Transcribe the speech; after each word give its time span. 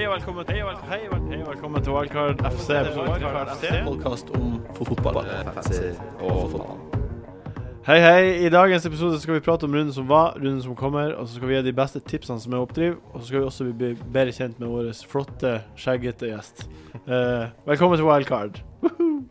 Hei 0.00 0.06
og 0.08 0.14
velkommen, 0.14 0.46
hei 0.48 0.60
og 0.64 0.68
vel- 0.70 0.84
hei 0.88 0.98
og 1.12 1.24
hei 1.28 1.38
og 1.42 1.48
velkommen 1.50 1.82
til 1.84 1.92
Wildcard 1.92 2.38
FC. 2.48 2.70
Wildcard 2.96 3.50
FC. 3.52 3.72
Podkast 3.84 4.30
om 4.32 4.54
fotball. 4.78 5.26
Hei, 7.84 7.98
hei. 8.00 8.46
I 8.46 8.48
dagens 8.48 8.86
episode 8.88 9.20
skal 9.20 9.34
vi 9.36 9.40
prate 9.44 9.64
om 9.68 9.74
runden 9.76 9.92
som 9.92 10.08
var, 10.08 10.38
runden 10.38 10.62
som 10.64 10.74
kommer, 10.74 11.12
og 11.18 11.28
så 11.28 11.34
skal 11.36 11.48
vi 11.50 11.54
gi 11.58 11.62
de 11.68 11.72
beste 11.76 12.00
tipsene 12.00 12.40
som 12.40 12.52
er 12.56 12.64
oppdriv, 12.64 12.96
og 13.12 13.20
så 13.20 13.26
skal 13.26 13.40
vi 13.40 13.44
også 13.50 13.68
bli 13.76 13.92
bedre 14.16 14.32
kjent 14.32 14.58
med 14.62 14.68
vår 14.72 14.90
flotte, 15.12 15.52
skjeggete 15.76 16.32
gjest. 16.32 16.64
Eh, 17.06 17.50
velkommen 17.68 17.98
til 18.00 18.06
Wildcard. 18.08 18.62
Woohoo! 18.80 19.24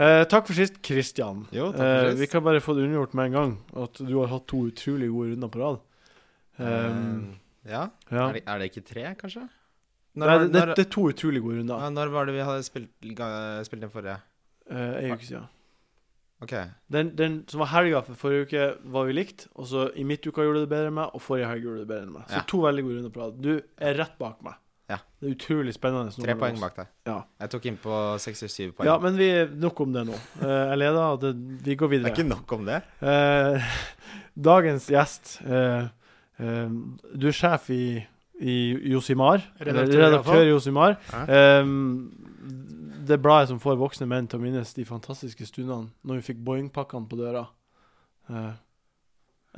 Eh, 0.00 0.24
takk 0.24 0.46
for 0.48 0.52
sist, 0.52 0.82
Christian. 0.84 1.46
Jo, 1.52 1.70
takk 1.72 1.76
for 1.80 1.84
Eh, 1.86 2.10
sist. 2.10 2.20
vi 2.20 2.26
kan 2.26 2.42
bare 2.44 2.60
få 2.60 2.74
det 2.76 2.84
unngjort 2.84 3.14
med 3.14 3.24
en 3.26 3.32
gang, 3.32 3.58
at 3.76 3.94
du 4.06 4.18
har 4.20 4.26
hatt 4.28 4.46
to 4.46 4.66
utrolig 4.68 5.08
gode 5.08 5.32
runder 5.32 5.48
på 5.48 5.60
rad. 5.64 5.78
Um, 6.58 6.66
Eh, 6.66 7.36
ja. 7.66 7.86
ja. 8.10 8.26
Er, 8.28 8.32
det, 8.32 8.42
er 8.46 8.58
det 8.58 8.70
ikke 8.70 8.84
tre, 8.88 9.06
kanskje? 9.20 9.46
Nei, 10.18 10.26
var- 10.26 10.42
det, 10.42 10.50
når, 10.54 10.74
det 10.74 10.84
er 10.86 10.90
to 10.90 11.06
utrolig 11.10 11.42
gode 11.44 11.60
runder. 11.60 11.90
når 11.94 12.12
var 12.14 12.26
det 12.26 12.34
vi 12.34 12.44
hadde 12.46 12.66
spilt, 12.66 12.90
spilt 13.66 13.82
den 13.84 13.90
forrige? 13.92 14.18
Uh, 14.70 14.96
en 15.04 15.12
uke 15.16 15.26
siden. 15.26 15.48
OK. 16.40 16.54
Den, 16.88 17.12
den 17.18 17.36
som 17.50 17.60
var 17.60 17.68
helga 17.74 18.00
for 18.06 18.16
forrige 18.16 18.46
uke, 18.48 18.64
var 18.94 19.04
vi 19.10 19.12
likt. 19.18 19.46
Og 19.54 19.68
så 19.68 19.90
i 19.94 20.06
midtuka 20.08 20.42
gjorde 20.46 20.62
du 20.62 20.64
det 20.64 20.72
bedre 20.72 20.88
enn 20.88 20.96
meg, 20.96 21.12
og 21.14 21.22
forrige 21.22 21.50
helg 21.50 21.66
gjorde 21.66 21.82
du 21.82 21.84
det 21.84 21.90
bedre 21.92 22.08
enn 22.08 22.14
meg. 22.16 22.26
Så 22.30 22.40
Ja. 22.40 22.42
to 22.48 22.62
veldig 22.64 22.84
gode 22.86 22.98
runder 22.98 23.14
på 23.14 23.22
rad. 23.22 23.40
Du 23.44 23.52
er 23.60 23.98
rett 24.00 24.16
bak 24.18 24.40
meg. 24.46 24.56
Ja. 24.90 24.96
Det 25.20 25.28
er 25.28 25.34
utrolig 25.36 25.74
spennende. 25.76 26.10
Tre 26.16 26.34
poeng 26.34 26.56
bak 26.58 26.74
deg. 26.80 26.88
Ja. 27.06 27.18
Jeg 27.44 27.52
tok 27.52 27.66
inn 27.70 27.76
på 27.78 27.98
67 28.18 28.72
poeng. 28.74 28.88
Ja, 28.88 28.96
men 28.98 29.18
vi 29.20 29.28
nok 29.62 29.84
om 29.84 29.92
det 29.94 30.06
nå. 30.08 30.16
Eh, 30.40 30.56
jeg 30.72 30.80
leder, 30.80 31.02
og 31.04 31.20
det, 31.22 31.34
vi 31.62 31.76
går 31.76 31.92
det 31.92 32.00
er 32.00 32.08
videre. 32.08 32.14
ikke 32.16 32.28
nok 32.32 32.52
om 32.56 32.64
det. 32.66 32.80
Eh, 33.04 33.68
dagens 34.50 34.88
gjest 34.90 35.36
Du 36.40 37.26
er 37.28 37.36
sjef 37.36 37.68
i, 37.74 37.84
i 38.40 38.56
Josimar. 38.92 39.44
Redaktør, 39.60 40.04
redaktør 40.06 40.44
i 40.44 40.50
Josimar. 40.50 40.96
Ja. 41.12 41.24
Eh, 41.28 41.72
det 43.10 43.18
bladet 43.22 43.50
som 43.50 43.60
får 43.60 43.78
voksne 43.80 44.08
menn 44.08 44.28
til 44.30 44.40
å 44.40 44.44
minnes 44.44 44.74
de 44.76 44.86
fantastiske 44.86 45.46
stundene 45.48 45.90
når 46.06 46.20
vi 46.20 46.26
fikk 46.30 46.42
Boeing-pakkene 46.46 47.08
på 47.10 47.18
døra. 47.18 47.46
Uh, 48.30 48.52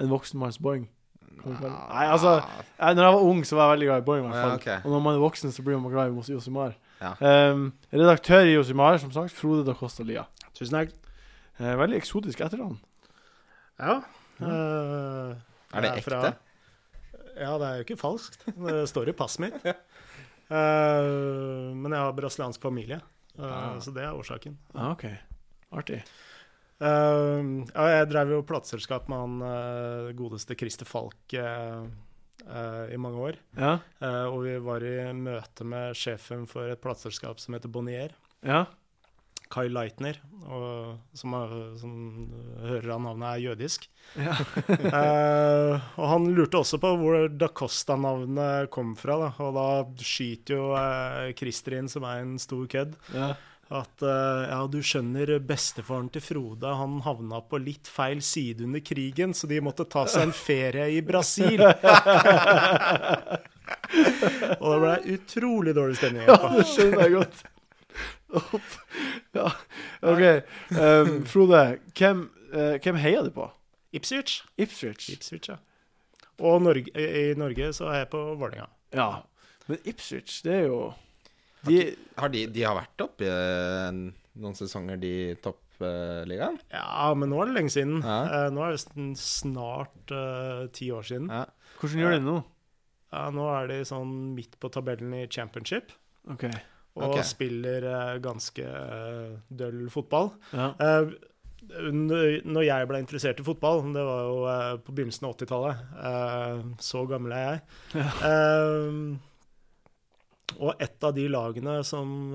en 0.01 0.13
voksenmanns 0.13 0.59
Boeing. 0.63 0.87
Nei, 1.43 2.05
altså 2.07 2.37
jeg, 2.39 2.95
Når 2.95 3.03
jeg 3.03 3.15
var 3.15 3.25
ung, 3.27 3.41
så 3.47 3.57
var 3.57 3.65
jeg 3.65 3.73
veldig 3.73 3.87
glad 3.89 4.03
i 4.03 4.07
Boeing. 4.07 4.25
i 4.25 4.29
hvert 4.29 4.43
Ja, 4.43 4.55
okay. 4.55 4.77
Og 4.85 4.95
når 4.95 5.01
man 5.05 5.15
er 5.17 5.25
voksen, 5.25 5.53
så 5.53 5.65
blir 5.65 5.79
man 5.81 5.93
glad 5.93 6.13
i 6.13 6.33
Josimar. 6.33 6.77
Ja. 7.01 7.13
Um, 7.51 7.73
redaktør 7.93 8.47
i 8.47 8.55
Josimar, 8.55 8.97
som 9.03 9.13
sagt, 9.13 9.35
Frode 9.37 9.67
da 9.67 9.75
Costa 9.75 10.07
Lia. 10.07 10.25
Tusen 10.55 10.77
takk. 10.77 10.95
Uh, 11.59 11.75
veldig 11.81 11.99
eksotisk 11.99 12.41
etternavn. 12.41 12.79
Ja. 13.81 14.01
Uh, 14.41 15.35
Er 15.73 15.85
det 15.85 15.97
ekte? 15.99 16.21
ekte? 16.21 16.35
Ja, 17.43 17.57
det 17.61 17.69
er 17.69 17.81
jo 17.81 17.87
ikke 17.87 17.99
falskt. 18.01 18.45
Det 18.47 18.83
står 18.91 19.11
i 19.13 19.17
passet 19.19 19.47
mitt. 19.49 19.67
Uh, 20.53 21.73
men 21.73 21.95
jeg 21.95 22.03
har 22.03 22.13
brasiliansk 22.13 22.61
familie, 22.61 22.99
uh, 23.39 23.45
Ah. 23.47 23.79
så 23.81 23.89
det 23.95 24.03
er 24.05 24.13
årsaken. 24.13 24.59
Ah, 24.75 24.91
OK. 24.93 25.07
Artig. 25.73 26.03
Uh, 26.83 27.63
ja, 27.71 27.87
jeg 27.95 28.09
drev 28.11 28.35
jo 28.35 28.43
plateselskap 28.45 29.09
med 29.09 29.23
han 29.23 30.17
godeste 30.19 30.53
Christer 30.59 30.85
Falk 30.85 31.33
i 31.33 32.99
mange 33.01 33.23
år. 33.23 33.37
Ja. 33.57 33.77
Og 34.29 34.43
vi 34.45 34.57
var 34.67 34.83
i 34.85 34.97
møte 35.15 35.65
med 35.65 35.95
sjefen 35.97 36.45
for 36.51 36.69
et 36.75 36.83
plateselskap 36.85 37.41
som 37.41 37.55
heter 37.57 37.71
Bonnier. 37.73 38.13
Ja. 38.45 38.65
Kai 39.53 39.67
Leitner, 39.69 40.17
og, 40.49 40.97
som, 41.17 41.35
er- 41.39 41.77
som 41.79 41.93
hører 42.65 42.91
av 42.97 43.01
navnet 43.05 43.29
er 43.35 43.43
jødisk. 43.51 43.89
Ja. 44.19 44.35
Eh, 44.93 45.73
og 45.97 46.07
han 46.11 46.27
lurte 46.37 46.59
også 46.61 46.77
på 46.83 46.89
hvor 47.01 47.15
Da 47.41 47.47
Costa-navnet 47.57 48.69
kom 48.75 48.93
fra. 48.99 49.15
Da. 49.23 49.29
Og 49.45 49.55
da 49.57 49.67
skyter 50.05 50.55
jo 50.59 50.67
Christer 51.39 51.79
inn, 51.79 51.89
som 51.93 52.05
er 52.09 52.21
en 52.25 52.35
stor 52.43 52.67
kødd, 52.71 52.93
ja. 53.15 53.31
at 53.73 54.05
eh, 54.05 54.43
ja, 54.53 54.59
du 54.73 54.79
skjønner, 54.85 55.33
bestefaren 55.49 56.11
til 56.13 56.23
Frode 56.25 56.75
han 56.77 56.99
havna 57.07 57.41
på 57.49 57.61
litt 57.63 57.89
feil 57.91 58.21
side 58.25 58.65
under 58.67 58.83
krigen, 58.85 59.33
så 59.37 59.49
de 59.51 59.61
måtte 59.65 59.87
ta 59.89 60.05
seg 60.11 60.29
en 60.29 60.35
ferie 60.37 60.91
i 60.99 61.01
Brasil. 61.07 61.63
og 64.61 64.67
da 64.67 64.77
ble 64.83 64.93
det 64.93 65.17
utrolig 65.17 65.75
dårlig 65.79 65.97
stemning. 66.01 66.27
Ja, 66.29 66.39
det 66.59 66.67
skjønner 66.73 67.07
jeg 67.07 67.17
godt. 67.21 67.43
Opp. 68.33 68.71
Ja, 69.33 69.49
OK. 70.05 70.23
Um, 70.77 71.23
Frode, 71.33 71.79
hvem, 71.97 72.27
uh, 72.53 72.75
hvem 72.85 72.99
heier 73.01 73.25
du 73.25 73.31
på? 73.33 73.47
Ipswich. 73.97 74.43
Ipswich? 74.61 75.07
Ipswich, 75.15 75.49
ja. 75.49 75.57
Og 76.43 76.61
Norge, 76.65 76.93
i 76.97 77.33
Norge 77.39 77.71
så 77.77 77.89
er 77.93 78.03
jeg 78.03 78.11
på 78.13 78.21
Vålerenga. 78.41 78.67
Ja. 78.93 79.09
Men 79.69 79.81
Ipswich, 79.89 80.43
det 80.45 80.53
er 80.53 80.67
jo 80.69 80.81
De 81.65 81.79
Har 82.19 82.33
de, 82.33 82.45
de 82.51 82.65
har 82.67 82.77
vært 82.77 83.05
oppe 83.05 83.25
i 83.25 83.31
eh, 83.31 84.01
noen 84.43 84.57
sesonger, 84.59 84.99
de 85.01 85.13
toppligaen? 85.45 86.59
Uh, 86.61 86.75
Ja, 86.75 87.13
men 87.17 87.33
nå 87.33 87.41
er 87.41 87.49
det 87.53 87.57
lenge 87.57 87.73
siden. 87.73 88.01
Ja. 88.05 88.19
Uh, 88.29 88.49
nå 88.53 88.65
er 88.67 88.77
det 88.77 89.07
snart 89.23 90.13
uh, 90.13 90.67
ti 90.77 90.91
år 90.93 91.07
siden. 91.09 91.31
Ja. 91.33 91.47
Hvordan 91.81 92.03
gjør 92.05 92.17
de 92.17 92.21
det 92.21 92.27
nå? 92.29 92.37
Ja, 93.13 93.25
nå 93.33 93.49
er 93.55 93.73
de 93.73 93.81
sånn 93.89 94.13
midt 94.37 94.57
på 94.61 94.69
tabellen 94.73 95.13
i 95.17 95.27
championship 95.29 95.93
OK. 96.33 96.47
Og 96.99 97.09
okay. 97.09 97.25
spiller 97.25 97.85
eh, 97.89 98.17
ganske 98.23 98.65
eh, 98.69 99.37
døll 99.49 99.87
fotball. 99.93 100.33
Ja. 100.53 100.73
Eh, 100.77 101.13
når 101.95 102.65
jeg 102.67 102.89
ble 102.91 103.01
interessert 103.01 103.41
i 103.41 103.45
fotball, 103.47 103.85
det 103.95 104.03
var 104.05 104.25
jo 104.27 104.39
på 104.85 104.95
begynnelsen 104.97 105.29
av 105.29 105.37
80-tallet, 105.39 105.85
eh, 106.09 106.65
så 106.85 107.05
gammel 107.09 107.37
er 107.37 107.45
jeg. 107.47 107.61
Eh, 108.29 109.21
og 110.61 110.83
et 110.85 111.05
av 111.07 111.15
de 111.17 111.23
lagene 111.33 111.79
som 111.87 112.35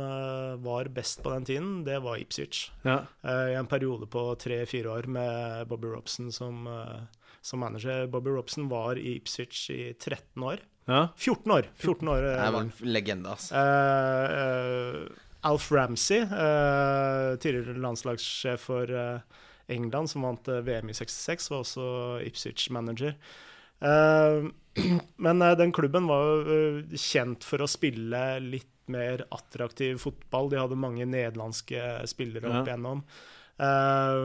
var 0.64 0.88
best 0.90 1.20
på 1.22 1.30
den 1.36 1.44
tiden, 1.46 1.68
det 1.86 2.00
var 2.02 2.18
Ipswich. 2.18 2.72
ja. 2.82 3.04
I 3.22 3.54
en 3.60 3.70
periode 3.70 4.08
på 4.10 4.24
tre-fire 4.42 4.90
år 4.90 5.06
med 5.06 5.68
Bobby 5.70 5.92
Robson 5.92 6.32
som, 6.34 6.66
som 7.46 7.62
manager. 7.62 8.08
Bobby 8.10 8.34
Robson 8.34 8.72
var 8.74 8.98
i 8.98 9.20
Ipswich 9.20 9.70
i 9.70 9.94
13 9.94 10.44
år. 10.50 10.66
Ja. 10.88 11.04
14 11.20 11.52
år! 11.52 11.64
14 11.84 12.08
år 12.16 12.24
eh, 12.32 12.40
Det 12.42 12.52
var 12.56 12.62
en 12.66 12.72
legende, 12.88 13.30
altså. 13.36 13.56
Uh, 13.56 15.08
uh, 15.08 15.24
Alf 15.48 15.68
Ramsey, 15.72 16.24
uh, 16.26 17.36
tidligere 17.40 17.78
landslagssjef 17.84 18.60
for 18.72 18.86
England, 19.68 20.10
som 20.10 20.22
vant 20.26 20.48
VM 20.48 20.90
i 20.90 20.94
66, 20.96 21.50
var 21.52 21.60
også 21.64 21.84
Ipswich-manager. 22.28 23.14
Eh, 23.84 24.48
men 25.26 25.40
den 25.60 25.72
klubben 25.76 26.08
var 26.10 26.24
jo 26.48 26.82
kjent 26.98 27.44
for 27.46 27.62
å 27.62 27.68
spille 27.70 28.40
litt 28.44 28.72
mer 28.88 29.26
attraktiv 29.36 29.98
fotball. 30.00 30.48
De 30.54 30.58
hadde 30.62 30.78
mange 30.80 31.06
nederlandske 31.10 31.82
spillere 32.08 32.48
opp 32.48 32.62
Ja. 32.62 32.66
igjennom. 32.72 33.00
Eh, 33.60 34.16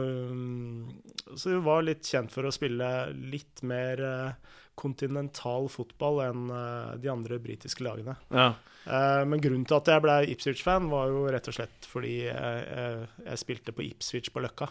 så 1.35 1.49
de 1.49 1.59
var 1.65 1.83
litt 1.85 2.05
kjent 2.07 2.31
for 2.31 2.43
å 2.47 2.51
spille 2.55 2.89
litt 3.13 3.61
mer 3.67 3.99
eh, 4.07 4.31
kontinental 4.79 5.67
fotball 5.71 6.21
enn 6.25 6.47
eh, 6.53 6.93
de 7.03 7.11
andre 7.13 7.39
britiske 7.41 7.85
lagene. 7.85 8.17
ja. 8.33 8.53
Eh, 8.83 9.21
men 9.23 9.39
grunnen 9.39 9.63
til 9.63 9.77
at 9.77 9.87
jeg 9.93 10.03
ble 10.03 10.15
Ipswich-fan, 10.33 10.89
var 10.91 11.07
jo 11.07 11.21
rett 11.31 11.45
og 11.47 11.55
slett 11.55 11.85
fordi 11.87 12.17
jeg, 12.25 12.63
jeg, 12.67 13.05
jeg 13.29 13.39
spilte 13.39 13.75
på 13.75 13.85
Ipswich 13.85 14.33
på 14.33 14.43
Løkka. 14.43 14.67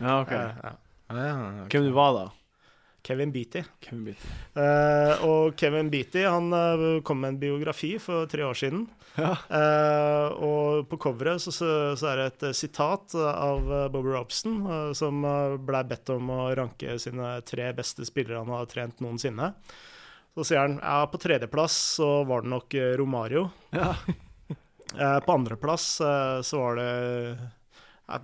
ja 0.00 0.16
OK. 0.24 0.32
Eh, 0.34 0.62
ja. 0.64 0.72
Ah. 1.12 1.66
Hvem 1.70 1.86
du 1.86 1.92
var 1.94 2.16
da? 2.16 2.24
Kevin 3.02 3.32
Beatty. 3.34 3.62
Kevin 3.82 4.04
Beatty. 4.06 4.28
Eh, 4.54 5.22
og 5.26 5.56
Kevin 5.58 5.90
Beatty 5.90 6.22
han 6.22 6.52
eh, 6.54 6.84
kom 7.02 7.22
med 7.22 7.34
en 7.34 7.40
biografi 7.40 7.96
for 8.02 8.28
tre 8.30 8.44
år 8.46 8.54
siden. 8.58 8.84
Ja. 9.18 9.32
Eh, 9.50 10.26
og 10.40 10.86
på 10.88 10.98
coveret 11.02 11.42
så, 11.42 11.52
så, 11.52 11.70
så 11.98 12.12
er 12.12 12.20
det 12.20 12.26
et 12.30 12.44
eh, 12.48 12.54
sitat 12.56 13.16
av 13.18 13.66
eh, 13.66 13.88
Bobby 13.92 14.14
Robson, 14.14 14.60
eh, 14.64 14.92
som 14.96 15.18
blei 15.66 15.82
bedt 15.90 16.12
om 16.14 16.30
å 16.32 16.42
ranke 16.56 16.94
sine 17.02 17.34
tre 17.48 17.72
beste 17.76 18.06
spillere 18.08 18.40
han 18.40 18.54
har 18.54 18.70
trent 18.70 19.02
noensinne. 19.04 19.50
Så 20.32 20.46
sier 20.48 20.62
han 20.62 20.78
ja, 20.78 21.02
på 21.10 21.20
tredjeplass 21.20 21.74
så 21.98 22.12
var 22.24 22.46
det 22.46 22.52
nok 22.54 22.76
Romario. 22.96 23.50
Ja. 23.74 23.90
På 24.92 25.34
andreplass 25.34 25.84
så 26.44 26.58
var 26.60 26.76
det 26.76 26.86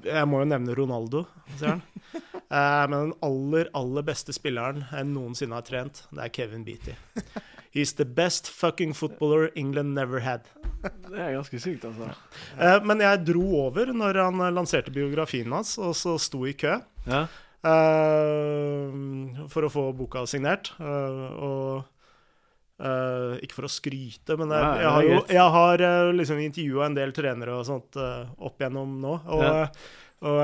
jeg- 0.05 0.29
må 0.29 0.41
jo 0.43 0.49
nevne 0.55 0.75
Ronaldo, 0.79 1.27
sier 1.57 1.77
han. 1.77 1.83
Eh, 2.49 2.85
men 2.89 3.11
den 3.11 3.11
aller, 3.21 3.67
aller 3.77 4.03
beste 4.09 4.33
spilleren 4.33 4.87
jeg 4.89 5.05
noensinne 5.05 5.53
har 5.53 5.65
trent, 5.67 5.99
det 6.17 6.23
er 6.25 6.31
Kevin 6.33 6.63
Beatty. 6.65 6.95
He's 7.77 7.93
the 7.99 8.07
best 8.07 8.49
fucking 8.49 8.95
footballer 8.97 9.51
England 9.55 9.93
never 9.93 10.21
had. 10.25 10.47
Det 10.81 11.13
er 11.21 11.35
ganske 11.37 11.61
sykt, 11.61 11.85
altså. 11.85 12.09
Eh, 12.57 12.79
men 12.89 13.03
jeg 13.05 13.21
dro 13.29 13.45
over 13.67 13.93
når 13.93 14.17
han 14.23 14.41
eh, 14.41 14.55
lanserte 14.57 14.91
biografien 14.97 15.53
hans, 15.53 15.75
og 15.77 15.93
så 15.95 16.17
sto 16.19 16.41
i 16.49 16.55
kø 16.57 16.79
Ja. 17.05 17.27
eh, 17.69 19.45
for 19.53 19.67
å 19.69 19.73
få 19.73 19.85
boka 19.99 20.25
signert. 20.31 20.73
og 20.81 21.85
eh, 22.79 23.39
ikke 23.45 23.59
for 23.61 23.69
å 23.69 23.73
skryte, 23.73 24.37
men 24.41 24.53
jeg, 24.55 24.83
jeg 24.83 24.93
har 24.95 25.09
jo 25.09 25.23
jeg 25.39 25.55
har 25.59 25.87
uh, 25.87 26.13
liksom 26.17 26.43
intervjua 26.45 26.87
en 26.89 26.99
del 26.99 27.15
trenere 27.17 27.57
og 27.59 27.67
sånt 27.69 27.99
uh, 28.01 28.29
opp 28.39 28.61
igjennom 28.63 28.99
nå. 29.03 29.17
Og, 29.27 29.43
Ja. 29.45 29.67
og 30.29 30.39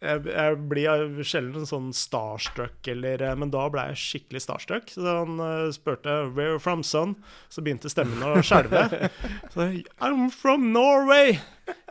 jeg, 0.00 0.20
jeg 0.32 0.56
blir 0.70 1.24
sjelden 1.28 1.66
sånn 1.68 1.90
starstruck, 1.92 2.78
eller, 2.88 3.20
men 3.36 3.50
da 3.52 3.66
ble 3.72 3.82
jeg 3.90 4.00
skikkelig 4.00 4.40
starstruck. 4.46 4.88
Så 4.94 5.04
han 5.04 5.36
uh, 5.42 5.68
spurte 5.76 6.14
'Where 6.32 6.58
from, 6.62 6.82
son?' 6.82 7.18
Så 7.52 7.60
begynte 7.64 7.92
stemmen 7.92 8.22
å 8.24 8.40
skjelve. 8.40 8.86
Så 9.52 9.68
'I'm 10.00 10.30
from 10.32 10.70
Norway, 10.72 11.36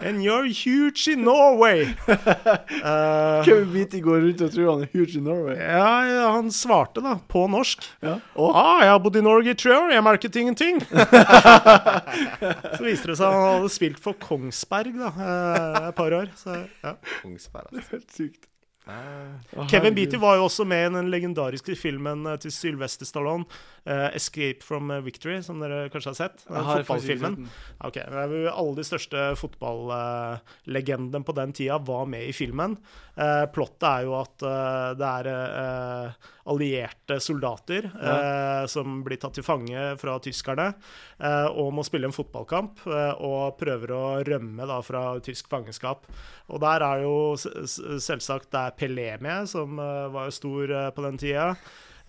and 0.02 0.24
you're 0.24 0.46
huge 0.48 1.08
in 1.12 1.24
Norway'. 1.24 1.96
uh, 2.08 3.44
Kevin 3.46 3.72
Beatty 3.74 4.02
går 4.02 4.22
rundt 4.26 4.42
og 4.42 4.52
tror 4.54 4.70
han 4.74 4.84
er 4.86 4.92
huge 4.94 5.18
in 5.18 5.24
Norway. 5.28 5.56
ja, 5.60 5.92
ja, 6.08 6.28
han 6.36 6.52
svarte 6.52 7.02
da, 7.06 7.18
på 7.28 7.46
norsk. 7.52 7.84
Ja. 8.02 8.18
Og 8.36 8.56
Ah, 8.56 8.81
jeg 8.84 8.92
har 8.94 9.00
bodd 9.04 9.16
i 9.20 9.24
Norge 9.26 9.54
i 9.54 9.58
tre 9.60 9.76
år, 9.78 9.92
jeg 9.94 10.04
merket 10.04 10.36
ingenting. 10.42 10.80
så 12.78 12.84
viste 12.84 13.12
det 13.12 13.18
seg 13.20 13.26
at 13.26 13.34
han 13.34 13.48
hadde 13.58 13.72
spilt 13.74 14.00
for 14.04 14.18
Kongsberg 14.22 14.96
da, 15.00 15.10
eh, 15.16 15.90
et 15.90 15.98
par 15.98 16.16
år. 16.16 16.31
Så, 16.40 16.56
ja. 16.84 16.96
Kongsberg, 17.22 17.70
altså. 17.74 17.90
helt 17.98 18.16
sykt. 18.16 18.46
Eh, 18.90 19.66
Kevin. 19.70 19.94
Beatty 19.94 20.18
var 20.18 20.40
jo 20.40 20.48
også 20.48 20.66
med 20.66 20.88
i 20.88 20.94
den 20.96 21.12
legendariske 21.14 21.76
filmen 21.78 22.26
eh, 22.26 22.40
til 22.42 22.52
Sylvester 22.54 23.06
Stallone, 23.06 23.46
eh, 23.86 24.16
'Escape 24.16 24.64
from 24.64 24.92
eh, 24.92 25.02
Victory', 25.02 25.42
som 25.42 25.60
dere 25.60 25.90
kanskje 25.90 26.10
har 26.10 26.20
sett? 26.20 26.46
Den 26.48 26.66
fotballfilmen. 26.66 27.36
sett 27.36 27.46
den. 27.46 27.50
Ok, 27.88 27.94
det 27.94 28.24
er 28.24 28.34
jo 28.34 28.50
Alle 28.54 28.76
de 28.76 28.88
største 28.88 29.36
fotballegendene 29.40 31.24
på 31.24 31.36
den 31.36 31.54
tida 31.54 31.78
var 31.78 32.06
med 32.06 32.28
i 32.28 32.34
filmen. 32.34 32.78
Uh, 33.20 33.46
plottet 33.52 33.84
er 33.84 34.06
jo 34.08 34.14
at 34.16 34.44
uh, 34.48 34.96
det 34.96 35.08
er 35.08 35.28
eh, 35.28 36.30
allierte 36.50 37.20
soldater 37.22 37.90
ja. 37.94 38.68
som 38.70 39.02
blir 39.06 39.20
tatt 39.22 39.36
til 39.38 39.46
fange 39.46 39.84
fra 40.02 40.16
tyskerne 40.24 40.72
eh, 40.72 41.48
og 41.50 41.74
må 41.76 41.86
spille 41.86 42.10
en 42.10 42.16
fotballkamp 42.16 42.81
eh, 42.90 43.22
og 43.26 43.60
prøver 43.60 43.94
å 43.96 44.04
rømme 44.26 44.68
da 44.70 44.80
fra 44.86 45.04
tysk 45.26 45.50
fangenskap. 45.52 46.08
Og 46.50 46.62
der 46.64 46.86
er 46.86 47.04
jo 47.06 47.16
selvsagt 47.38 48.50
det 48.54 48.64
er 48.64 48.78
Pelé 48.80 49.12
med, 49.22 49.50
som 49.52 49.78
eh, 49.80 50.08
var 50.14 50.30
jo 50.30 50.40
stor 50.40 50.76
eh, 50.80 50.90
på 50.96 51.06
den 51.06 51.22
tida. 51.22 51.52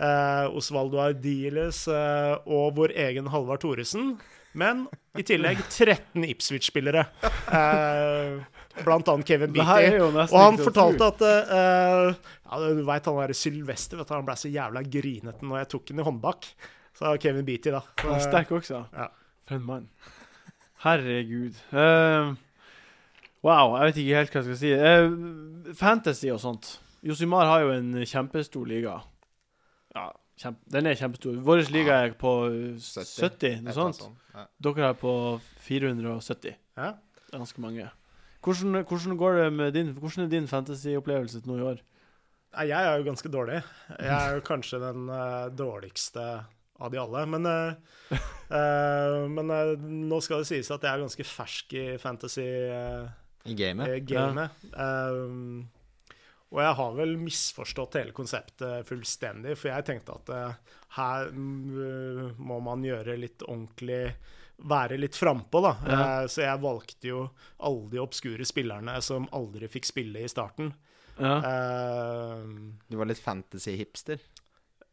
Eh, 0.01 0.57
Osvaldo 0.57 1.01
Ardiles 1.03 1.85
eh, 1.93 2.35
og 2.49 2.77
vår 2.79 2.95
egen 3.09 3.29
Halvard 3.33 3.61
Thoresen. 3.61 4.15
Men 4.57 4.87
i 5.19 5.23
tillegg 5.27 5.61
13 5.69 6.25
Ipswich-spillere. 6.33 7.05
Eh, 7.51 8.41
blant 8.85 9.09
annet 9.13 9.29
Kevin 9.29 9.53
Beatty. 9.53 10.01
Og 10.01 10.37
han 10.39 10.59
fortalte 10.61 11.09
at 11.13 11.25
uh, 11.27 12.11
ja, 12.15 12.61
Du 12.75 12.83
veit 12.87 13.09
han 13.11 13.19
der 13.21 13.35
Sylvester, 13.37 14.01
vet 14.01 14.09
du, 14.09 14.15
han 14.15 14.27
ble 14.27 14.37
så 14.39 14.51
jævla 14.51 14.85
grinete 14.87 15.47
når 15.47 15.65
jeg 15.65 15.71
tok 15.75 15.93
han 15.93 16.03
i 16.03 16.07
håndbak. 16.09 16.49
Så 16.97 17.15
Kevin 17.23 17.47
Beatty, 17.47 17.75
da. 17.75 17.83
Han 18.05 18.17
er 18.17 18.25
sterk 18.25 18.55
også. 18.57 18.85
Ja. 18.95 19.11
For 19.49 19.59
en 19.59 19.67
mann. 19.67 19.89
Herregud. 20.85 21.59
Uh, 21.75 22.33
wow, 23.45 23.77
jeg 23.77 23.91
vet 23.91 24.03
ikke 24.03 24.23
helt 24.23 24.35
hva 24.35 24.45
jeg 24.45 24.49
skal 24.49 24.61
si. 24.63 24.73
Uh, 24.79 25.75
fantasy 25.77 26.31
og 26.33 26.41
sånt. 26.43 26.79
Josimar 27.07 27.51
har 27.51 27.67
jo 27.67 27.75
en 27.75 27.93
kjempestor 28.07 28.69
liga. 28.69 29.01
Ja, 29.95 30.09
kjempe, 30.39 30.73
den 30.73 30.87
er 30.87 30.99
kjempestor. 30.99 31.39
Vår 31.47 31.63
liga 31.75 32.01
er 32.07 32.17
på 32.19 32.33
70, 32.79 33.15
70, 33.19 33.63
noe 33.67 33.77
sånt. 33.77 34.05
Ja. 34.35 34.47
Dere 34.67 34.91
er 34.93 34.99
på 34.99 35.15
470. 35.67 36.59
Ja. 36.79 36.93
Det 37.27 37.35
er 37.35 37.43
ganske 37.43 37.63
mange. 37.63 37.89
Hvordan, 38.41 38.85
hvordan 38.89 39.17
går 39.21 39.37
det 39.37 39.53
med 39.53 39.75
din 39.77 39.91
Hvordan 39.93 40.25
er 40.25 40.31
din 40.33 40.49
fantasy-opplevelse 40.49 41.41
til 41.41 41.51
nå 41.51 41.59
i 41.59 41.67
år? 41.73 41.83
Nei, 42.57 42.65
jeg 42.71 42.87
er 42.87 42.97
jo 42.99 43.05
ganske 43.07 43.31
dårlig. 43.31 43.61
Jeg 43.99 44.15
er 44.17 44.35
jo 44.35 44.41
kanskje 44.53 44.81
den 44.83 45.11
uh, 45.11 45.51
dårligste 45.55 46.25
av 46.81 46.91
de 46.91 46.99
alle. 46.99 47.27
Men, 47.31 47.47
uh, 47.47 47.75
uh, 48.51 49.29
men 49.31 49.53
nå 50.09 50.21
skal 50.25 50.43
det 50.43 50.49
sies 50.51 50.71
at 50.73 50.83
jeg 50.83 50.91
er 50.91 51.05
ganske 51.05 51.27
fersk 51.29 51.77
i 51.79 51.85
fantasy-gamet. 52.01 53.93
I 53.93 54.01
gamet. 54.09 54.51
Um, 54.73 55.69
og 56.51 56.59
jeg 56.65 56.75
har 56.81 56.95
vel 56.99 57.13
misforstått 57.21 57.97
hele 58.01 58.15
konseptet 58.15 58.87
fullstendig, 58.89 59.55
for 59.59 59.71
jeg 59.71 59.87
tenkte 59.87 60.17
at 60.19 60.33
uh, 60.35 60.77
her 60.97 61.31
mm, 61.31 62.41
må 62.43 62.59
man 62.67 62.83
gjøre 62.87 63.19
litt 63.21 63.47
ordentlig 63.47 64.05
Være 64.61 64.99
litt 65.01 65.17
frampå, 65.17 65.63
da. 65.65 65.71
Ja. 65.89 65.99
Uh, 66.21 66.25
så 66.29 66.43
jeg 66.43 66.61
valgte 66.61 67.09
jo 67.09 67.21
alle 67.65 67.87
de 67.95 68.01
obskure 68.03 68.45
spillerne 68.45 68.99
som 69.01 69.25
aldri 69.33 69.71
fikk 69.73 69.89
spille 69.89 70.21
i 70.21 70.29
starten. 70.29 70.75
Ja. 71.17 71.39
Uh, 71.41 72.43
Du 72.85 72.99
var 73.01 73.09
litt 73.09 73.23
fantasy-hipster. 73.25 74.21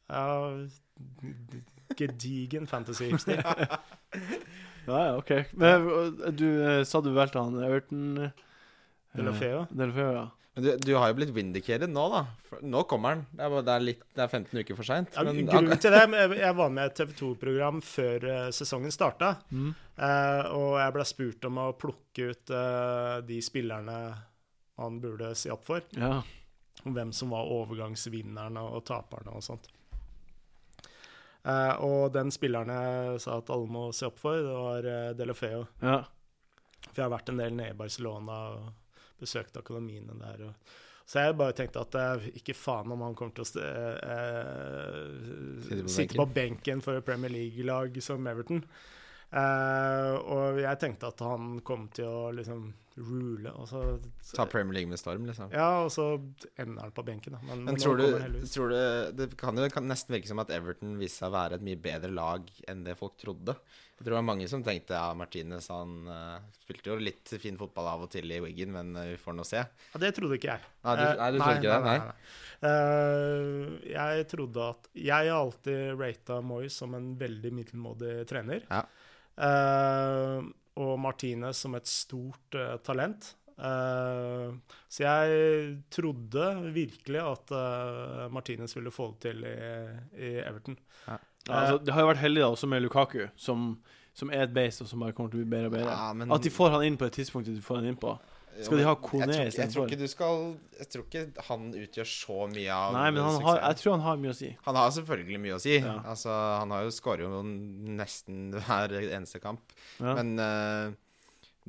ja, 0.08 0.24
gedigen 2.00 2.64
fantasy-hipster. 2.72 3.44
ja, 4.88 5.02
ja, 5.02 5.18
OK. 5.18 5.34
Men 5.52 6.16
du 6.40 6.48
sa 6.88 7.04
du 7.04 7.12
valgte 7.12 7.44
han 7.44 7.60
Everton 7.60 8.30
Delofeo. 9.18 9.64
Delofeo, 9.70 10.10
ja. 10.16 10.26
Men 10.58 10.66
du, 10.66 10.70
du 10.82 10.92
har 10.98 11.12
jo 11.12 11.18
blitt 11.20 11.30
vindicated 11.36 11.92
nå, 11.94 12.04
da. 12.10 12.22
Nå 12.66 12.80
kommer 12.90 13.14
han. 13.14 13.20
Det 13.30 13.44
er, 13.46 13.52
bare, 13.54 13.66
det 13.68 13.74
er, 13.76 13.84
litt, 13.92 14.00
det 14.18 14.24
er 14.24 14.32
15 14.32 14.62
uker 14.64 14.78
for 14.80 14.88
seint. 14.90 15.12
Ja, 15.14 15.26
grunnen 15.28 15.78
til 15.84 15.94
det 15.94 16.00
jeg- 16.40 16.56
var 16.58 16.72
med 16.74 16.82
i 16.82 16.90
et 16.90 16.96
TV 16.98 17.12
2-program 17.20 17.82
før 17.86 18.26
eh, 18.32 18.48
sesongen 18.58 18.94
starta. 18.96 19.36
Mm. 19.54 19.68
Uh, 19.98 20.42
og 20.58 20.72
jeg 20.82 20.96
ble 20.96 21.06
spurt 21.10 21.46
om 21.50 21.60
å 21.62 21.68
plukke 21.78 22.32
ut 22.32 22.54
uh, 22.54 23.20
de 23.26 23.38
spillerne 23.46 24.00
han 24.82 24.98
burde 25.02 25.34
si 25.38 25.54
opp 25.54 25.66
for. 25.70 25.86
ja. 25.98 26.22
Hvem 26.86 27.10
som 27.12 27.32
var 27.34 27.50
overgangsvinnerne 27.50 28.62
og 28.62 28.84
taperne 28.86 29.34
og 29.34 29.42
sånt. 29.44 29.66
Eh, 31.48 31.74
og 31.84 32.12
den 32.14 32.30
spilleren 32.34 32.70
jeg 32.70 33.22
sa 33.24 33.38
at 33.42 33.50
alle 33.54 33.70
må 33.72 33.88
se 33.96 34.06
opp 34.10 34.20
for, 34.22 34.38
det 34.38 34.58
var 34.58 34.88
uh, 34.90 35.14
Delofeo. 35.18 35.64
ja. 35.82 36.02
For 36.88 37.02
jeg 37.02 37.08
har 37.08 37.14
vært 37.18 37.32
en 37.34 37.40
del 37.42 37.56
nede 37.58 37.74
i 37.74 37.78
Barcelona 37.78 38.36
og 38.54 38.68
besøkt 39.22 39.58
akademiene 39.60 40.18
der. 40.22 40.46
Og, 40.50 40.76
så 41.08 41.24
jeg 41.24 41.38
bare 41.40 41.56
tenkte 41.56 41.80
at 41.86 41.96
eh, 41.96 42.30
ikke 42.42 42.56
faen 42.58 42.92
om 42.92 43.06
han 43.06 43.16
kommer 43.16 43.38
til 43.38 43.46
å 43.48 43.68
eh, 43.72 44.98
Sitte 45.64 45.86
på 45.86 45.94
sitte 45.94 46.20
på 46.20 46.28
benken 46.36 46.84
for 46.84 47.00
et 47.00 47.08
Premier 47.08 47.32
League-lag 47.32 47.96
som 48.04 48.28
Everton. 48.28 48.60
Eh, 49.28 50.14
og 50.32 50.60
jeg 50.60 50.80
tenkte 50.80 51.10
at 51.12 51.24
han 51.24 51.58
kom 51.68 51.88
til 51.96 52.08
å 52.08 52.28
liksom 52.36 52.68
rule, 52.98 53.52
og 53.54 53.68
så 53.70 53.82
Ta 54.34 54.48
Premier 54.50 54.80
League 54.80 54.90
med 54.90 55.00
storm, 55.00 55.28
liksom. 55.30 55.52
Ja, 55.54 55.84
og 55.84 55.92
så 55.94 56.10
ender 56.58 56.88
han 56.88 56.94
på 56.96 57.04
benken, 57.08 57.36
da. 57.38 57.42
Men, 57.46 57.66
Men 57.68 57.80
tror 57.80 58.00
du, 58.00 58.08
tror 58.50 58.72
du 58.74 58.80
Det 59.20 59.30
kan 59.40 59.60
jo 59.60 59.68
nesten 59.86 60.16
virke 60.16 60.32
som 60.32 60.42
at 60.42 60.52
Everton 60.56 60.96
viste 61.00 61.22
seg 61.22 61.30
å 61.30 61.38
være 61.38 61.60
et 61.60 61.68
mye 61.68 61.80
bedre 61.80 62.12
lag 62.12 62.48
enn 62.68 62.84
det 62.88 62.98
folk 63.00 63.16
trodde. 63.22 63.58
Jeg 63.98 64.06
tror 64.06 64.14
det 64.14 64.20
var 64.20 64.28
mange 64.28 64.48
som 64.50 64.62
tenkte 64.62 64.94
ja, 64.94 65.08
Martinez 65.18 65.72
han 65.74 65.96
uh, 66.06 66.38
spilte 66.62 66.92
jo 66.92 67.00
litt 67.02 67.32
fin 67.42 67.58
fotball 67.58 67.88
av 67.96 68.04
og 68.06 68.12
til 68.14 68.30
i 68.30 68.38
Wiggen, 68.44 68.70
men 68.76 68.94
uh, 68.94 69.08
vi 69.10 69.18
får 69.18 69.34
nå 69.34 69.46
se. 69.48 69.64
Ja, 69.66 70.02
det 70.04 70.14
trodde 70.18 70.38
ikke 70.38 70.54
jeg. 70.54 70.70
Nei, 70.86 70.94
du, 71.00 71.04
Eh, 71.08 71.18
nei, 71.18 71.32
du 71.34 71.40
trodde 71.42 71.58
ikke 71.58 71.74
det? 71.74 71.82
Nei. 71.88 71.98
Uh, 72.58 73.74
jeg 73.86 74.24
trodde 74.32 74.70
at 74.74 74.88
Jeg 74.98 75.30
har 75.30 75.42
alltid 75.42 76.00
rata 76.00 76.40
Moyes 76.46 76.78
som 76.78 76.94
en 76.98 77.12
veldig 77.18 77.54
middelmådig 77.58 78.14
trener. 78.30 78.66
Ja. 78.70 78.86
Eh, 79.38 80.48
og 80.78 80.96
Martinez 81.02 81.62
som 81.64 81.78
et 81.78 81.90
stort 81.90 82.58
eh, 82.58 82.76
talent. 82.86 83.32
Eh, 83.58 84.76
så 84.94 85.04
jeg 85.04 85.78
trodde 85.94 86.50
virkelig 86.76 87.24
at 87.24 87.54
Martinez 88.34 88.76
ville 88.78 88.94
få 88.94 89.12
det 89.14 89.30
til 89.30 89.48
i, 89.50 89.58
i 90.22 90.34
Everton. 90.44 90.78
Ja, 91.08 91.18
altså, 91.50 91.78
det 91.86 91.94
har 91.94 92.02
jo 92.02 92.08
vært 92.14 92.24
heldig 92.24 92.42
da, 92.44 92.48
også 92.54 92.68
med 92.68 92.82
Lukaku, 92.84 93.28
som, 93.36 93.78
som 94.14 94.30
er 94.34 94.44
et 94.48 94.54
beist, 94.54 94.82
og 94.82 94.88
som 94.88 95.00
bare 95.00 95.14
kommer 95.14 95.32
til 95.32 95.40
å 95.42 95.46
bli 95.46 95.52
bedre 95.58 95.68
og 95.72 95.78
bedre. 95.78 95.92
Ja, 95.94 96.14
men- 96.14 96.32
At 96.32 96.42
de 96.44 96.50
får 96.50 96.72
han 96.72 96.84
inn 96.84 96.98
på 96.98 97.06
et 97.06 97.14
tidspunkt 97.14 97.46
de 97.46 97.62
får 97.62 97.76
han 97.82 97.86
inn 97.94 97.96
på. 98.02 98.18
Skal 98.58 98.80
de 98.80 98.86
ha 98.88 98.96
Kone 98.96 99.28
jeg 99.28 99.52
tror, 99.54 99.62
jeg 99.62 99.70
tror 99.70 99.86
ikke 99.86 100.00
du 100.00 100.08
skal 100.10 100.40
Jeg 100.80 100.88
tror 100.90 101.04
ikke 101.06 101.44
han 101.46 101.66
utgjør 101.78 102.08
så 102.10 102.38
mye 102.50 102.72
av 102.74 102.94
Nei, 102.96 103.12
men 103.12 103.22
han 103.22 103.36
har, 103.46 103.60
jeg 103.68 103.78
tror 103.78 103.92
han 103.94 104.02
har 104.02 104.18
mye 104.18 104.32
å 104.34 104.38
si. 104.40 104.50
Han 104.66 104.76
har 104.80 104.90
selvfølgelig 104.96 105.40
mye 105.44 105.54
å 105.54 105.62
si. 105.62 105.76
Ja. 105.78 106.00
Altså, 106.10 106.30
han 106.34 106.72
har 106.74 106.82
jo 106.88 106.90
skåret 106.96 107.22
jo 107.22 107.44
nesten 107.46 108.48
hver 108.58 108.96
eneste 108.98 109.40
kamp. 109.44 109.62
Men 110.02 110.40
eh, 110.42 110.96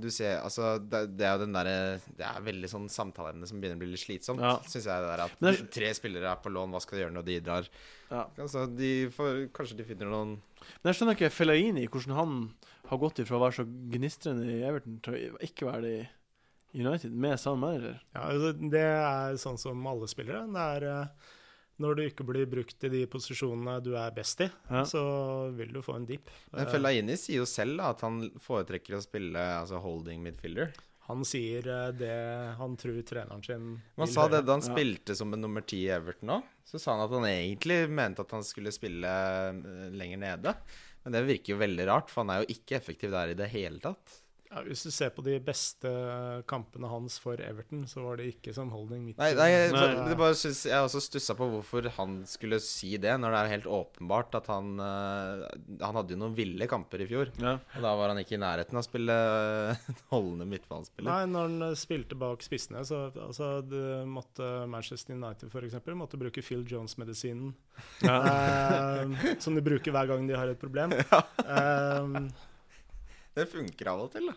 du 0.01 0.09
ser 0.15 0.39
Altså, 0.41 0.79
det, 0.79 1.17
det 1.19 1.27
er 1.27 1.37
jo 1.37 1.45
den 1.45 1.53
der, 1.57 2.01
Det 2.17 2.25
er 2.27 2.41
veldig 2.47 2.71
sånn 2.71 2.89
samtaleemne 2.93 3.47
som 3.49 3.61
begynner 3.61 3.77
å 3.77 3.83
bli 3.83 3.91
litt 3.93 4.05
slitsomt, 4.05 4.41
Ja. 4.41 4.57
syns 4.65 4.87
jeg. 4.87 5.03
det 5.05 5.11
der 5.11 5.25
At 5.25 5.37
det 5.41 5.53
er- 5.55 5.67
tre 5.79 5.91
spillere 5.95 6.31
er 6.33 6.37
på 6.43 6.53
lån, 6.53 6.71
hva 6.73 6.81
skal 6.81 6.99
de 6.99 7.05
gjøre 7.05 7.15
når 7.19 7.25
de 7.29 7.41
drar? 7.41 7.69
Ja. 8.11 8.25
Altså, 8.39 8.67
de 8.77 9.09
får 9.11 9.49
Kanskje 9.53 9.77
de 9.77 9.85
finner 9.85 10.07
noen 10.11 10.37
Men 10.85 10.93
jeg 10.93 10.99
skjønner 11.01 11.17
ikke 11.17 11.33
Fellaini, 11.33 11.89
hvordan 11.89 12.15
han 12.15 12.55
har 12.89 12.99
gått 12.99 13.19
ifra 13.21 13.37
å 13.39 13.43
være 13.45 13.59
så 13.61 13.65
gnistrende 13.93 14.47
i 14.49 14.63
Everton 14.65 15.01
til 15.03 15.15
å 15.15 15.39
ikke 15.45 15.67
være 15.71 15.83
det 15.83 16.09
i 16.75 16.81
United, 16.85 17.13
med 17.13 17.39
samme 17.41 17.61
manager. 17.61 18.01
Ja, 18.15 18.21
altså, 18.29 18.53
det 18.71 18.81
er 18.85 19.37
sånn 19.41 19.59
som 19.59 19.87
alle 19.87 20.07
spillere. 20.09 20.45
Det 20.53 20.65
er 20.85 20.85
eh, 21.03 21.07
når 21.79 21.95
du 21.97 22.03
ikke 22.09 22.27
blir 22.27 22.47
brukt 22.51 22.85
i 22.85 22.91
de 22.93 23.05
posisjonene 23.11 23.79
du 23.85 23.93
er 23.97 24.11
best 24.17 24.41
i, 24.43 24.49
Ja. 24.71 24.83
så 24.85 25.03
vil 25.57 25.73
du 25.73 25.81
få 25.83 25.95
en 25.97 26.07
dip. 26.07 26.31
Men 26.53 26.67
Fellaini 26.67 27.17
sier 27.17 27.43
jo 27.43 27.47
selv 27.47 27.79
da, 27.79 27.91
at 27.95 28.01
han 28.03 28.31
foretrekker 28.43 28.97
å 28.99 29.03
spille 29.05 29.39
altså 29.61 29.81
holding 29.83 30.23
midfielder. 30.27 30.73
Han 31.09 31.23
sier 31.25 31.65
eh, 31.73 31.93
det 31.97 32.13
han 32.59 32.75
tror 32.77 32.99
treneren 33.09 33.41
sin 33.43 33.63
Man 33.97 34.05
vil 34.07 34.13
sa 34.13 34.27
det 34.29 34.43
da 34.45 34.53
han 34.59 34.61
Ja. 34.61 34.75
spilte 34.75 35.15
som 35.17 35.33
en 35.33 35.41
nummer 35.41 35.63
ti 35.65 35.87
i 35.87 35.89
Everton 35.95 36.29
òg. 36.37 36.43
Så 36.69 36.79
sa 36.79 36.93
han 36.97 37.05
at 37.07 37.15
han 37.17 37.25
egentlig 37.25 37.89
mente 37.89 38.21
at 38.21 38.31
han 38.37 38.45
skulle 38.45 38.71
spille 38.75 39.09
eh, 39.09 39.89
lenger 39.97 40.19
nede. 40.21 40.55
Men 41.05 41.13
det 41.15 41.23
virker 41.31 41.55
jo 41.55 41.63
veldig 41.63 41.87
rart, 41.89 42.11
for 42.11 42.25
han 42.27 42.35
er 42.35 42.43
jo 42.45 42.53
ikke 42.53 42.77
effektiv 42.77 43.11
der 43.15 43.31
i 43.33 43.39
det 43.39 43.49
hele 43.55 43.81
tatt. 43.81 44.19
Ja, 44.49 44.63
hvis 44.65 44.81
du 44.87 44.89
ser 44.95 45.11
på 45.13 45.21
de 45.27 45.35
beste 45.45 45.91
kampene 46.49 46.89
hans 46.89 47.19
for 47.21 47.37
Everton, 47.45 47.83
så 47.91 48.01
var 48.07 48.17
det 48.17 48.31
ikke 48.33 48.55
som 48.57 48.71
holding 48.73 49.03
midt 49.05 49.19
Nei, 49.21 49.35
nei, 49.37 49.49
jeg, 49.53 49.75
Nei. 49.77 50.15
bare 50.17 50.37
synes, 50.41 50.63
jeg 50.71 50.73
har 50.73 50.87
også 50.87 51.03
stussa 51.05 51.35
på 51.37 51.49
hvorfor 51.53 51.85
han 51.99 52.15
skulle 52.29 52.57
si 52.65 52.95
det, 52.97 53.13
når 53.21 53.35
det 53.37 53.43
er 53.43 53.53
helt 53.53 53.69
åpenbart 53.77 54.39
at 54.41 54.49
han 54.49 54.71
eh, 54.81 55.45
Han 55.85 55.99
hadde 56.01 56.17
jo 56.17 56.21
noen 56.23 56.37
ville 56.39 56.69
kamper 56.71 57.05
i 57.05 57.09
fjor, 57.11 57.33
Ja. 57.43 57.59
og 57.77 57.85
da 57.85 57.93
var 58.01 58.15
han 58.15 58.23
ikke 58.23 58.39
i 58.39 58.41
nærheten 58.41 58.79
av 58.79 58.83
å 58.85 58.89
spille 58.89 59.19
eh, 59.75 59.87
holdende 60.15 60.49
midtbanespiller. 60.49 61.11
Nei, 61.13 61.29
når 61.35 61.49
han 61.51 61.69
eh, 61.69 61.77
spilte 61.85 62.17
bak 62.25 62.45
spissene, 62.47 62.87
så 62.89 63.05
altså, 63.13 63.51
måtte 64.09 64.49
Manchester 64.73 65.13
United 65.19 65.53
for 65.53 65.69
eksempel, 65.69 65.97
måtte 66.01 66.17
bruke 66.21 66.41
Phil 66.45 66.65
Jones-medisinen. 66.69 67.53
Ja. 68.03 68.17
eh, 69.05 69.35
som 69.45 69.55
de 69.59 69.63
bruker 69.65 69.93
hver 69.95 70.09
gang 70.11 70.25
de 70.29 70.37
har 70.41 70.49
et 70.57 70.61
problem. 70.65 70.97
Eh, 71.49 72.17
Det 73.39 73.47
funker 73.53 73.91
av 73.95 74.05
og 74.07 74.13
til, 74.15 74.29
da. 74.31 74.37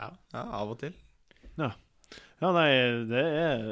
Ja. 0.00 0.10
av 0.56 0.70
og 0.72 0.78
til. 0.80 0.94
ja, 1.60 1.70
nei, 2.56 2.68
det 3.10 3.24
er 3.24 3.64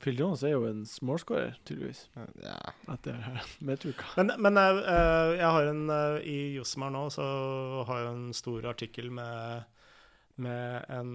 Phil 0.00 0.16
Jones 0.16 0.40
er 0.48 0.54
jo 0.54 0.62
en 0.68 0.82
småskårer, 0.88 1.58
tydeligvis, 1.68 2.06
Ja. 2.40 2.54
etter 2.88 3.18
Metuka. 3.66 4.06
men 4.16 4.30
men 4.40 4.56
eh, 4.56 4.78
eh, 4.92 5.32
jeg 5.40 5.50
har 5.56 5.68
en 5.68 5.82
eh, 5.92 6.20
I 6.24 6.36
Josmar 6.56 6.92
nå 6.94 7.02
så 7.12 7.26
har 7.88 8.00
jeg 8.00 8.12
en 8.14 8.30
stor 8.36 8.68
artikkel 8.70 9.10
med, 9.12 9.64
med 10.40 10.84
en 10.88 11.10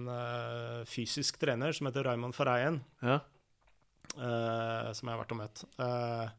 fysisk 0.86 1.38
trener 1.42 1.74
som 1.74 1.88
heter 1.90 2.06
Raymond 2.06 2.34
Fareien. 2.38 2.82
Ja. 3.02 3.18
Uh, 4.16 4.92
som 4.96 5.08
jeg 5.10 5.12
har 5.12 5.18
vært 5.20 5.32
og 5.34 5.38
møtt. 5.42 5.62
Uh, 5.76 6.30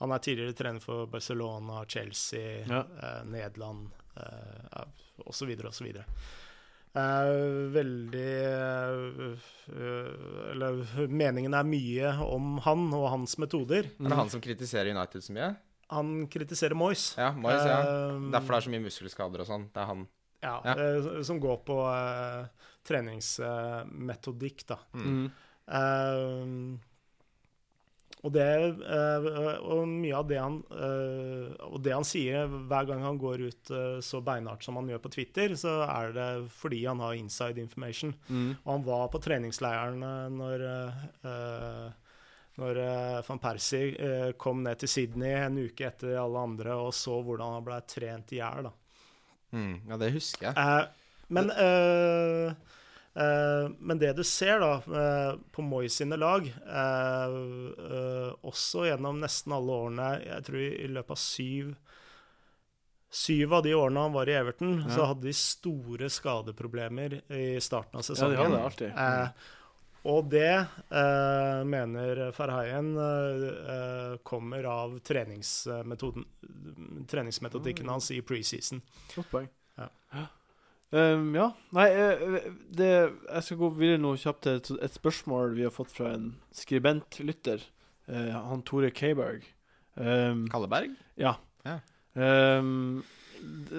han 0.00 0.10
er 0.16 0.22
tidligere 0.24 0.56
trener 0.56 0.82
for 0.82 1.04
Barcelona, 1.06 1.84
Chelsea, 1.86 2.64
Ja. 2.66 2.80
uh, 2.82 3.20
Nederland 3.28 3.92
ja, 4.16 4.84
osv. 5.26 5.52
osv. 5.68 5.92
Uh, 6.90 7.70
veldig 7.70 8.30
eh, 8.50 9.34
eh, 9.70 10.50
Eller 10.50 10.80
meningen 11.06 11.54
er 11.54 11.68
mye 11.68 12.08
om 12.24 12.56
han 12.64 12.88
og 12.96 13.04
hans 13.12 13.36
metoder. 13.38 13.92
Er 13.94 14.10
det 14.10 14.18
han 14.18 14.32
som 14.32 14.42
kritiserer 14.42 14.90
United 14.90 15.22
så 15.22 15.36
mye? 15.36 15.52
Han 15.94 16.26
kritiserer 16.30 16.74
Moyes. 16.74 17.12
Ja, 17.18 17.30
Moyes, 17.34 17.62
ja. 17.66 17.78
Eh, 17.84 18.16
Derfor 18.34 18.56
det 18.56 18.58
er 18.58 18.66
så 18.66 18.74
mye 18.74 18.82
muskelskader 18.88 19.44
og 19.44 19.46
sånn. 19.46 19.68
Det 19.70 19.84
er 19.84 19.88
han. 19.92 20.02
ja, 20.42 20.56
ja. 20.64 20.74
som 21.26 21.38
går 21.42 21.62
på 21.68 21.78
treningsmetodikk, 22.88 24.66
da. 24.72 24.78
Mm. 24.98 25.30
Og, 28.20 28.32
det, 28.34 28.46
eh, 28.84 29.28
og 29.64 29.86
mye 29.88 30.16
av 30.18 30.26
det 30.28 30.36
han 30.36 30.58
eh, 30.76 31.54
Og 31.70 31.78
det 31.80 31.94
han 31.94 32.04
sier 32.04 32.50
hver 32.68 32.88
gang 32.90 33.00
han 33.06 33.20
går 33.20 33.46
ut 33.48 33.72
eh, 33.72 33.96
så 34.04 34.20
beinhardt 34.24 34.66
som 34.66 34.76
han 34.76 34.90
gjør 34.92 35.00
på 35.06 35.12
Twitter, 35.14 35.54
så 35.56 35.78
er 35.86 36.12
det 36.16 36.28
fordi 36.52 36.82
han 36.84 37.00
har 37.00 37.16
inside 37.16 37.62
information. 37.62 38.12
Mm. 38.28 38.52
Og 38.60 38.70
han 38.74 38.86
var 38.90 39.08
på 39.14 39.22
treningsleiren 39.24 40.04
når 40.36 40.68
når 42.60 42.78
van 43.24 43.38
Persie 43.40 44.32
kom 44.36 44.58
ned 44.66 44.82
til 44.82 44.90
Sydney 44.90 45.32
en 45.38 45.56
uke 45.62 45.86
etter 45.86 46.18
alle 46.20 46.42
andre 46.44 46.74
og 46.76 46.90
så 46.92 47.14
hvordan 47.24 47.54
han 47.56 47.64
ble 47.64 47.78
trent 47.88 48.34
i 48.34 48.40
hjel. 48.42 48.68
Mm, 49.54 49.76
ja, 49.88 49.96
det 50.02 50.10
husker 50.12 50.50
jeg. 50.50 50.90
Men, 51.30 51.48
det... 51.48 51.56
eh, 51.64 52.76
men 53.78 53.98
det 54.00 54.12
du 54.16 54.22
ser 54.24 54.60
da 54.62 54.72
eh, 54.80 55.34
på 55.52 55.62
Moi 55.66 55.88
sine 55.92 56.16
lag, 56.16 56.46
eh, 56.46 57.34
eh, 57.90 58.30
også 58.48 58.86
gjennom 58.88 59.18
nesten 59.20 59.52
alle 59.56 59.72
årene 59.84 60.06
Jeg 60.24 60.44
tror 60.46 60.60
i, 60.64 60.88
løpet 60.88 61.10
av 61.16 61.20
syv 61.20 61.74
Syv 63.10 63.54
av 63.58 63.62
de 63.66 63.72
årene 63.74 64.00
han 64.06 64.12
var 64.14 64.28
i 64.30 64.36
Everton, 64.38 64.76
Ja. 64.86 64.90
så 64.94 65.06
hadde 65.10 65.26
de 65.26 65.32
store 65.34 66.06
skadeproblemer 66.14 67.16
i 67.34 67.58
starten 67.60 67.98
av 67.98 68.04
Ja, 68.04 68.06
de 68.06 68.14
sesongen. 68.14 68.52
det 68.54 68.60
alltid. 68.62 68.90
Eh, 68.94 69.28
og 70.10 70.28
det 70.30 70.52
eh, 70.56 71.64
mener 71.68 72.30
Farhaien 72.32 72.92
eh, 72.96 73.42
eh, 73.74 74.14
kommer 74.22 74.64
av 74.64 74.94
treningsmetodikken 77.10 77.88
hans 77.88 78.10
i 78.14 78.20
preseason. 78.22 78.80
Godt 79.16 79.30
poeng. 79.30 79.48
Ja. 79.76 79.88
Um, 80.90 81.28
ja. 81.36 81.50
Nei, 81.76 81.86
eh, 81.94 82.48
det, 82.74 82.90
jeg 82.90 83.46
skal 83.46 83.60
gå 83.60 83.68
videre 83.78 84.00
nå 84.02 84.16
kjapt 84.18 84.42
til 84.46 84.58
et, 84.58 84.70
et 84.88 84.96
spørsmål 84.96 85.54
vi 85.54 85.66
har 85.66 85.74
fått 85.74 85.92
fra 85.94 86.14
en 86.16 86.32
skribentlytter. 86.56 87.62
Uh, 88.10 88.34
han 88.50 88.64
Tore 88.66 88.90
Keiberg. 88.94 89.46
Um, 89.94 90.48
Kalleberg? 90.50 90.96
ja. 91.20 91.36
Ja. 91.66 91.76
Um, 92.16 93.02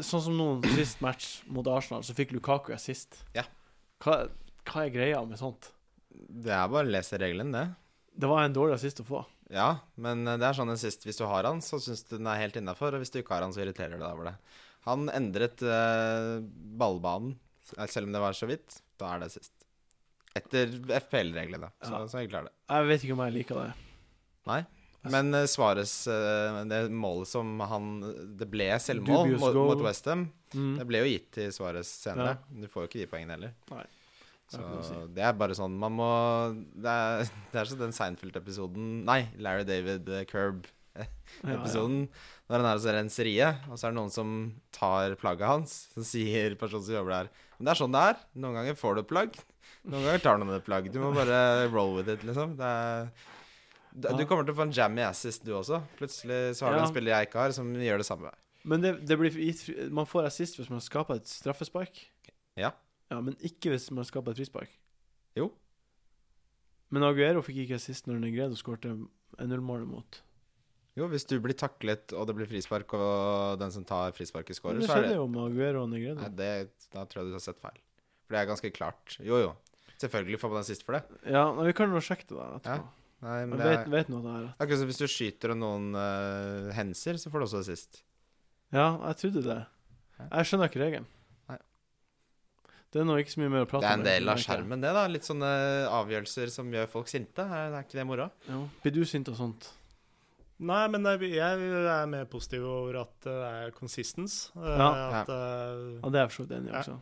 sånn 0.02 0.24
som 0.24 0.38
noen 0.38 0.62
sist 0.78 1.02
match 1.04 1.42
mot 1.52 1.68
Arsenal, 1.70 2.06
så 2.06 2.16
fikk 2.18 2.34
Lukaku 2.36 2.72
assist. 2.76 3.20
Ja. 3.36 3.44
Hva, 4.02 4.24
hva 4.70 4.86
er 4.86 4.94
greia 4.94 5.22
med 5.28 5.42
sånt? 5.42 5.72
Det 6.12 6.54
er 6.54 6.70
bare 6.72 6.86
å 6.88 6.94
lese 6.94 7.20
regelen, 7.22 7.52
det. 7.54 7.68
Det 8.22 8.30
var 8.30 8.46
en 8.46 8.56
dårlig 8.56 8.78
assist 8.78 9.02
å 9.04 9.08
få. 9.08 9.22
Ja, 9.52 9.70
men 10.00 10.24
eh, 10.28 10.40
det 10.40 10.48
er 10.48 10.58
sånn 10.58 10.72
en 10.72 10.80
sist 10.80 11.06
hvis 11.06 11.20
du 11.20 11.26
har 11.28 11.48
han, 11.48 11.62
så 11.64 11.80
syns 11.82 12.06
du 12.08 12.16
den 12.18 12.30
er 12.32 12.42
helt 12.42 12.58
innafor. 12.60 12.96
Og 12.96 13.04
hvis 13.04 13.14
du 13.14 13.20
ikke 13.22 13.36
har 13.36 13.46
han, 13.46 13.54
så 13.56 13.64
irriterer 13.64 13.98
det 13.98 14.04
deg 14.04 14.10
over 14.10 14.32
det. 14.32 14.36
Han 14.88 15.10
endret 15.14 15.62
uh, 15.62 16.42
ballbanen, 16.82 17.36
eh, 17.78 17.88
selv 17.92 18.10
om 18.10 18.16
det 18.16 18.22
var 18.24 18.38
så 18.38 18.50
vidt. 18.50 18.82
Da 19.02 19.14
er 19.16 19.24
det 19.24 19.32
sist. 19.36 19.54
Etter 20.38 20.72
FPL-reglene. 21.02 21.72
Så, 21.82 21.92
Ja. 21.92 22.06
så 22.08 22.22
jeg 22.22 22.32
er 22.32 22.48
det. 22.48 22.54
Jeg 22.72 22.88
vet 22.88 23.04
ikke 23.06 23.18
om 23.18 23.26
jeg 23.26 23.36
liker 23.40 23.60
det. 23.62 23.72
Nei. 24.50 24.62
Men 25.12 25.34
uh, 25.34 25.48
Svares 25.50 25.94
uh, 26.06 26.62
Det 26.70 26.84
målet 26.94 27.26
som 27.26 27.56
han 27.66 27.88
Det 28.38 28.46
ble 28.50 28.68
selvmål 28.78 29.32
mot, 29.42 29.58
mot 29.58 29.82
Westham. 29.86 30.28
Mm. 30.54 30.76
Det 30.78 30.86
ble 30.90 31.02
jo 31.02 31.10
gitt 31.10 31.32
til 31.38 31.50
Svares 31.56 31.90
senere. 32.04 32.38
Du 32.50 32.68
får 32.70 32.86
jo 32.86 32.92
ikke 32.92 33.02
de 33.02 33.10
poengene 33.10 33.38
heller. 33.38 33.56
Nei. 33.74 33.86
Så 34.52 34.62
si. 34.84 34.98
det 35.16 35.24
er 35.24 35.36
bare 35.40 35.56
sånn 35.56 35.78
Man 35.80 35.94
må 35.96 36.10
Det 36.76 36.92
er, 36.92 37.30
det 37.54 37.62
er 37.62 37.70
så 37.70 37.78
den 37.80 37.94
Seinfeld-episoden 37.96 39.06
Nei, 39.08 39.22
Larry 39.40 39.64
David 39.68 40.10
uh, 40.12 40.24
Curb-episoden. 40.28 40.78
Ja. 41.48 41.58
Når 41.64 42.60
han 42.60 42.66
er 42.68 42.76
hos 42.76 42.86
renseriet, 42.92 43.62
og 43.72 43.78
så 43.80 43.88
er 43.88 43.94
det 43.94 43.98
noen 44.02 44.12
som 44.14 44.32
tar 44.76 45.14
plagget 45.22 45.48
hans. 45.48 45.76
Så 45.96 46.04
sier 46.06 46.58
personen 46.60 46.84
som 46.84 46.98
jobber 46.98 47.14
der 47.16 47.30
Men 47.58 47.70
det 47.70 47.72
er 47.74 47.80
sånn 47.80 47.96
det 47.96 48.02
er. 48.12 48.20
Noen 48.44 48.58
ganger 48.60 48.76
får 48.78 48.98
du 48.98 49.02
et 49.06 49.10
plagg. 49.12 49.38
Noen 49.88 50.04
ganger 50.06 50.24
tar 50.26 50.42
noen 50.42 50.58
et 50.58 50.66
plagg. 50.68 50.90
Du 50.92 51.00
må 51.02 51.14
bare 51.16 51.70
roll 51.72 51.96
with 51.96 52.12
it, 52.12 52.26
liksom. 52.28 52.58
Det 52.60 52.68
er 52.68 53.08
du, 53.92 54.24
kommer 54.24 54.46
til 54.48 54.54
å 54.54 54.60
få 54.60 54.68
en 54.70 54.76
jammy 54.76 55.04
assist, 55.04 55.44
du 55.44 55.52
også. 55.58 55.82
Plutselig 56.00 56.56
så 56.56 56.66
har 56.66 56.76
du 56.76 56.80
Ja. 56.80 56.84
en 56.86 56.92
spiller 56.94 57.12
jeg 57.12 57.28
ikke 57.28 57.42
har, 57.42 57.52
som 57.52 57.74
gjør 57.76 57.98
det 58.00 58.06
samme. 58.08 58.32
Men 58.64 58.82
det, 58.84 58.92
det 59.10 59.18
blir 59.18 59.32
gitt 59.34 59.90
Man 59.92 60.06
får 60.06 60.28
assist 60.30 60.60
hvis 60.60 60.70
man 60.70 60.80
skaper 60.84 61.18
et 61.20 61.28
straffespark. 61.28 62.04
Ja. 62.56 62.72
Ja, 63.12 63.20
Men 63.20 63.36
ikke 63.44 63.72
hvis 63.74 63.90
man 63.92 64.06
skaper 64.08 64.32
et 64.32 64.38
frispark. 64.40 64.70
Jo. 65.36 65.50
Men 66.92 67.04
Aguero 67.08 67.42
fikk 67.44 67.64
ikke 67.66 67.80
assist 67.80 68.08
når 68.08 68.20
Negredo 68.24 68.56
skårte 68.60 68.94
1-0-målet 69.40 69.88
mot. 69.88 70.22
Jo, 71.00 71.08
hvis 71.08 71.24
du 71.30 71.38
blir 71.40 71.56
taklet, 71.56 72.12
og 72.18 72.26
det 72.28 72.36
blir 72.36 72.50
frispark, 72.52 72.92
og 72.98 73.60
den 73.62 73.72
som 73.72 73.86
tar 73.88 74.12
frisparket, 74.16 74.58
scorer, 74.58 74.82
det 74.82 74.90
så 74.90 74.98
er 74.98 75.06
skjedde 75.06 75.14
det 75.14 75.20
jo 75.22 75.28
med 75.32 75.46
Aguero 75.46 75.84
og 75.86 75.92
Negredo. 75.94 76.20
Nei, 76.20 76.32
det, 76.36 76.50
Da 76.92 77.06
tror 77.08 77.22
jeg 77.24 77.32
du 77.32 77.38
har 77.38 77.44
sett 77.46 77.62
feil. 77.64 77.78
For 78.26 78.36
det 78.36 78.42
er 78.42 78.50
ganske 78.50 78.72
klart. 78.76 79.16
Jo, 79.24 79.38
jo. 79.40 79.54
Selvfølgelig 80.02 80.40
får 80.42 80.52
man 80.52 80.66
siste 80.68 80.84
for 80.88 80.98
det. 80.98 81.22
Ja, 81.32 81.46
men 81.56 81.70
Vi 81.70 81.74
kan 81.78 81.94
jo 81.94 82.02
sjekke 82.04 82.28
det 82.28 82.36
der 82.36 82.58
etterpå. 82.60 82.90
Nei, 83.22 83.40
men 83.46 83.54
Jeg 83.54 83.62
det 83.62 83.70
vet, 83.70 83.82
er 83.86 83.92
vet 83.94 84.08
noe 84.10 84.22
det 84.26 84.30
er 84.34 84.44
rett. 84.48 84.62
akkurat 84.66 84.80
som 84.82 84.88
hvis 84.90 85.00
du 85.00 85.08
skyter 85.14 85.52
og 85.54 85.58
noen 85.62 85.90
uh, 85.94 86.72
henser, 86.74 87.20
så 87.22 87.30
får 87.30 87.44
du 87.44 87.46
også 87.46 87.64
sist. 87.68 88.00
Ja, 88.74 88.88
jeg 89.12 89.20
trodde 89.22 89.44
det. 89.46 89.60
Jeg 90.22 90.48
skjønner 90.50 90.72
ikke 90.72 90.82
regelen. 90.82 91.06
Nei. 91.52 91.58
Det 92.92 93.00
er 93.04 93.06
nå 93.08 93.18
ikke 93.22 93.36
så 93.36 93.44
mye 93.44 93.52
mer 93.54 93.68
å 93.68 93.70
prate 93.70 93.86
om. 93.86 93.86
Det 93.86 93.92
er 93.94 94.00
en 94.02 94.08
del 94.10 94.34
av 94.34 94.42
skjermen, 94.42 94.82
det, 94.84 94.92
da. 94.98 95.04
Litt 95.12 95.28
sånne 95.28 95.52
avgjørelser 96.02 96.50
som 96.52 96.74
gjør 96.74 96.90
folk 96.92 97.12
sinte. 97.14 97.46
Er, 97.46 97.76
er 97.78 97.86
ikke 97.86 98.00
det 98.02 98.08
moro? 98.10 98.28
Ja. 98.50 98.58
Blir 98.84 98.96
du 98.98 99.06
sint 99.08 99.30
og 99.32 99.38
sånt? 99.38 99.70
Nei, 100.62 100.82
men 100.94 101.08
jeg 101.26 101.32
er 101.90 102.10
mer 102.12 102.28
positiv 102.30 102.66
over 102.70 103.00
at 103.02 103.14
det 103.26 103.38
er 103.48 103.72
consistence. 103.74 104.52
eh, 104.56 104.78
Ja. 104.78 104.90
At, 105.24 105.30
eh, 105.30 106.00
Ja, 106.04 106.10
det 106.10 106.20
er 106.20 106.28
jeg 106.28 106.32
for 106.32 106.38
så 106.38 106.46
vidt 106.46 106.58
enig 106.60 106.70
i 106.70 106.78
også. 106.78 106.98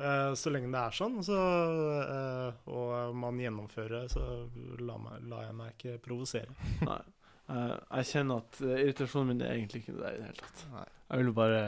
eh, 0.00 0.32
så 0.38 0.50
lenge 0.54 0.70
det 0.72 0.80
er 0.82 0.96
sånn, 0.98 1.18
så, 1.26 1.38
eh, 2.02 2.52
og 2.74 3.14
man 3.16 3.38
gjennomfører, 3.38 4.08
så 4.10 4.24
lar 4.80 5.20
la 5.22 5.42
jeg 5.46 5.54
meg 5.54 5.74
ikke 5.76 5.98
provosere. 6.02 6.50
Nei. 6.82 7.00
Jeg, 7.48 7.76
jeg 7.96 8.04
kjenner 8.12 8.42
at 8.42 8.58
irritasjonen 8.60 9.28
min 9.32 9.40
er 9.46 9.54
egentlig 9.54 9.80
ikke 9.84 9.94
det 9.96 10.02
der 10.04 10.16
i 10.16 10.18
det 10.18 10.26
hele 10.28 10.42
tatt. 10.42 10.64
Nei. 10.74 10.86
Jeg 11.10 11.22
vil 11.24 11.32
bare 11.32 11.60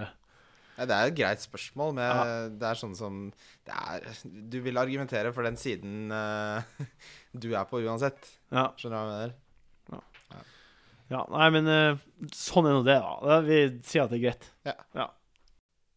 Ja, 0.81 0.87
det 0.89 0.97
er 0.97 1.07
et 1.11 1.17
greit 1.17 1.41
spørsmål, 1.45 1.95
men 1.95 2.05
Ja. 2.05 2.49
det 2.49 2.63
er 2.69 2.75
sånn 2.81 2.95
som 2.97 3.33
det 3.65 3.75
er, 3.75 4.01
Du 4.51 4.61
vil 4.61 4.77
argumentere 4.81 5.33
for 5.33 5.43
den 5.43 5.57
siden 5.57 6.11
uh, 6.13 6.63
du 7.39 7.53
er 7.55 7.65
på 7.65 7.81
uansett. 7.85 8.29
Ja. 8.53 8.69
Skjønner 8.77 8.91
du 8.91 8.97
hva 8.97 9.07
jeg 9.07 9.15
mener? 9.31 9.35
Ja 11.11 11.25
nei, 11.33 11.49
men 11.57 11.67
eh, 11.69 11.97
sånn 12.33 12.69
er 12.71 12.77
nå 12.79 12.83
det, 12.87 12.99
da. 13.03 13.41
Vi 13.47 13.59
sier 13.87 14.05
at 14.05 14.13
det 14.13 14.21
er 14.21 14.25
greit. 14.29 14.51
Ja. 14.69 14.75
Ja, 14.95 15.09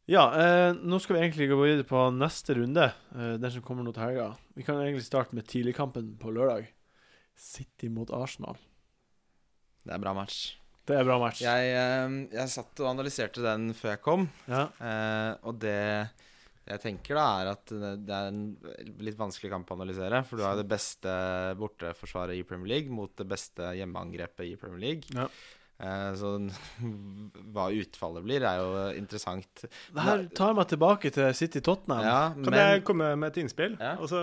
Ja, 0.09 0.23
eh, 0.35 0.73
nå 0.83 0.97
skal 0.99 1.15
vi 1.15 1.21
egentlig 1.21 1.45
gå 1.47 1.55
videre 1.61 1.85
på 1.87 1.99
neste 2.11 2.57
runde, 2.57 2.89
eh, 3.15 3.35
den 3.39 3.51
som 3.53 3.61
kommer 3.63 3.85
nå 3.87 3.93
til 3.95 4.03
helga. 4.03 4.25
Vi 4.57 4.65
kan 4.67 4.81
egentlig 4.81 5.05
starte 5.05 5.31
med 5.37 5.47
tidligkampen 5.47 6.17
på 6.19 6.33
lørdag. 6.35 6.65
City 7.39 7.87
mot 7.89 8.11
Arsenal. 8.13 8.57
Det 9.85 9.93
er 9.95 10.01
bra 10.03 10.11
match. 10.17 10.57
Det 10.85 10.97
er 10.99 11.05
bra 11.07 11.15
match. 11.21 11.39
Jeg, 11.45 11.71
eh, 11.71 12.17
jeg 12.35 12.51
satt 12.51 12.81
og 12.83 12.89
analyserte 12.91 13.41
den 13.45 13.69
før 13.73 13.93
jeg 13.95 14.01
kom, 14.03 14.27
Ja. 14.51 14.65
eh, 14.83 15.37
og 15.47 15.59
det 15.63 16.09
Jeg 16.63 16.79
tenker 16.79 17.17
da 17.19 17.23
er 17.41 17.49
at 17.51 17.71
det 17.73 18.13
er 18.15 18.29
en 18.29 18.43
litt 19.03 19.17
vanskelig 19.19 19.49
kamp 19.51 19.71
å 19.71 19.75
analysere. 19.75 20.21
For 20.27 20.39
du 20.39 20.45
har 20.45 20.55
det 20.59 20.67
beste 20.71 21.11
borteforsvaret 21.59 22.39
i 22.39 22.45
Premier 22.47 22.77
League 22.77 22.93
mot 22.93 23.11
det 23.19 23.27
beste 23.27 23.73
hjemmeangrepet 23.79 24.47
i 24.47 24.55
Premier 24.59 24.81
League. 24.85 25.17
Ja. 25.17 25.27
Eh, 25.83 26.11
så 26.19 26.29
hva 27.53 27.65
utfallet 27.73 28.23
blir, 28.25 28.41
er 28.47 28.55
jo 28.61 28.69
interessant. 28.99 29.53
Det 29.65 30.01
her 30.05 30.19
tar 30.37 30.53
meg 30.57 30.67
tilbake 30.71 31.07
til 31.13 31.27
City 31.37 31.59
Tottenham. 31.65 32.03
Ja, 32.07 32.21
Kan 32.37 32.45
men 32.47 32.59
jeg 32.61 32.85
komme 32.87 33.07
med 33.19 33.27
et 33.33 33.39
innspill? 33.43 33.73
Ja. 33.79 33.93
Altså, 33.97 34.17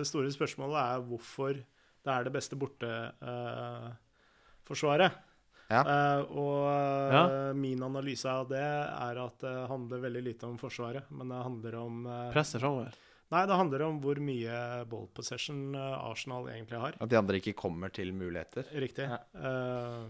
det 0.00 0.06
store 0.10 0.30
spørsmålet 0.34 0.78
er 0.82 0.96
hvorfor 1.08 1.52
det 1.56 2.10
er 2.14 2.20
det 2.28 2.34
beste 2.36 2.54
borteforsvaret. 2.60 5.10
Ja. 5.70 5.80
Uh, 5.82 6.36
og 6.38 6.68
øh, 6.70 7.14
Ja. 7.16 7.52
min 7.58 7.82
analyse 7.82 8.28
av 8.30 8.46
det 8.52 8.60
er 8.62 9.18
at 9.24 9.40
det 9.42 9.54
handler 9.70 9.98
veldig 10.04 10.22
lite 10.28 10.46
om 10.46 10.58
Forsvaret, 10.60 11.08
men 11.10 11.28
det 11.32 11.40
handler 11.42 11.74
om 11.80 12.06
uh, 12.06 12.28
Presset 12.34 12.60
framover. 12.62 12.94
Nei, 13.34 13.40
det 13.50 13.56
handler 13.58 13.82
om 13.88 13.96
hvor 14.04 14.20
mye 14.22 14.58
ball 14.86 15.08
possession 15.16 15.74
Arsenal 15.74 16.46
egentlig 16.52 16.78
har. 16.78 16.94
at 17.02 17.10
de 17.10 17.18
andre 17.18 17.40
ikke 17.40 17.56
kommer 17.58 17.90
til 17.90 18.12
muligheter. 18.14 18.68
Riktig. 18.78 19.08
Ja. 19.10 19.18
Uh, 19.34 20.06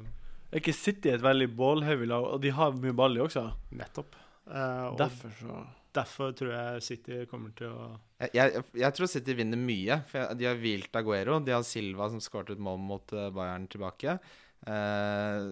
Er 0.53 0.61
ikke 0.61 0.75
City 0.77 1.09
et 1.15 1.25
veldig 1.25 1.49
ballheavy 1.57 2.07
lag, 2.07 2.23
og 2.37 2.43
de 2.45 2.51
har 2.55 2.77
mye 2.77 2.93
ball, 2.95 3.17
i 3.17 3.25
også? 3.25 3.47
nettopp. 3.73 4.15
Uh, 4.47 4.93
og 4.93 4.99
Derfor 5.01 5.33
så 5.41 5.65
derfor 5.97 6.33
tror 6.37 6.53
jeg 6.53 6.83
City 6.85 7.23
kommer 7.31 7.55
til 7.57 7.73
å 7.73 7.87
Jeg, 8.21 8.31
jeg, 8.37 8.63
jeg 8.83 8.93
tror 8.99 9.09
City 9.09 9.33
vinner 9.39 9.57
mye. 9.57 9.97
For 10.11 10.35
De 10.37 10.45
har 10.45 10.59
hvilt 10.61 10.93
Aguero. 11.01 11.39
De 11.41 11.55
har 11.57 11.65
Silva 11.65 12.11
som 12.13 12.21
skåret 12.21 12.53
et 12.53 12.61
mål 12.61 12.77
mot 12.85 13.13
eh, 13.17 13.31
Bayern 13.33 13.65
tilbake. 13.73 14.19
Eh, 14.65 15.51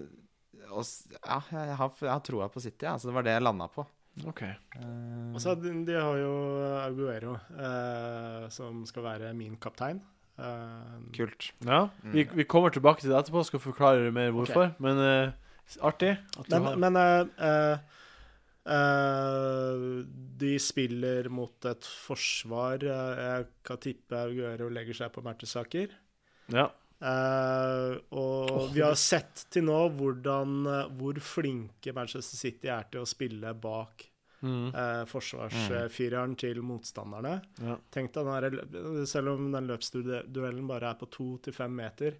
og 0.74 0.82
ja, 0.82 1.38
jeg 1.52 1.76
har, 1.78 1.92
jeg 2.00 2.10
har 2.10 2.24
troa 2.24 2.48
på 2.52 2.62
City. 2.62 2.86
Så 2.86 3.10
det 3.10 3.16
var 3.16 3.26
det 3.26 3.36
jeg 3.36 3.44
landa 3.44 3.68
på. 3.72 3.84
OK. 4.22 4.42
Eh, 4.46 5.30
Og 5.34 5.40
så 5.42 5.56
de, 5.58 5.72
de 5.86 5.96
har 5.98 6.18
jo 6.20 6.34
Aguero, 6.80 7.38
eh, 7.58 8.44
som 8.54 8.84
skal 8.86 9.08
være 9.08 9.32
min 9.36 9.56
kaptein. 9.60 10.00
Eh, 10.38 11.00
kult. 11.14 11.50
Ja, 11.66 11.88
vi, 12.10 12.26
vi 12.26 12.46
kommer 12.46 12.74
tilbake 12.74 13.02
til 13.02 13.12
det 13.12 13.18
etterpå 13.20 13.42
og 13.42 13.48
skal 13.50 13.62
forklare 13.62 14.14
mer 14.14 14.30
hvorfor. 14.34 14.72
Men 14.82 15.02
eh, 15.02 15.34
artig 15.82 16.14
at 16.38 16.48
Men, 16.50 16.64
har 16.68 16.80
men 16.82 17.00
uh, 17.00 17.26
uh, 17.48 17.76
eh, 18.76 19.84
de 20.44 20.54
spiller 20.62 21.28
mot 21.32 21.68
et 21.70 21.86
forsvar 22.06 22.82
Jeg 22.84 23.46
kan 23.64 23.82
tippe 23.82 24.18
Aguero 24.18 24.70
legger 24.70 25.02
seg 25.02 25.14
på 25.14 25.22
Mertesaker. 25.26 25.94
Ja. 26.52 26.68
Eh, 27.04 27.63
og 28.54 28.72
vi 28.74 28.80
har 28.84 28.94
sett 28.98 29.46
til 29.50 29.66
nå 29.68 29.78
hvordan, 29.98 30.56
eh, 30.70 30.88
hvor 30.98 31.20
flinke 31.20 31.94
Manchester 31.96 32.36
City 32.38 32.68
er 32.72 32.86
til 32.90 33.02
å 33.04 33.08
spille 33.08 33.54
bak 33.60 34.10
Mm. 34.44 34.74
eh, 34.76 35.04
forsvarsfireren 35.08 36.34
til 36.36 36.58
motstanderne. 36.60 37.38
ja. 37.64 37.76
Tenk 37.90 38.12
deg 38.12 38.26
den 38.52 39.06
Selv 39.08 39.28
om 39.38 39.46
den 39.54 39.66
løpsduellen 39.70 40.66
bare 40.68 40.90
er 40.90 40.98
på 41.00 41.08
to 41.10 41.38
til 41.38 41.54
fem 41.56 41.72
meter 41.74 42.12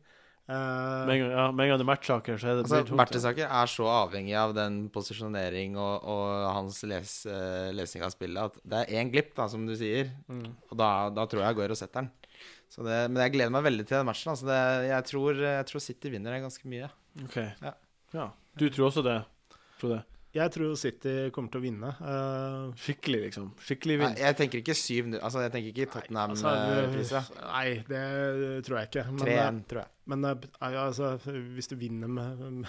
eh, 0.49 1.05
Med 1.07 1.11
en 1.11 1.21
gang, 1.21 1.31
ja, 1.35 1.51
med 1.53 1.65
en 1.67 1.69
gang 1.69 1.79
det 1.83 1.85
er 1.85 1.91
matchsaker, 1.93 2.39
så 2.41 2.49
er 2.49 2.63
det 2.63 2.65
Altså. 2.71 2.97
Mertesaker 2.97 3.45
er 3.45 3.67
så 3.67 3.85
avhengig 3.91 4.35
av 4.41 4.55
den 4.57 4.89
posisjonering 4.89 5.77
og, 5.77 6.05
og 6.05 6.55
hans 6.55 6.83
les, 6.89 7.27
eh, 7.27 7.71
lesing 7.77 8.03
av 8.03 8.15
spillet 8.17 8.41
at 8.43 8.59
det 8.65 8.81
er 8.89 9.03
én 9.03 9.13
glipp, 9.13 9.35
da, 9.37 9.47
som 9.47 9.67
du 9.67 9.75
sier. 9.77 10.11
mm. 10.29 10.47
Og 10.71 10.77
da, 10.79 11.11
da 11.11 11.27
tror 11.27 11.45
jeg 11.45 11.57
går 11.61 11.71
og 11.77 11.77
setter 11.77 12.01
den. 12.07 12.11
Så 12.73 12.85
det, 12.87 12.97
men 13.11 13.21
jeg 13.23 13.35
gleder 13.37 13.53
meg 13.55 13.67
veldig 13.67 13.85
til 13.87 13.99
den 13.99 14.09
matchen. 14.09 14.33
Altså 14.33 14.49
det, 14.49 14.61
jeg, 14.89 15.07
tror, 15.11 15.43
jeg 15.47 15.67
tror 15.71 15.85
City 15.85 16.13
vinner 16.15 16.41
ganske 16.43 16.71
mye. 16.71 16.89
OK. 17.27 17.37
Ja. 17.63 17.75
Ja. 18.15 18.27
Du 18.59 18.67
tror 18.71 18.89
også 18.89 19.05
det? 19.07 19.21
Frode? 19.81 20.03
Jeg 20.35 20.51
tror 20.51 20.73
City 20.75 21.13
kommer 21.35 21.53
til 21.53 21.61
å 21.61 21.63
vinne. 21.63 21.91
Uh, 22.03 22.73
Skikkelig, 22.83 23.21
liksom? 23.29 23.53
Skikkelig 23.63 23.99
Nei, 24.01 24.13
jeg 24.19 24.37
tenker 24.41 24.63
ikke 24.65 24.75
7-0. 24.75 25.21
Altså, 25.21 25.45
jeg 25.45 25.53
tenker 25.55 25.71
ikke 25.71 25.85
altså, 25.87 26.01
Tottenham-priset. 26.03 27.37
nei, 27.45 27.67
det 27.87 28.03
tror 28.67 28.81
jeg 28.81 28.91
ikke. 28.91 29.05
Men, 29.13 29.23
3-1, 29.23 29.61
tror 29.71 29.83
jeg. 29.85 29.93
men 30.11 30.29
eh, 30.33 30.75
altså, 30.83 31.13
hvis 31.55 31.71
du 31.71 31.77
vinner 31.79 32.11
med, 32.11 32.67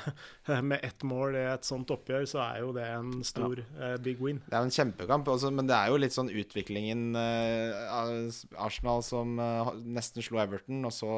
med 0.70 0.86
ett 0.86 1.08
mål 1.10 1.40
i 1.42 1.44
et 1.56 1.66
sånt 1.66 1.90
oppgjør, 1.96 2.30
så 2.30 2.44
er 2.46 2.62
jo 2.62 2.72
det 2.78 2.86
en 2.86 3.12
stor 3.26 3.64
eh, 3.64 3.98
big 4.06 4.22
win. 4.22 4.44
Det 4.46 4.60
er 4.60 4.70
en 4.70 4.78
kjempekamp, 4.78 5.34
også, 5.34 5.50
men 5.58 5.66
det 5.72 5.80
er 5.80 5.90
jo 5.90 6.02
litt 6.06 6.14
sånn 6.14 6.30
utviklingen 6.30 7.18
uh, 7.18 8.62
Arsenal 8.62 9.02
som 9.06 9.40
uh, 9.42 9.74
nesten 9.74 10.22
slo 10.22 10.44
Everton, 10.46 10.86
og 10.86 10.94
så 10.94 11.16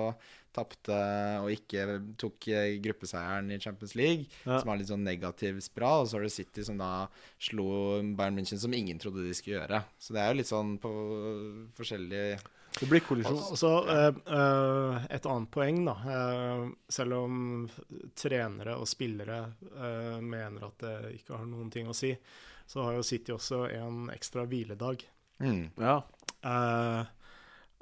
tapte 0.58 0.98
og 1.43 1.52
ikke 1.54 1.86
tok 2.20 2.48
eh, 2.50 2.74
gruppeseieren 2.84 3.54
i 3.54 3.60
Champions 3.63 3.93
League, 3.96 4.26
Ja. 4.43 4.58
som 4.60 4.74
har 4.74 4.82
litt 4.82 4.89
sånn 4.91 5.06
negativ 5.06 5.62
spiral. 5.63 6.04
Og 6.04 6.10
så 6.12 6.17
har 6.17 6.26
du 6.28 6.34
City 6.34 6.65
som 6.67 6.78
da 6.82 7.08
slo 7.39 7.70
Bayern 8.17 8.36
München, 8.41 8.60
som 8.60 8.74
ingen 8.74 9.00
trodde 9.00 9.24
de 9.28 9.34
skulle 9.38 9.62
gjøre. 9.62 9.84
Så 10.02 10.13
det 10.17 10.22
er 10.26 10.34
jo 10.34 10.39
litt 10.41 10.50
sånn 10.52 10.76
på 10.82 10.91
forskjellig 11.78 12.39
Det 12.78 12.86
blir 12.91 13.02
kollisjon. 13.02 13.39
Og 13.54 13.58
så 13.58 13.72
eh, 13.89 14.20
eh, 14.38 15.06
et 15.15 15.26
annet 15.26 15.50
poeng, 15.54 15.80
da. 15.88 15.96
Eh, 16.13 16.65
selv 16.93 17.15
om 17.24 17.39
trenere 18.20 18.76
og 18.78 18.86
spillere 18.89 19.39
eh, 19.72 20.20
mener 20.22 20.67
at 20.67 20.78
det 20.84 20.96
ikke 21.22 21.39
har 21.39 21.48
noen 21.50 21.72
ting 21.74 21.88
å 21.89 21.96
si, 21.98 22.12
så 22.67 22.84
har 22.84 22.98
jo 23.00 23.06
City 23.08 23.32
også 23.34 23.63
en 23.72 24.10
ekstra 24.13 24.43
hviledag. 24.46 25.06
mm. 25.39 25.63
Ja. 25.80 26.02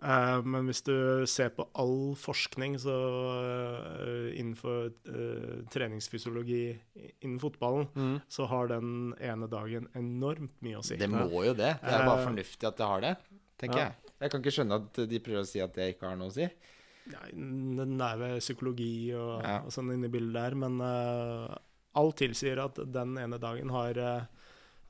Eh, 0.05 0.41
men 0.45 0.67
hvis 0.69 0.83
du 0.85 0.93
ser 1.29 1.49
på 1.55 1.65
all 1.81 2.13
forskning 2.19 2.75
så, 2.81 2.93
eh, 3.41 4.27
innenfor 4.39 4.91
eh, 5.09 5.63
treningsfysiologi 5.73 6.77
innen 7.25 7.39
fotballen, 7.41 7.87
Mm. 7.95 8.21
så 8.29 8.45
har 8.47 8.67
den 8.67 9.13
ene 9.19 9.47
dagen 9.49 9.87
enormt 9.95 10.53
mye 10.61 10.77
å 10.77 10.83
si. 10.85 10.97
Det 10.97 11.09
må 11.09 11.25
jo 11.45 11.53
det. 11.53 11.79
Det 11.81 11.93
er 11.95 12.05
bare 12.05 12.25
fornuftig 12.27 12.67
at 12.67 12.77
det 12.77 12.85
har 12.91 13.01
det, 13.01 13.15
tenker 13.57 13.77
Ja. 13.77 13.85
jeg. 13.85 13.95
Jeg 14.21 14.31
kan 14.31 14.41
ikke 14.41 14.55
skjønne 14.55 14.75
at 14.81 14.93
de 15.09 15.19
prøver 15.19 15.41
å 15.41 15.47
si 15.47 15.59
at 15.59 15.73
det 15.73 15.95
ikke 15.95 16.07
har 16.09 16.15
noe 16.15 16.29
å 16.29 16.33
si. 16.33 16.47
Ja, 17.11 17.19
den 17.31 18.01
er 18.01 18.17
ved 18.17 18.39
psykologi 18.41 19.13
og, 19.13 19.41
Ja. 19.43 19.59
og 19.61 19.69
sånn 19.71 19.91
inne 19.93 20.05
i 20.05 20.09
bildet 20.09 20.33
der, 20.33 20.55
men 20.55 20.79
uh, 20.81 21.55
alt 21.95 22.15
tilsier 22.17 22.57
at 22.63 22.75
den 22.91 23.17
ene 23.17 23.37
dagen 23.39 23.69
har 23.69 23.97
eh, 23.97 24.21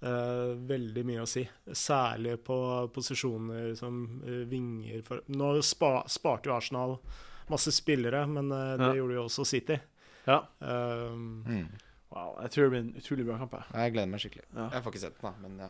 eh, 0.02 0.52
veldig 0.70 1.04
mye 1.06 1.22
å 1.24 1.28
si. 1.30 1.44
Særlig 1.72 2.38
på 2.44 2.58
posisjoner 2.94 3.76
som 3.76 4.22
uh, 4.26 4.44
vinger 4.50 5.02
for 5.06 5.22
Nå 5.28 5.54
spa, 5.64 6.04
sparte 6.08 6.50
jo 6.50 6.56
Arsenal 6.58 6.98
masse 7.50 7.72
spillere, 7.72 8.26
men 8.28 8.52
uh, 8.52 8.76
det 8.78 8.92
Ja. 8.92 8.94
gjorde 9.00 9.14
jo 9.20 9.24
også 9.28 9.46
City. 9.46 9.80
ja. 10.28 10.42
Mm. 10.62 11.68
Wow. 12.16 12.38
Jeg 12.42 12.52
tror 12.52 12.64
det 12.64 12.70
blir 12.72 12.80
en 12.80 12.94
utrolig 13.02 13.26
bra 13.28 13.38
kamp. 13.38 13.52
jeg. 13.54 13.64
Jeg 13.76 13.92
gleder 13.94 14.08
meg 14.12 14.20
skikkelig. 14.24 14.46
Ja. 14.56 14.70
Jeg 14.72 14.84
får 14.84 14.92
ikke 14.94 15.00
sett 15.04 15.18
den, 15.22 15.26
da, 15.26 15.34
men 15.42 15.58
ja. 15.60 15.70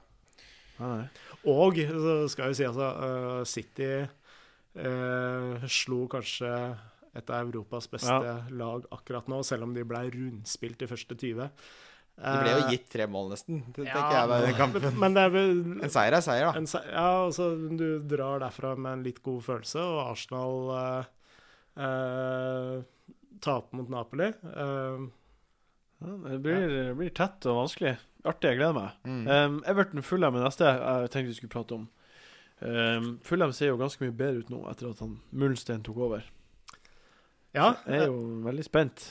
Nei. 0.78 1.08
Og 1.48 1.78
så 1.80 2.16
skal 2.30 2.44
jeg 2.46 2.52
jo 2.52 2.58
si 2.60 2.66
altså 2.68 3.46
City 3.48 3.88
eh, 4.76 5.66
slo 5.72 6.06
kanskje 6.12 6.52
et 7.16 7.30
av 7.32 7.46
Europas 7.48 7.88
beste 7.88 8.12
Ja. 8.12 8.42
lag 8.52 8.84
akkurat 8.92 9.28
nå, 9.32 9.42
selv 9.44 9.64
om 9.64 9.74
de 9.74 9.84
ble 9.88 10.02
rundspilt 10.12 10.78
de 10.78 10.88
første 10.88 11.16
20. 11.16 11.50
Det 12.16 12.36
ble 12.42 12.52
jo 12.54 12.60
Eh, 12.64 12.70
gitt 12.72 12.86
tre 12.94 13.06
mål, 13.12 13.26
nesten. 13.34 13.58
Det 13.76 13.84
ja, 13.86 13.94
tenker 13.98 14.16
jeg 14.16 14.30
da 14.30 14.54
kampen. 14.58 15.00
Men, 15.02 15.14
det 15.18 15.24
er 15.28 15.34
vel 15.34 15.50
En 15.84 15.92
seier 15.92 16.16
er 16.16 16.22
seier, 16.24 16.46
da. 16.48 16.54
en, 16.62 16.68
se- 16.72 16.86
Ja, 16.88 17.08
altså 17.26 17.50
du 17.78 18.00
drar 18.08 18.40
derfra 18.40 18.72
med 18.78 18.92
en 18.94 19.04
litt 19.04 19.20
god 19.26 19.42
følelse, 19.44 19.84
og 19.84 20.00
Arsenal 20.14 20.72
eh, 20.80 21.12
eh, 21.84 22.82
taper 23.44 23.78
mot 23.82 23.90
Napoli. 23.92 24.32
Eh, 24.32 25.06
Ja, 26.06 26.12
det 26.30 26.40
blir, 26.44 26.66
det 26.70 26.96
blir 27.00 27.10
tett 27.16 27.46
og 27.48 27.56
vanskelig. 27.64 27.94
Artig, 28.28 28.50
jeg 28.52 28.58
gleder 28.60 28.74
meg. 28.76 28.96
Mm. 29.08 29.28
Um, 29.32 29.54
Everton 29.66 30.02
Fulham 30.04 30.36
er 30.36 30.44
neste 30.44 30.66
jeg 30.68 31.12
tenkte 31.14 31.30
vi 31.32 31.36
skulle 31.38 31.54
prate 31.54 31.78
om. 31.78 31.86
Um, 32.60 33.08
Fulham 33.24 33.52
ser 33.56 33.70
jo 33.72 33.78
ganske 33.80 34.04
mye 34.04 34.16
bedre 34.16 34.44
ut 34.44 34.50
nå 34.52 34.60
etter 34.72 34.90
at 34.92 35.00
han 35.04 35.18
Mullenstein 35.32 35.84
tok 35.88 35.98
over. 36.08 36.24
ja, 37.56 37.74
Jeg 37.88 38.02
er 38.02 38.06
jo 38.10 38.20
veldig 38.48 38.66
spent. 38.68 39.06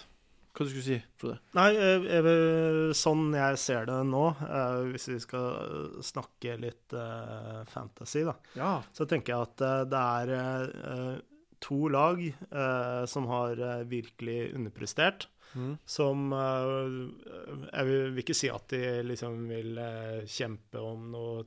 Hva 0.55 0.63
du 0.65 0.71
skulle 0.71 0.85
si, 0.87 0.97
Frode? 1.19 1.41
Nei, 1.59 1.69
jeg, 1.75 2.05
eh, 2.31 2.93
sånn 2.95 3.25
jeg 3.35 3.59
ser 3.59 3.89
det 3.91 3.97
nå, 4.07 4.25
eh, 4.47 4.81
hvis 4.93 5.09
vi 5.11 5.17
skal 5.25 5.89
snakke 6.07 6.55
litt 6.63 6.95
eh, 6.95 7.65
fantasy, 7.73 8.23
da, 8.29 8.37
Ja. 8.55 8.73
så 8.95 9.07
tenker 9.11 9.35
jeg 9.35 9.49
at 9.49 9.65
det 9.91 10.03
er 10.03 10.35
eh, 10.39 11.17
to 11.65 11.89
lag 11.91 12.23
eh, 12.23 13.03
som 13.11 13.27
har 13.33 13.57
virkelig 13.91 14.55
underprestert. 14.55 15.27
Mm. 15.55 15.75
Som 15.87 16.33
eh, 16.35 16.95
Jeg 17.73 17.87
vil, 17.91 18.07
vil 18.15 18.23
ikke 18.25 18.35
si 18.39 18.49
at 18.51 18.69
de 18.75 18.81
liksom 19.07 19.45
vil 19.51 19.79
kjempe 20.27 20.79
om 20.83 21.11
noe 21.15 21.45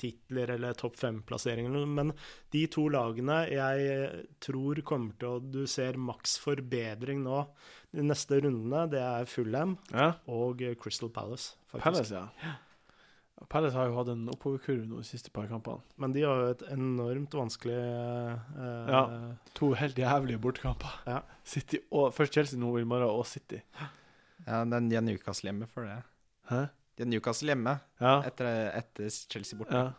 titler 0.00 0.52
eller 0.56 0.76
topp 0.78 0.98
fem-plasseringer, 1.00 1.86
men 1.88 2.12
de 2.54 2.66
to 2.72 2.86
lagene 2.92 3.42
jeg 3.50 4.26
tror 4.44 4.82
kommer 4.86 5.16
til 5.20 5.36
å 5.36 5.40
Du 5.40 5.64
ser 5.70 5.98
maks 6.00 6.36
forbedring 6.42 7.24
nå 7.24 7.42
de 7.96 8.04
neste 8.04 8.40
rundene. 8.44 8.86
Det 8.92 9.02
er 9.02 9.28
Fulham 9.30 9.76
ja. 9.92 10.12
og 10.30 10.62
eh, 10.64 10.76
Crystal 10.78 11.12
Palace, 11.12 11.56
faktisk. 11.72 11.84
Palace, 11.86 12.22
ja. 12.22 12.54
Ja, 13.36 13.46
Palace 13.52 13.76
har 13.76 13.90
jo 13.90 13.98
hatt 13.98 14.10
en 14.12 14.24
oppoverkurve 14.32 14.86
nå 14.88 15.02
de 15.02 15.08
siste 15.08 15.32
par 15.34 15.48
kampene. 15.50 15.84
Men 16.00 16.14
de 16.16 16.24
har 16.24 16.40
jo 16.40 16.54
et 16.54 16.64
enormt 16.72 17.36
vanskelig 17.36 17.76
eh, 17.76 18.92
Ja. 18.92 19.02
To 19.58 19.72
helt 19.76 20.00
jævlige 20.00 20.40
bortekamper. 20.40 21.00
Ja. 21.08 21.20
City 21.44 21.82
og, 21.90 22.12
først 22.16 22.36
Chelsea 22.36 22.60
nå 22.60 22.72
i 22.80 22.88
morgen, 22.88 23.12
og 23.12 23.26
City. 23.28 23.60
Ja, 24.46 24.64
den, 24.64 24.90
de 24.90 24.96
har 24.96 25.42
hjemme 25.44 25.68
for 25.68 25.88
det. 25.88 26.00
Hæ? 26.50 26.66
De 26.96 27.04
har 27.04 27.10
Newcastle 27.10 27.52
hjemme 27.52 27.78
Ja. 28.00 28.22
etter, 28.24 28.70
etter 28.78 29.10
Chelsea 29.10 29.58
borte. 29.58 29.72
ja. 29.72 29.92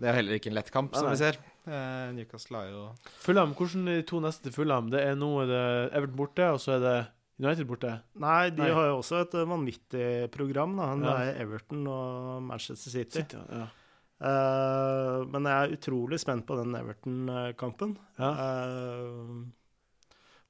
Det 0.00 0.08
er 0.08 0.14
heller 0.16 0.32
ikke 0.38 0.48
en 0.48 0.54
lett 0.56 0.70
kamp, 0.72 0.94
som 0.96 1.04
Nei, 1.04 1.12
vi 1.12 1.18
ser. 1.20 1.36
Eh, 1.68 2.12
Newcastle 2.16 2.56
har 2.56 2.68
jo 2.72 2.84
Fulham, 3.20 3.50
hvordan 3.54 3.84
de 3.84 3.98
to 4.08 4.20
neste 4.24 4.46
til 4.46 4.52
Fulham? 4.54 4.86
Det 4.88 5.02
er 5.04 5.14
nå 5.14 5.28
er 5.42 5.46
det 5.50 5.92
Everton 5.98 6.16
borte, 6.16 6.46
og 6.54 6.56
så 6.62 6.78
er 6.78 6.80
det 6.80 6.94
United 7.44 7.66
borte. 7.68 7.90
Nei, 8.16 8.48
de 8.48 8.62
Nei. 8.62 8.70
har 8.72 8.86
jo 8.88 8.94
også 9.02 9.20
et 9.20 9.34
eh, 9.36 9.44
vanvittig 9.44 10.06
program. 10.32 10.76
da. 10.80 10.88
Det 10.96 11.04
Ja. 11.04 11.18
er 11.34 11.42
Everton 11.44 11.86
og 11.86 12.42
Manchester 12.48 12.90
City. 12.90 13.20
City, 13.20 13.36
ja. 13.52 13.66
Uh, 14.20 15.24
men 15.32 15.44
jeg 15.48 15.52
er 15.70 15.76
utrolig 15.76 16.18
spent 16.20 16.44
på 16.46 16.56
den 16.58 16.74
Everton-kampen. 16.76 17.94
Ja. 18.18 18.32
Uh, 18.36 19.44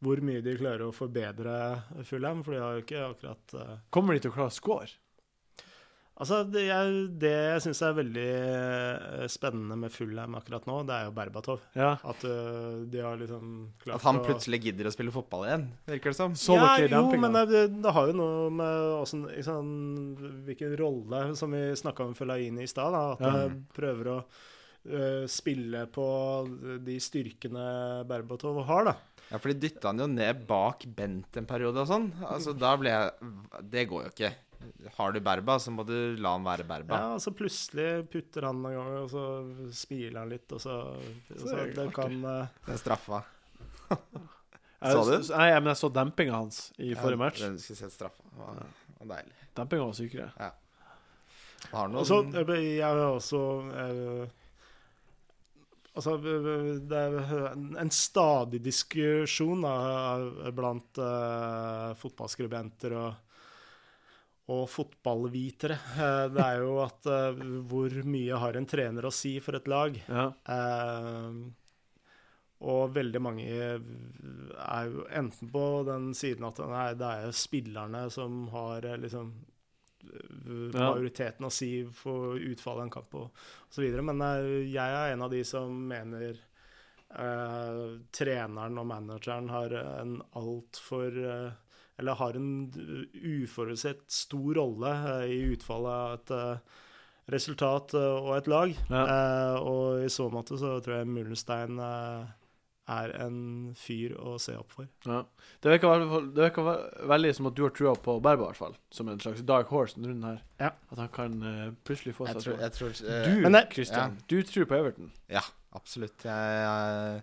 hvor 0.03 0.23
mye 0.25 0.41
de 0.43 0.57
klarer 0.59 0.87
å 0.89 0.95
forbedre 0.95 1.83
Fulham, 2.09 2.43
for 2.43 2.55
de 2.57 2.61
har 2.63 2.79
jo 2.79 2.83
ikke 2.83 3.03
akkurat 3.11 3.55
uh... 3.55 3.77
Kommer 3.95 4.15
de 4.17 4.21
til 4.25 4.33
å 4.33 4.35
klare 4.35 4.51
å 4.51 4.57
score? 4.57 4.89
Altså, 6.21 6.43
det 6.53 6.67
jeg, 6.67 6.97
det 7.23 7.31
jeg 7.33 7.61
syns 7.65 7.79
er 7.87 7.95
veldig 7.97 8.25
eh, 8.37 9.23
spennende 9.33 9.79
med 9.81 9.93
Fullheim 9.95 10.35
akkurat 10.37 10.67
nå, 10.69 10.75
det 10.85 10.93
er 10.99 11.07
jo 11.09 11.15
Berbatov. 11.17 11.63
Ja. 11.73 11.95
At 12.05 12.27
uh, 12.29 12.83
de 12.93 13.01
har 13.01 13.17
liksom 13.17 13.55
klart 13.81 13.97
At 13.97 14.05
han 14.05 14.19
å- 14.21 14.27
plutselig 14.27 14.61
gidder 14.67 14.91
å 14.91 14.93
spille 14.93 15.15
fotball 15.15 15.47
igjen, 15.49 15.65
virker 15.89 16.13
det 16.13 16.19
som. 16.19 16.35
Så 16.37 16.59
ja, 16.59 16.75
jo, 16.83 16.91
dempinga? 16.93 17.31
men 17.33 17.49
det, 17.49 17.63
det 17.81 17.95
har 17.97 18.11
jo 18.13 18.17
noe 18.21 18.51
med 18.53 18.83
også, 19.01 19.23
sånn, 19.49 19.73
Hvilken 20.45 20.77
rolle, 20.81 21.23
som 21.41 21.57
vi 21.57 21.63
snakka 21.81 22.05
om 22.11 22.13
Fellaini 22.19 22.67
i 22.67 22.71
stad, 22.71 22.95
at 23.01 23.25
Ja. 23.25 23.33
det 23.39 23.57
prøver 23.81 24.13
å 24.13 24.19
uh, 24.21 25.25
spille 25.31 25.87
på 25.95 26.07
de 26.85 26.99
styrkene 27.01 27.65
Berbatov 28.13 28.61
har, 28.69 28.91
da. 28.93 28.95
Ja, 29.31 29.39
for 29.39 29.53
de 29.55 29.61
dytta 29.63 29.89
han 29.93 30.01
jo 30.05 30.11
ned 30.11 30.45
bak 30.49 30.85
Bent 30.97 31.37
en 31.39 31.47
periode 31.49 31.81
og 31.85 31.89
sånn. 31.89 32.11
Altså, 32.27 32.53
da 32.59 32.73
ble 32.77 32.91
jeg 32.91 33.35
Det 33.73 33.85
går 33.89 34.09
jo 34.09 34.13
ikke. 34.13 34.33
Har 34.97 35.13
du 35.13 35.21
Berba, 35.25 35.59
så 35.59 35.73
må 35.73 35.85
du 35.89 36.17
la 36.21 36.35
han 36.37 36.45
være 36.45 36.67
Berba. 36.69 36.99
Ja, 36.99 37.13
og 37.17 37.23
så 37.25 37.33
plutselig 37.37 37.89
putter 38.13 38.49
han 38.49 38.61
en 38.65 38.77
gang, 38.77 38.91
og 39.01 39.09
så 39.13 39.25
smiler 39.73 40.21
han 40.23 40.33
litt, 40.33 40.49
og 40.53 40.61
så, 40.61 40.77
og 40.97 41.43
så 41.45 41.57
er 41.57 41.73
det 41.77 41.87
kan 41.97 42.19
Det 42.21 42.43
Den 42.67 42.81
straffa. 42.81 43.23
Så 44.81 45.01
du? 45.05 45.17
Nei, 45.35 45.49
men 45.61 45.69
jeg 45.75 45.77
så 45.77 45.89
dempinga 45.93 46.39
hans 46.39 46.61
i 46.81 46.95
forrige 46.97 47.21
match. 47.21 47.43
Den 47.45 47.59
skulle 47.61 47.77
sett 47.83 47.93
straffa. 47.93 48.23
Det 48.25 48.39
var, 48.41 48.61
det 48.65 48.95
var 48.97 49.09
deilig. 49.11 49.35
Dempinga 49.59 49.89
var 49.91 49.97
sykere. 49.99 50.29
Ja. 50.41 50.51
har 51.75 51.91
noen 51.91 52.01
Og 52.01 52.07
så 52.09 52.21
øh, 52.25 52.53
jeg 52.65 52.87
har 52.87 53.03
også 53.11 53.41
øh, 53.85 54.29
Altså, 55.91 56.15
øh, 56.17 56.77
det 56.87 56.97
er 56.97 57.53
en 57.83 57.91
stadig 57.91 58.61
diskusjon 58.65 59.65
da, 59.67 60.51
blant 60.55 61.01
øh, 61.03 61.97
fotballskribenter 61.99 62.95
og, 62.95 63.30
og 64.51 64.67
fotballvitere. 64.71 65.79
Eh, 65.95 66.27
det 66.35 66.43
er 66.45 66.65
jo 66.65 66.75
at 66.83 67.07
øh, 67.07 67.41
hvor 67.71 67.95
mye 68.09 68.43
har 68.43 68.59
en 68.59 68.69
trener 68.69 69.07
å 69.07 69.15
si 69.15 69.37
for 69.45 69.59
et 69.59 69.71
lag? 69.71 69.97
Ja. 70.09 70.27
Eh, 70.57 71.41
og 72.61 72.93
veldig 72.93 73.21
mange 73.25 73.47
er 73.49 74.91
jo 74.91 75.07
enten 75.17 75.49
på 75.53 75.65
den 75.89 76.11
siden 76.17 76.45
at 76.51 76.61
nei, 76.69 76.91
det 76.99 77.07
er 77.09 77.25
jo 77.29 77.39
spillerne 77.41 78.03
som 78.13 78.43
har 78.53 78.85
eh, 78.85 78.99
liksom 79.01 79.31
eh, 80.05 80.77
majoriteten 80.77 81.49
å 81.49 81.55
si 81.55 81.73
for 81.97 82.37
utfallet 82.37 82.83
av 82.83 82.85
en 82.85 82.95
kamp 82.99 83.17
og 83.23 83.43
så. 83.73 83.87
Men 84.05 84.21
eh, 84.27 84.69
jeg 84.75 84.99
er 84.99 85.15
en 85.15 85.25
av 85.25 85.33
de 85.33 85.41
som 85.49 85.73
mener 85.89 86.35
eh, 86.37 87.83
treneren 88.13 88.83
og 88.83 88.91
manageren 88.93 89.49
har 89.55 89.79
en 89.81 90.19
altfor 90.37 91.17
uh, 91.25 91.70
Eller 92.01 92.17
har 92.19 92.37
en 92.41 92.51
uforutsett 93.13 94.07
stor 94.11 94.55
rolle 94.57 94.93
eh, 95.23 95.31
i 95.37 95.41
utfallet 95.55 95.93
av 95.93 96.13
et 96.17 96.35
eh, 96.37 96.83
resultat 97.37 97.95
eh, 97.95 98.19
og 98.25 98.35
et 98.39 98.49
lag. 98.51 98.75
Ja. 98.91 99.05
Eh, 99.07 99.57
og 99.61 100.05
i 100.07 100.11
så 100.13 100.31
måte 100.33 100.59
så 100.61 100.79
tror 100.83 101.01
jeg 101.03 101.11
Mullenstein 101.13 101.79
eh, 101.85 102.31
er 102.91 103.13
en 103.23 103.37
fyr 103.79 104.17
å 104.19 104.33
se 104.43 104.57
opp 104.59 104.73
for. 104.75 104.89
Ja. 105.07 105.21
Det 105.63 105.71
virker, 105.77 105.87
i 105.87 105.93
hvert 106.01 106.09
fall- 106.11 106.31
det 106.35 106.47
virker 106.49 106.71
veldig 107.13 107.35
som 107.37 107.47
at 107.53 107.55
du 107.55 107.63
har 107.63 107.75
trua 107.77 107.93
på 107.95 108.17
Berba, 108.25 108.49
i 108.49 108.51
hvert 108.51 108.59
fall. 108.65 108.75
Som 108.91 109.13
en 109.13 109.21
slags 109.23 109.45
dark 109.47 109.71
horse 109.71 109.95
denne 109.95 110.11
runden 110.11 110.27
her. 110.33 110.41
Ja. 110.65 110.73
At 110.91 111.05
han 111.05 111.13
kan 111.15 111.37
plutselig 111.87 112.17
få 112.19 112.27
seg 112.33 112.41
tror, 112.43 112.97
eh, 113.07 113.29
Du, 113.29 113.61
Kristian, 113.77 114.19
du 114.33 114.41
tror 114.49 114.67
på 114.73 114.81
Everton. 114.81 115.13
Ja, 115.31 115.45
absolutt. 115.79 116.27
Jeg, 116.27 116.67
jeg, 116.67 117.23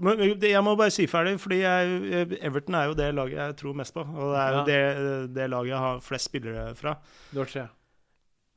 Men 0.00 0.18
jeg 0.40 0.62
må 0.64 0.72
bare 0.76 0.90
si 0.90 1.04
ferdig, 1.06 1.34
fordi 1.40 1.58
jeg, 1.60 2.36
Everton 2.40 2.74
er 2.74 2.84
jo 2.88 2.94
det 2.96 3.10
laget 3.14 3.36
jeg 3.36 3.56
tror 3.60 3.72
mest 3.76 3.94
på. 3.94 4.00
Og 4.00 4.32
det 4.32 4.40
er 4.40 4.48
jo 4.48 4.58
Ja. 4.58 4.64
det, 4.64 5.34
det 5.36 5.50
laget 5.50 5.68
jeg 5.68 5.78
har 5.78 6.00
flest 6.00 6.24
spillere 6.24 6.74
fra. 6.74 6.94
Du 7.34 7.42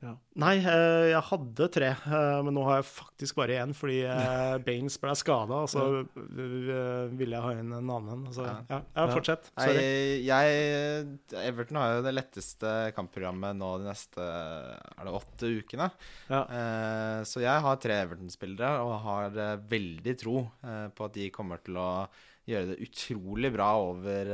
tre. 0.05 0.13
Nei, 0.41 0.53
eh, 0.61 1.05
jeg 1.11 1.21
hadde 1.29 1.67
tre, 1.73 1.89
eh, 2.05 2.41
men 2.45 2.53
nå 2.57 2.63
har 2.67 2.77
jeg 2.81 2.87
faktisk 2.91 3.37
bare 3.39 3.57
én, 3.63 3.73
fordi 3.75 3.97
eh, 4.05 4.57
Baines 4.67 4.97
ble 5.01 5.15
skada, 5.19 5.61
og 5.65 5.69
så 5.71 5.85
ville 6.15 7.35
jeg 7.35 7.43
ha 7.45 7.53
inn 7.57 7.73
en 7.75 7.89
annen. 7.97 8.25
Så, 8.35 8.45
Ja. 8.45 8.55
ja, 8.69 8.79
ja, 8.95 9.05
Ja. 9.05 9.07
fortsett. 9.13 9.49
Nei, 9.57 9.71
jeg, 10.27 11.17
Everton 11.45 11.79
har 11.81 11.95
jo 11.97 12.03
det 12.05 12.13
letteste 12.15 12.73
kampprogrammet 12.97 13.57
nå 13.57 13.71
de 13.81 13.89
neste 13.89 14.21
er 14.25 15.03
det 15.09 15.15
åtte 15.19 15.51
ukene. 15.59 15.89
Ja. 16.29 16.43
Så 17.25 17.41
jeg 17.43 17.61
har 17.65 17.81
tre 17.81 17.99
Everton-spillere 18.05 18.79
og 18.85 18.95
har 19.05 19.29
veldig 19.69 20.17
tro 20.21 20.37
på 20.61 21.05
at 21.09 21.13
de 21.17 21.29
kommer 21.35 21.61
til 21.63 21.77
å 21.81 21.89
gjøre 22.45 22.75
det 22.75 22.81
utrolig 22.85 23.49
bra 23.55 23.71
over 23.81 24.27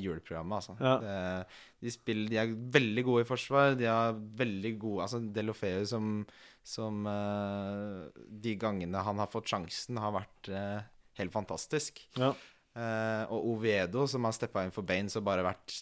juleprogrammet. 0.00 0.56
Altså. 0.62 0.76
Ja. 0.80 0.94
Det- 0.98 1.46
de, 1.80 1.92
spiller, 1.94 2.28
de 2.30 2.38
er 2.42 2.54
veldig 2.76 3.04
gode 3.06 3.24
i 3.24 3.28
forsvar. 3.28 3.74
De 3.78 3.88
har 3.88 4.16
veldig 4.40 4.72
gode 4.80 5.06
Altså 5.06 5.20
Delofeu 5.34 5.84
som, 5.88 6.22
som 6.66 7.04
uh, 7.08 8.08
De 8.28 8.56
gangene 8.60 9.04
han 9.06 9.22
har 9.22 9.30
fått 9.32 9.50
sjansen, 9.52 10.00
har 10.00 10.14
vært 10.18 10.50
uh, 10.52 10.80
helt 11.20 11.34
fantastisk. 11.34 12.02
Ja. 12.20 12.34
Uh, 12.76 13.24
og 13.32 13.54
Ovedo, 13.54 14.06
som 14.10 14.28
har 14.28 14.36
steppa 14.36 14.62
inn 14.64 14.74
for 14.74 14.86
Baines 14.86 15.16
og 15.18 15.24
bare 15.26 15.46
vært 15.46 15.80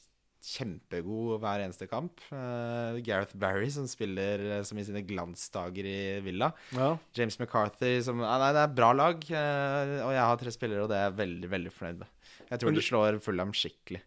kjempegod 0.48 1.40
hver 1.42 1.62
eneste 1.64 1.88
kamp. 1.90 2.22
Uh, 2.30 2.98
Gareth 3.04 3.36
Barry, 3.38 3.68
som 3.74 3.88
spiller 3.90 4.42
uh, 4.46 4.60
som 4.66 4.78
i 4.78 4.86
sine 4.86 5.02
glansdager 5.06 5.88
i 5.88 5.98
Villa. 6.24 6.52
ja. 6.76 6.94
James 7.16 7.38
McCarthy, 7.40 7.98
som 8.04 8.22
uh, 8.22 8.30
Nei, 8.40 8.52
det 8.56 8.64
er 8.64 8.76
bra 8.76 8.92
lag. 8.96 9.18
og 9.18 10.12
jeg 10.14 10.24
har 10.24 10.40
tre 10.40 10.54
spillere, 10.54 10.84
og 10.84 10.92
det 10.92 10.98
er 10.98 11.08
jeg 11.08 11.18
veldig, 11.22 11.50
veldig 11.56 11.74
fornøyd 11.74 12.04
med. 12.04 12.12
Jeg 12.48 12.62
tror 12.62 12.76
de 12.76 12.84
slår 12.84 13.18
Fulham 13.24 13.52
skikkelig. 13.56 14.02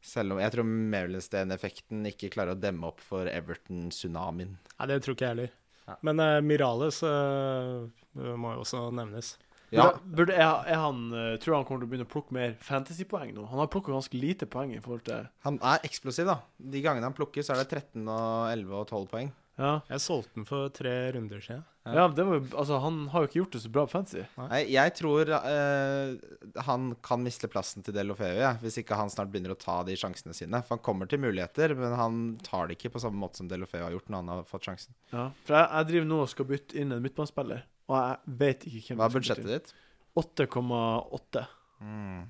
Selv 0.00 0.34
om 0.34 0.40
jeg 0.40 0.54
tror 0.54 0.64
Merlinstein-effekten 0.64 2.06
ikke 2.08 2.30
klarer 2.32 2.56
å 2.56 2.60
demme 2.60 2.88
opp 2.88 3.02
for 3.04 3.28
Everton-tsunamien. 3.28 4.56
Nei, 4.56 4.88
det 4.88 5.02
tror 5.04 5.16
ikke 5.16 5.26
jeg 5.26 5.34
heller. 5.34 5.54
Ja. 5.90 5.96
Men 6.06 6.22
uh, 6.22 6.38
Mirales 6.44 7.02
uh, 7.04 7.84
må 8.16 8.54
jo 8.54 8.64
også 8.64 8.86
nevnes. 8.96 9.34
Ja, 9.70 9.84
Burde, 9.86 10.16
burde, 10.16 10.34
er, 10.34 10.64
er 10.66 10.80
han, 10.82 11.02
eh, 11.14 11.36
tror 11.38 11.52
du 11.52 11.56
han 11.60 11.66
kommer 11.66 11.82
til 11.84 11.86
å 11.86 11.90
begynne 11.92 12.06
å 12.08 12.10
plukke 12.10 12.34
mer 12.34 12.56
fantasypoeng 12.66 13.28
nå? 13.36 13.44
Han 13.52 13.60
har 13.62 13.68
plukka 13.70 13.92
ganske 13.94 14.18
lite 14.18 14.48
poeng 14.50 14.72
i 14.74 14.80
forhold 14.82 15.04
til 15.06 15.28
han 15.46 15.60
er 15.62 15.86
eksplosiv, 15.86 16.26
da. 16.26 16.40
De 16.58 16.82
gangene 16.82 17.06
han 17.06 17.14
plukker, 17.14 17.44
så 17.46 17.54
er 17.54 17.62
det 17.62 17.78
13 17.78 18.02
og 18.02 18.50
11 18.50 18.74
og 18.80 18.88
12 18.88 19.06
poeng. 19.12 19.30
Ja, 19.60 19.72
Jeg 19.90 20.00
solgte 20.00 20.38
den 20.38 20.46
for 20.48 20.70
tre 20.72 20.92
runder 21.12 21.42
siden. 21.44 21.64
Ja. 21.84 21.92
ja 21.98 22.04
det 22.12 22.24
var, 22.24 22.40
altså, 22.62 22.78
han 22.80 22.96
har 23.12 23.22
jo 23.22 23.28
ikke 23.28 23.38
gjort 23.38 23.56
det 23.56 23.60
så 23.64 23.72
bra 23.72 23.84
på 23.88 23.92
fancy. 23.92 24.22
Nei, 24.38 24.60
jeg 24.72 24.94
tror 24.96 25.32
uh, 25.32 26.62
han 26.68 26.88
kan 27.04 27.22
miste 27.24 27.50
plassen 27.52 27.84
til 27.84 27.96
Delofeu, 27.96 28.32
ja, 28.40 28.54
hvis 28.62 28.80
ikke 28.80 28.96
han 28.96 29.12
snart 29.12 29.32
begynner 29.32 29.54
å 29.54 29.60
ta 29.60 29.80
de 29.86 29.96
sjansene 30.00 30.36
sine. 30.36 30.62
For 30.64 30.78
han 30.78 30.84
kommer 30.86 31.10
til 31.10 31.22
muligheter, 31.22 31.76
men 31.76 31.96
han 31.98 32.20
tar 32.46 32.70
det 32.70 32.78
ikke 32.78 32.94
på 32.96 33.04
samme 33.04 33.20
måte 33.20 33.42
som 33.42 33.50
Delofeu 33.52 33.82
har 33.84 33.94
gjort 33.96 34.08
når 34.08 34.24
han 34.24 34.34
har 34.34 34.48
fått 34.48 34.68
sjansen. 34.70 34.96
Ja, 35.12 35.28
for 35.44 35.58
jeg, 35.58 35.68
jeg 35.68 35.90
driver 35.92 36.10
nå 36.14 36.20
og 36.24 36.32
skal 36.32 36.50
bytte 36.54 36.80
inn 36.80 36.96
en 36.96 37.04
midtbanespiller, 37.04 37.64
og 37.90 37.96
jeg 38.00 38.36
vet 38.44 38.68
ikke 38.70 38.84
hvem 38.88 39.02
Hva 39.02 39.08
er 39.10 39.16
budsjettet 39.18 39.50
ditt? 39.54 39.74
8,8. 40.20 41.48
Mm. 41.84 42.22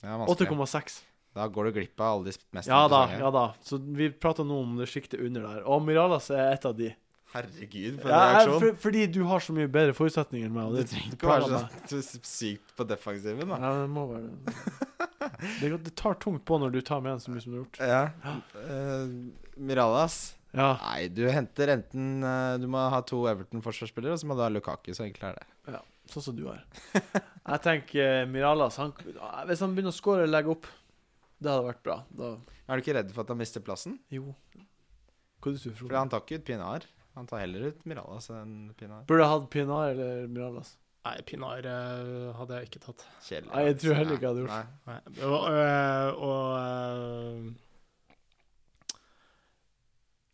Det 0.00 0.08
er 0.08 0.22
vanskelig. 0.24 0.54
8,6. 0.56 1.02
Da 1.34 1.46
går 1.50 1.64
du 1.70 1.72
glipp 1.80 1.98
av 2.00 2.12
alle 2.20 2.30
de 2.30 2.36
mest 2.54 2.70
Ja 2.70 2.84
da, 2.88 3.04
ja 3.18 3.30
da. 3.34 3.46
Så 3.66 3.78
vi 3.82 4.10
prater 4.10 4.46
nå 4.46 4.60
om 4.62 4.76
det 4.78 4.86
sjiktet 4.90 5.18
under 5.24 5.42
der. 5.48 5.64
Og 5.66 5.82
Miralas 5.82 6.28
er 6.30 6.52
et 6.54 6.66
av 6.68 6.76
de. 6.78 6.92
Herregud, 7.34 7.96
for 7.98 8.06
en 8.06 8.14
Ja, 8.14 8.26
reaksjon. 8.36 8.60
for, 8.62 8.76
fordi 8.84 9.06
du 9.10 9.24
har 9.26 9.42
så 9.42 9.54
mye 9.56 9.66
bedre 9.74 9.94
forutsetninger 9.98 10.46
enn 10.46 10.54
meg. 10.54 10.68
Og 10.68 10.76
Du 10.76 10.78
det, 10.78 10.84
trenger 10.92 11.16
ikke 11.16 11.26
å 11.26 11.48
være 11.50 11.64
så 11.90 12.02
sykt 12.36 12.76
på 12.78 12.86
defensiven, 12.86 13.50
da. 13.50 13.58
Ja, 13.58 13.72
det 13.82 13.88
må 13.90 14.04
være 14.12 14.30
det. 14.30 14.54
Det, 15.58 15.68
det 15.82 15.94
tar 15.98 16.14
tungt 16.20 16.44
på 16.46 16.58
når 16.60 16.70
du 16.74 16.80
tar 16.84 17.00
med 17.02 17.16
en 17.16 17.20
så 17.22 17.32
mye 17.32 17.40
som 17.42 17.52
du 17.54 17.56
har 17.56 17.64
gjort. 17.64 17.78
Ja. 17.80 18.34
Uh, 18.54 19.32
Miralas 19.56 20.18
Ja. 20.54 20.76
Nei, 20.84 21.08
du 21.10 21.24
henter 21.32 21.72
enten 21.74 22.22
eh, 22.22 22.58
Du 22.62 22.68
må 22.70 22.78
ha 22.92 23.00
to 23.02 23.24
Everton-forsvarsspillere, 23.30 24.14
og 24.14 24.20
så 24.22 24.28
må 24.30 24.36
du 24.38 24.42
ha 24.44 24.50
Lukaku. 24.52 24.92
Så 24.94 25.02
enkelt 25.08 25.24
er 25.32 25.38
det. 25.40 25.46
Ja, 25.74 25.80
Sånn 26.12 26.22
som 26.28 26.36
du 26.38 26.44
er. 26.52 26.60
Jeg 26.94 27.60
tenker 27.64 28.28
Miralas 28.30 28.76
han, 28.78 28.92
Hvis 29.48 29.64
han 29.64 29.74
begynner 29.74 29.90
å 29.94 29.96
score 29.96 30.28
legge 30.30 30.52
opp, 30.54 30.68
det 31.40 31.50
hadde 31.50 31.66
vært 31.66 31.82
bra. 31.84 31.96
Da, 32.10 32.36
Er 32.68 32.76
du 32.76 32.82
ikke 32.84 32.94
redd 32.96 33.10
for 33.12 33.22
at 33.24 33.28
han 33.34 33.38
mister 33.40 33.60
plassen? 33.64 33.98
jo. 34.10 34.34
Hva 35.44 35.50
er 35.50 35.56
det 35.58 35.62
du 35.62 35.70
tror? 35.74 35.88
For 35.88 35.96
han 35.98 36.08
tar 36.08 36.20
ikke 36.24 36.38
ut 36.40 36.44
Pinar. 36.48 36.86
Han 37.14 37.26
tar 37.30 37.38
heller 37.44 37.66
ut 37.70 37.82
Miralas 37.86 38.30
enn 38.32 38.54
Pinar. 38.78 39.04
Burde 39.06 39.22
jeg 39.22 39.30
hatt 39.34 39.50
Pinar 39.52 39.90
eller 39.92 40.26
Miralas? 40.26 40.70
Nei, 41.04 41.18
Pinar 41.28 41.58
eh, 41.68 42.30
hadde 42.38 42.56
jeg 42.56 42.70
ikke 42.70 42.80
tatt. 42.86 43.04
Kjellig. 43.26 43.50
Nei, 43.52 43.64
jeg 43.68 43.76
tror 43.82 43.94
heller 43.98 44.14
ikke 44.16 44.24
jeg 44.24 44.32
hadde 44.32 44.42
gjort 44.46 44.56
Nei. 44.56 44.66
Nei. 44.88 45.00
Og, 45.28 45.42
øh, 45.52 46.08
og 46.24 46.46
øh, 46.64 47.52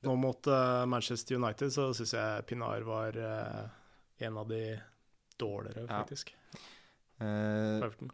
nå 0.06 0.14
mot 0.16 0.46
Manchester 0.88 1.36
United 1.36 1.74
så 1.74 1.90
syns 1.98 2.14
jeg 2.16 2.46
Pinar 2.48 2.86
var 2.86 3.18
en 3.20 4.38
av 4.40 4.46
de 4.48 4.62
dårligere, 5.40 5.84
Ja. 5.88 5.98
faktisk. 6.04 6.30
Eh, 7.20 7.80
på 7.80 7.84
Everton. 7.90 8.10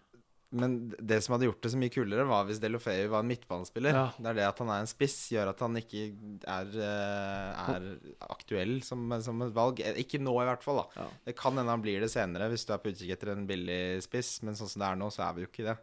Men 0.55 0.75
det 1.03 1.19
som 1.25 1.35
hadde 1.35 1.49
gjort 1.49 1.61
det 1.65 1.71
så 1.73 1.79
mye 1.81 1.91
kulere, 1.93 2.25
var 2.29 2.45
hvis 2.47 2.61
Delofeu 2.63 3.09
var 3.11 3.25
en 3.25 3.29
midtbanespiller. 3.33 3.97
Ja. 3.99 4.05
Det 4.17 4.31
er 4.31 4.37
det 4.39 4.45
at 4.47 4.61
han 4.63 4.71
er 4.71 4.85
en 4.85 4.91
spiss, 4.91 5.17
gjør 5.35 5.51
at 5.51 5.65
han 5.65 5.75
ikke 5.81 6.05
er, 6.47 6.71
eh, 6.87 7.65
er 7.75 7.89
aktuell 8.31 8.77
som, 8.87 9.03
som 9.27 9.43
et 9.43 9.53
valg. 9.57 9.83
Eh, 9.83 9.99
Ikke 10.05 10.21
nå, 10.23 10.37
i 10.43 10.47
hvert 10.49 10.63
fall. 10.63 10.85
da 10.85 11.03
Ja. 11.03 11.09
Det 11.27 11.37
kan 11.37 11.59
hende 11.59 11.75
han 11.75 11.83
blir 11.83 12.01
det 12.01 12.13
senere 12.15 12.49
hvis 12.53 12.65
du 12.69 12.73
er 12.77 12.79
på 12.85 12.93
utkikk 12.95 13.11
etter 13.17 13.33
en 13.35 13.47
billig 13.51 13.81
spiss, 14.07 14.37
men 14.47 14.55
sånn 14.55 14.71
som 14.71 14.85
det 14.85 14.89
er 14.93 15.01
nå, 15.03 15.11
så 15.13 15.27
er 15.27 15.35
vi 15.37 15.45
jo 15.45 15.51
ikke 15.51 15.67
det. 15.73 15.77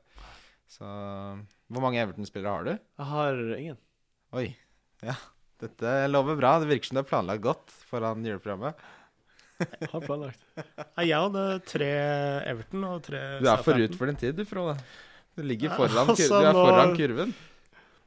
Så 0.74 0.88
Hvor 1.70 1.82
mange 1.84 2.00
Everton-spillere 2.02 2.56
har 2.56 2.64
du? 2.66 2.74
Jeg 2.74 3.06
har 3.12 3.44
ingen. 3.60 3.78
Oi. 4.34 4.48
Ja. 5.04 5.16
Dette 5.62 5.92
lover 6.10 6.36
bra. 6.40 6.56
Det 6.60 6.68
virker 6.72 6.90
som 6.90 6.98
du 6.98 7.04
har 7.04 7.10
planlagt 7.12 7.44
godt 7.44 7.72
foran 7.92 8.24
juleprogrammet. 8.26 8.80
Har 9.92 10.04
planlagt. 10.04 10.44
Nei, 10.58 11.08
jeg 11.10 11.24
hadde 11.26 11.46
tre 11.70 11.90
Everton 12.52 12.86
og 12.90 13.02
tre 13.06 13.24
Du 13.42 13.50
er 13.50 13.64
forut 13.66 13.98
for 14.00 14.12
din 14.12 14.20
tid, 14.20 14.38
du, 14.38 14.46
Frode. 14.48 14.78
Du 15.34 15.42
ligger 15.46 15.74
foran, 15.74 15.96
ja, 15.96 16.06
altså, 16.14 16.30
du 16.30 16.48
er 16.48 16.54
nå- 16.54 16.64
foran 16.68 16.96
kurven. 16.98 17.34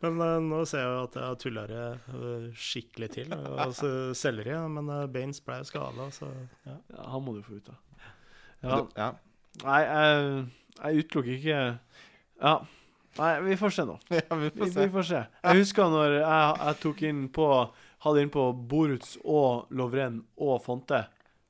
Men 0.04 0.20
uh, 0.20 0.36
nå 0.44 0.60
ser 0.68 0.84
jeg 0.84 0.92
jo 0.92 1.02
at 1.06 1.14
jeg 1.16 1.24
har 1.24 1.38
tulla 1.40 1.62
det 1.70 1.84
eh, 1.88 2.48
skikkelig 2.60 3.08
til. 3.14 3.32
Og 3.32 3.72
så 3.78 3.90
selger 4.18 4.50
de, 4.50 4.58
men 4.74 4.90
uh, 4.92 5.06
Baines 5.10 5.40
ble 5.42 5.56
skada, 5.66 6.10
så 6.14 6.28
ja. 6.68 6.76
Ja, 6.92 7.06
han 7.14 7.24
må 7.24 7.34
du 7.38 7.40
få 7.46 7.56
ut 7.56 7.70
av. 7.72 7.80
Ja. 8.60 8.76
Du, 8.76 8.92
ja. 9.00 9.08
Nei, 9.64 9.80
jeg, 9.86 10.44
jeg 10.76 11.04
utelukker 11.04 11.36
ikke 11.38 11.60
Ja. 12.44 12.54
Nei, 13.16 13.30
vi 13.46 13.56
får 13.56 13.72
se 13.72 13.86
nå. 13.88 13.96
ja, 14.18 14.20
vi 14.36 14.50
får 14.52 14.58
får 14.60 14.66
vi 14.66 14.72
se. 14.74 14.88
får 14.92 15.08
se. 15.08 15.24
Jeg 15.40 15.62
husker 15.62 15.92
når 15.96 16.18
jeg, 16.18 16.56
jeg 16.60 16.80
tok 16.84 17.04
inn 17.08 17.26
på 17.32 17.50
hadde 18.04 18.22
inn 18.22 18.32
på 18.32 18.46
Boruts 18.70 19.16
og 19.24 19.70
Lovren 19.74 20.20
og 20.36 20.60
Fonte 20.64 21.06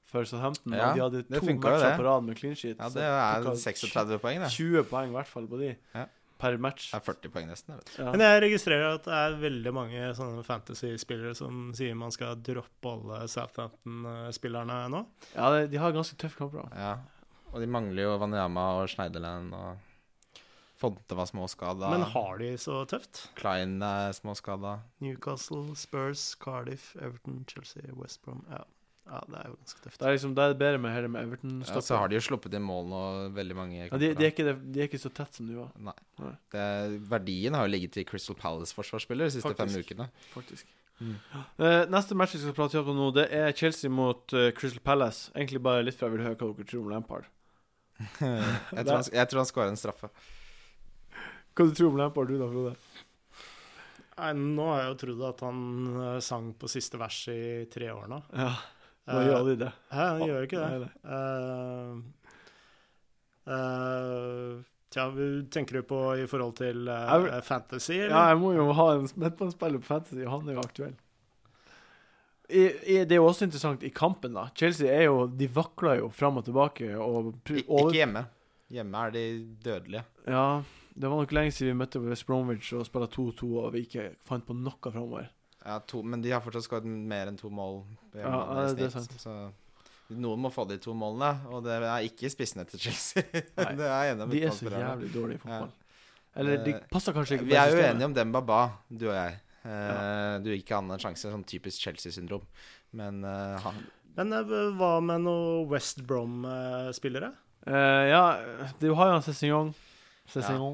for 0.06 0.24
Southampton. 0.28 0.72
Ja, 0.76 0.90
og 0.92 0.96
de 0.96 1.02
hadde 1.02 1.22
to 1.40 1.46
matcher 1.46 1.82
det. 1.82 1.94
på 1.98 2.04
rad 2.06 2.22
med 2.28 2.38
clean 2.38 2.54
sheet. 2.54 2.76
Ja, 2.78 2.88
det 2.94 3.02
er 3.02 3.48
36 3.58 4.20
poeng, 4.22 4.38
det. 4.44 4.50
20 4.54 4.84
poeng 4.90 5.10
i 5.10 5.16
hvert 5.18 5.26
fall 5.30 5.48
på 5.50 5.58
de 5.58 5.72
Ja. 5.94 6.04
per 6.38 6.56
match. 6.58 6.90
Det 6.92 7.00
er 7.00 7.04
40 7.12 7.32
poeng 7.32 7.48
nesten. 7.48 7.72
Jeg 7.74 7.78
vet. 7.80 7.92
Ja. 7.98 8.10
Men 8.12 8.20
jeg 8.20 8.42
registrerer 8.44 8.94
at 8.94 9.04
det 9.08 9.12
er 9.18 9.36
veldig 9.40 9.72
mange 9.74 10.12
sånne 10.14 10.44
fantasy-spillere 10.44 11.34
som 11.34 11.72
sier 11.74 11.94
man 11.96 12.12
skal 12.14 12.36
droppe 12.36 12.92
alle 12.92 13.26
Southampton-spillerne 13.28 14.78
nå. 14.92 15.06
ja, 15.34 15.66
de, 15.66 15.76
har 15.80 15.92
ganske 15.96 16.16
tøff 16.20 16.36
kamp, 16.38 16.52
da. 16.52 16.68
Ja. 16.76 16.94
Og 17.54 17.60
de 17.62 17.66
mangler 17.70 18.02
jo 18.04 18.16
Wanyama 18.20 18.82
og 18.82 18.88
Schneiderland 18.92 19.54
og 19.56 19.78
Fonte 20.76 21.16
var 21.16 21.24
småskada. 21.24 21.88
Men 21.88 22.02
har 22.12 22.36
de 22.38 22.50
så 22.60 22.82
tøft? 22.84 23.30
Klein 23.38 23.78
er 23.82 24.10
småskada. 24.12 24.74
Newcastle, 25.00 25.74
Spurs, 25.74 26.34
Cardiff, 26.36 26.90
Everton, 27.00 27.46
Chelsea, 27.48 27.80
West 27.96 28.20
Brom 28.26 28.42
Ja, 28.50 28.60
ja 29.06 29.20
det 29.30 29.38
er 29.38 29.50
jo 29.50 29.56
ganske 29.56 29.82
tøft. 29.84 29.98
Det 30.00 30.06
er 30.08 30.16
liksom, 30.16 30.32
det 30.34 30.44
er 30.44 30.56
bedre 30.58 30.80
med 30.82 30.94
heller 30.94 31.12
med 31.12 31.26
Everton. 31.26 31.58
Ja, 31.62 31.82
så 31.88 32.00
har 32.00 32.10
de 32.10 32.18
jo 32.18 32.24
sluppet 32.26 32.56
inn 32.58 32.64
mål 32.66 32.88
nå, 32.90 33.02
veldig 33.36 33.58
mange 33.58 33.76
ja, 33.78 34.00
de, 34.02 34.10
de, 34.18 34.24
er 34.26 34.32
ikke, 34.32 34.56
de 34.58 34.82
er 34.82 34.90
ikke 34.90 35.02
så 35.02 35.12
tett 35.14 35.38
som 35.38 35.46
de 35.46 35.58
var, 35.58 35.70
Nei. 35.78 35.94
Nei. 36.22 36.32
Det, 36.54 36.64
verdien 37.12 37.54
har 37.54 37.68
jo 37.68 37.72
ligget 37.76 37.94
til 37.94 38.08
Crystal 38.08 38.38
Palace-forsvarsspiller 38.40 39.30
de 39.30 39.36
siste 39.38 39.54
fem 39.54 39.70
Faktisk. 39.70 39.94
ukene. 39.94 40.08
faktisk. 40.34 40.74
Mm. 40.98 41.14
Eh, 41.60 41.82
neste 41.92 42.16
match 42.18 42.34
vi 42.34 42.42
skal 42.42 42.56
prate 42.56 42.82
om 42.82 42.98
nå, 42.98 43.10
det 43.14 43.28
er 43.36 43.54
Chelsea 43.54 43.92
mot 43.92 44.32
uh, 44.34 44.48
Crystal 44.56 44.82
Palace. 44.82 45.30
Egentlig 45.36 45.62
bare 45.62 45.84
litt 45.86 45.98
for 45.98 46.08
jeg 46.08 46.16
vil 46.16 46.26
høre 46.26 46.40
hva 46.40 46.52
dere 46.56 46.70
tror 46.72 46.82
om 46.82 46.92
Lampard. 46.94 47.30
jeg, 48.20 48.82
tror 48.82 48.94
han, 48.96 49.10
jeg 49.12 49.30
tror 49.30 49.42
han 49.42 49.50
skårer 49.52 49.74
en 49.74 49.80
straffe. 49.80 50.10
Hva 51.56 51.68
du 51.68 51.76
tror 51.76 51.92
om 51.92 52.00
Lampard, 52.00 52.32
du 52.32 52.40
da, 52.40 52.48
Frode? 52.50 52.74
Nei, 54.16 54.30
nå 54.32 54.64
har 54.70 54.80
jeg 54.80 54.88
jo 54.88 54.98
trodd 55.02 55.24
at 55.28 55.42
han 55.44 55.58
eh, 56.00 56.18
sang 56.24 56.48
på 56.56 56.68
siste 56.72 56.96
vers 57.00 57.18
i 57.28 57.40
tre 57.72 57.90
år 57.92 58.06
nå. 58.08 58.22
Ja, 58.32 58.54
Nå 59.06 59.22
gjør 59.22 59.44
de 59.46 59.56
det. 59.64 59.72
Hæ, 59.94 60.06
de 60.18 60.30
gjør 60.30 60.46
ikke 60.46 60.60
det. 60.62 60.70
nei. 60.70 60.78
nei. 60.82 62.04
Uh, 63.46 63.54
uh, 63.54 64.52
tja, 64.90 65.08
tenker 65.54 65.78
du 65.78 65.86
på 65.86 66.00
i 66.18 66.26
forhold 66.30 66.56
til 66.58 66.88
uh, 66.90 67.40
fantasy, 67.46 68.00
Ja, 68.00 68.28
jeg 68.32 68.40
må 68.42 68.54
jo 68.56 68.70
ha 68.74 68.88
en 68.96 69.06
midtbanespiller 69.14 69.82
på 69.82 69.90
Fantasy, 69.92 70.24
og 70.24 70.32
han 70.34 70.48
er 70.50 70.58
jo 70.58 70.64
aktuell. 70.64 70.96
I, 72.46 72.62
i, 72.62 72.96
det 73.02 73.16
er 73.16 73.18
jo 73.18 73.26
også 73.26 73.46
interessant 73.46 73.82
i 73.82 73.90
kampen, 73.94 74.36
da. 74.38 74.48
Chelsea 74.54 74.86
er 74.86 75.08
jo 75.08 75.24
De 75.26 75.48
vakler 75.50 75.98
jo 75.98 76.10
fram 76.14 76.38
og 76.38 76.46
tilbake. 76.46 76.92
Og 76.94 77.32
I, 77.50 77.64
ikke 77.64 77.96
hjemme. 77.96 78.26
Hjemme 78.70 79.06
er 79.06 79.14
de 79.14 79.24
dødelige. 79.62 80.04
ja, 80.26 80.62
det 80.96 81.10
var 81.10 81.20
nok 81.20 81.32
lenge 81.36 81.52
siden 81.52 81.74
vi 81.74 81.78
møtte 81.82 82.00
West 82.00 82.26
Bromwich 82.26 82.72
og 82.74 82.86
spilte 82.86 83.10
2-2 83.18 83.48
og 83.60 83.72
vi 83.74 83.82
ikke 83.84 84.08
fant 84.26 84.46
på 84.46 84.54
noe 84.56 84.92
framover. 84.92 85.28
Ja, 85.66 85.80
to, 85.82 86.02
men 86.06 86.22
de 86.22 86.30
har 86.30 86.42
fortsatt 86.44 86.66
skåret 86.68 86.86
mer 86.86 87.26
enn 87.32 87.38
to 87.40 87.50
mål. 87.50 87.80
Ja, 88.14 88.30
ja, 88.30 88.66
det 88.76 88.86
er 88.86 88.92
sant. 88.94 89.14
Så 89.18 89.32
noen 90.14 90.38
må 90.44 90.52
få 90.54 90.62
de 90.70 90.76
to 90.78 90.94
målene, 90.94 91.32
og 91.50 91.64
det 91.66 91.80
er 91.80 92.04
ikke 92.06 92.30
spissene 92.30 92.62
til 92.70 92.84
Chelsea. 92.84 93.24
Nei, 93.58 93.72
det 93.80 93.88
er 93.90 94.12
en 94.12 94.22
av 94.22 94.30
De 94.30 94.44
er 94.46 94.54
så 94.54 94.70
jævlig 94.70 95.10
dårlige 95.14 95.40
i 95.40 95.42
fotball. 95.42 95.72
Ja. 95.74 95.82
Eller 96.36 96.62
de 96.62 96.74
Eh, 96.76 96.84
passer 96.92 97.16
kanskje 97.16 97.38
ikke 97.40 97.48
Vi 97.48 97.56
er 97.56 97.70
jo 97.72 97.76
systemet. 97.78 97.94
enige 97.96 98.08
om 98.10 98.14
Demba 98.14 98.42
Ba, 98.44 98.60
du 98.92 99.08
og 99.08 99.16
jeg. 99.16 99.38
Eh, 99.66 100.38
Du 100.44 100.50
gir 100.52 100.60
ikke 100.60 100.76
annet 100.78 100.98
en 100.98 101.02
sjanse, 101.08 101.32
sånn 101.32 101.46
typisk 101.48 101.80
Chelsea-syndrom. 101.82 102.44
Men 102.92 103.24
uh, 103.24 103.56
han 103.64 103.82
Men 104.16 104.30
hva 104.78 104.92
med 105.02 105.24
noen 105.26 105.66
West 105.68 106.04
Brom-spillere? 106.06 107.32
Uh, 107.66 108.04
ja, 108.06 108.22
du 108.78 108.92
har 108.94 109.10
jo 109.10 109.16
han 109.18 109.74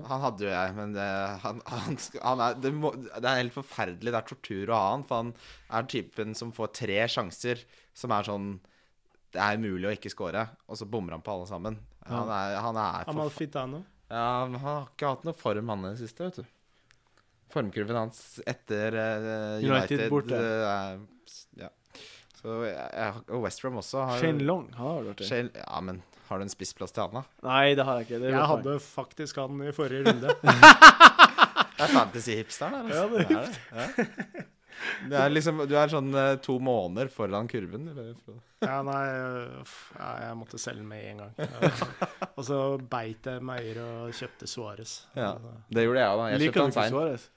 Ja, 0.03 0.09
Han 0.09 0.21
hadde 0.25 0.45
jo 0.47 0.51
jeg, 0.51 0.75
men 0.79 0.93
det, 0.97 1.07
han, 1.43 1.61
han, 1.67 1.99
han 2.25 2.41
er, 2.47 2.55
det, 2.65 2.73
må, 2.75 2.91
det 2.97 3.23
er 3.29 3.41
helt 3.43 3.55
forferdelig. 3.55 4.11
Det 4.12 4.19
er 4.21 4.29
tortur 4.31 4.73
å 4.73 4.79
ha 4.79 4.91
han, 4.95 5.05
for 5.09 5.17
han 5.23 5.33
er 5.79 5.88
typen 5.93 6.35
som 6.38 6.53
får 6.57 6.73
tre 6.81 7.01
sjanser 7.12 7.61
som 7.95 8.11
er 8.17 8.25
sånn 8.29 8.47
Det 9.33 9.41
er 9.41 9.57
umulig 9.61 9.88
å 9.88 9.93
ikke 9.97 10.11
score, 10.12 10.47
og 10.69 10.77
så 10.81 10.85
bommer 10.88 11.12
han 11.17 11.23
på 11.25 11.33
alle 11.35 11.47
sammen. 11.49 11.79
Han 12.09 12.29
er, 12.33 12.57
han 12.65 12.77
er 12.77 13.05
for, 13.07 13.12
Amalfitano? 13.15 13.83
ja, 14.11 14.25
Han 14.45 14.55
har 14.65 14.88
ikke 14.91 15.12
hatt 15.15 15.25
noe 15.29 15.37
form, 15.38 15.69
han 15.73 15.85
i 15.87 15.93
det 15.95 16.01
siste, 16.03 16.27
vet 16.27 16.41
du. 16.43 16.51
Formkurven 17.53 17.97
hans 17.97 18.41
etter 18.49 18.95
uh, 18.97 19.61
United 19.61 19.69
United, 19.69 20.11
borte. 20.12 20.41
er- 20.41 21.01
ja. 21.61 21.69
Så 22.43 22.57
jeg, 22.67 22.75
jeg, 22.75 23.21
og 23.31 23.45
West 23.45 23.63
Brom 23.63 23.77
også 23.79 24.07
har 24.09 24.19
Shane 24.23 24.43
Long 24.47 24.65
har 24.75 25.03
vært 25.07 25.21
det. 25.23 25.29
Shane- 25.29 25.53
Ja, 25.63 25.81
men 25.81 26.01
har 26.29 26.41
du 26.41 26.47
en 26.47 26.51
spissplass 26.53 26.95
til 26.95 27.05
han, 27.05 27.21
da? 27.21 27.23
Nei, 27.47 27.75
det 27.79 27.85
har 27.87 28.01
jeg 28.01 28.09
ikke. 28.09 28.19
Det 28.25 28.33
Jeg 28.33 28.41
hadde 28.41 28.57
hadde 28.73 28.79
faktisk 28.83 29.39
han 29.43 29.63
i 29.63 29.75
forrige 29.77 30.09
runde. 30.09 30.35
Det 31.83 31.89
er 31.89 31.95
fantasy-hipsteren 31.99 32.75
her, 32.77 32.91
Ja, 32.95 33.05
altså. 33.05 33.17
det 33.17 33.25
er 33.27 33.47
det, 33.97 34.27
ja. 34.37 34.43
det 35.11 35.17
er 35.19 35.33
liksom 35.33 35.63
Du 35.67 35.73
er 35.75 35.91
sånn 35.91 36.13
eh, 36.15 36.35
to 36.45 36.55
måneder 36.63 37.09
foran 37.11 37.49
kurven. 37.51 37.89
Ja, 38.63 38.77
nei, 38.87 39.01
jeg 39.99 40.37
måtte 40.39 40.61
selge 40.63 40.85
med 40.87 41.09
en 41.11 41.23
gang. 41.25 41.33
Og 42.37 42.45
så 42.47 42.59
beit 42.93 43.27
jeg 43.27 43.43
meg 43.43 43.67
øyre 43.73 43.87
og 44.05 44.15
kjøpte 44.15 44.47
Suárez. 44.51 44.93
Ja. 45.19 45.33
Det 45.75 45.87
gjorde 45.89 46.05
jeg 46.05 46.13
òg, 46.13 46.21
da. 46.23 46.29
Jeg 46.35 46.43
Liker 46.45 46.61
kjøpte 46.61 46.85
du 46.85 47.01
han 47.01 47.19
seint. 47.19 47.31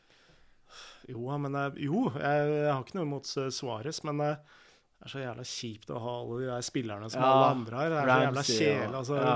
Jo, 1.15 1.25
men 1.41 1.57
jeg, 1.61 1.73
jo, 1.87 2.03
jeg, 2.17 2.53
har 2.69 2.85
ikke 2.85 2.99
noe 2.99 3.07
imot 3.09 3.33
eh, 3.41 3.49
Suárez, 3.53 4.03
men 4.05 4.21
eh, 4.29 4.61
det 4.95 5.05
er 5.05 5.11
så 5.11 5.19
jævla 5.21 5.43
kjipt 5.45 5.89
å 5.93 5.99
ha 6.01 6.11
alle 6.21 6.35
de 6.41 6.45
der 6.49 6.61
spillerne 6.65 7.07
som 7.11 7.21
Ja, 7.21 7.29
alle 7.31 7.47
andre 7.55 7.75
har. 7.77 7.89
Det 7.89 7.97
er 7.99 8.05
så 8.05 8.21
jævla 8.25 8.41
Ramsey 8.41 8.59
kjedelig. 8.59 8.95
Altså, 8.99 9.17
ja. 9.21 9.33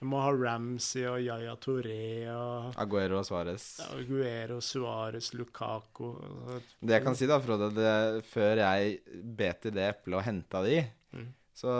Du 0.00 0.06
må 0.08 0.20
ha 0.24 0.30
Ramsey 0.32 1.02
og 1.10 1.18
Yaya 1.20 1.56
Touré 1.60 1.98
og 2.32 2.78
Aguero 2.80 3.18
og 3.18 3.26
Suárez. 3.28 3.66
Aguero, 3.90 4.60
Suárez, 4.64 5.28
Lukaku 5.36 6.14
altså, 6.14 6.60
Det 6.80 6.94
jeg 6.96 7.04
kan 7.04 7.18
si, 7.18 7.26
da, 7.28 7.36
Frode, 7.44 7.68
det, 7.76 8.24
før 8.30 8.62
jeg 8.62 8.94
bet 9.42 9.66
i 9.68 9.74
det 9.76 9.88
eplet 9.90 10.16
og 10.22 10.24
henta 10.30 10.62
de, 10.64 10.78
Mm. 11.10 11.26
så 11.58 11.72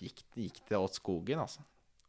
gikk, 0.00 0.22
gikk 0.34 0.58
det 0.70 0.78
åt 0.80 0.94
skogen, 0.96 1.38
altså. 1.44 1.60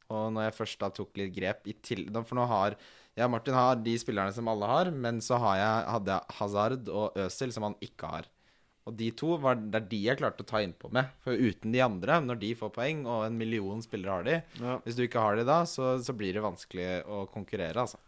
Og 0.09 0.29
når 0.31 0.45
jeg 0.47 0.53
først 0.55 0.79
da 0.79 0.87
tok 0.89 1.17
litt 1.19 1.33
grep 1.35 1.67
i 1.67 1.73
til, 1.83 2.05
For 2.23 2.35
nå 2.39 2.45
har 2.47 2.77
jeg 3.17 3.25
og 3.27 3.31
Martin 3.33 3.53
har 3.53 3.75
de 3.75 3.97
spillerne 3.99 4.31
som 4.33 4.47
alle 4.47 4.65
har, 4.65 4.89
men 4.89 5.19
så 5.19 5.37
har 5.37 5.57
jeg, 5.59 5.89
hadde 5.91 6.13
jeg 6.15 6.35
Hazard 6.39 6.87
og 6.89 7.17
Øzil 7.19 7.51
som 7.51 7.63
han 7.67 7.75
ikke 7.83 8.07
har. 8.07 8.23
Og 8.89 8.95
de 8.97 9.11
to 9.13 9.35
var 9.37 9.55
det 9.61 9.77
er 9.77 9.89
de 9.91 9.97
jeg 10.07 10.17
klarte 10.17 10.41
å 10.41 10.47
ta 10.49 10.57
innpå 10.65 10.89
med. 10.91 11.11
For 11.21 11.37
uten 11.37 11.71
de 11.75 11.81
andre, 11.85 12.15
når 12.25 12.39
de 12.41 12.53
får 12.57 12.71
poeng, 12.73 13.03
og 13.05 13.27
en 13.27 13.35
million 13.37 13.81
spillere 13.85 14.15
har 14.15 14.23
de 14.25 14.37
Ja. 14.59 14.79
Hvis 14.85 14.95
du 14.97 15.03
ikke 15.05 15.21
har 15.21 15.35
de 15.37 15.43
da, 15.45 15.59
så, 15.69 15.91
så 16.01 16.15
blir 16.17 16.33
det 16.33 16.41
vanskelig 16.41 16.87
å 17.05 17.27
konkurrere, 17.29 17.77
altså. 17.85 17.99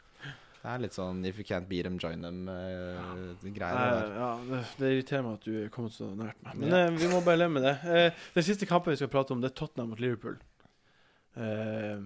Det 0.64 0.72
er 0.72 0.80
litt 0.80 0.96
sånn 0.96 1.18
if 1.28 1.36
you 1.38 1.44
can't 1.44 1.68
beat 1.68 1.84
them, 1.84 1.98
join 2.00 2.22
them-greier. 2.24 3.76
Uh, 3.76 4.00
der. 4.00 4.14
ja, 4.16 4.30
det, 4.48 4.60
det 4.80 4.92
irriterer 4.94 5.26
meg 5.26 5.34
at 5.42 5.44
du 5.50 5.70
kommet 5.76 5.92
så 5.94 6.08
nært 6.16 6.38
meg. 6.46 6.56
Men 6.62 6.70
Ja. 6.72 6.78
eh, 6.88 6.92
vi 7.02 7.10
må 7.12 7.20
bare 7.26 7.42
leve 7.42 7.52
med 7.58 7.66
det. 7.68 7.74
Eh, 7.84 8.22
den 8.38 8.46
siste 8.48 8.66
kampen 8.70 8.96
vi 8.96 9.02
skal 9.02 9.12
prate 9.12 9.36
om, 9.36 9.42
det 9.44 9.52
er 9.52 9.58
Tottenham 9.60 9.92
mot 9.92 10.00
Liverpool. 10.00 10.38
Eh, 11.36 12.00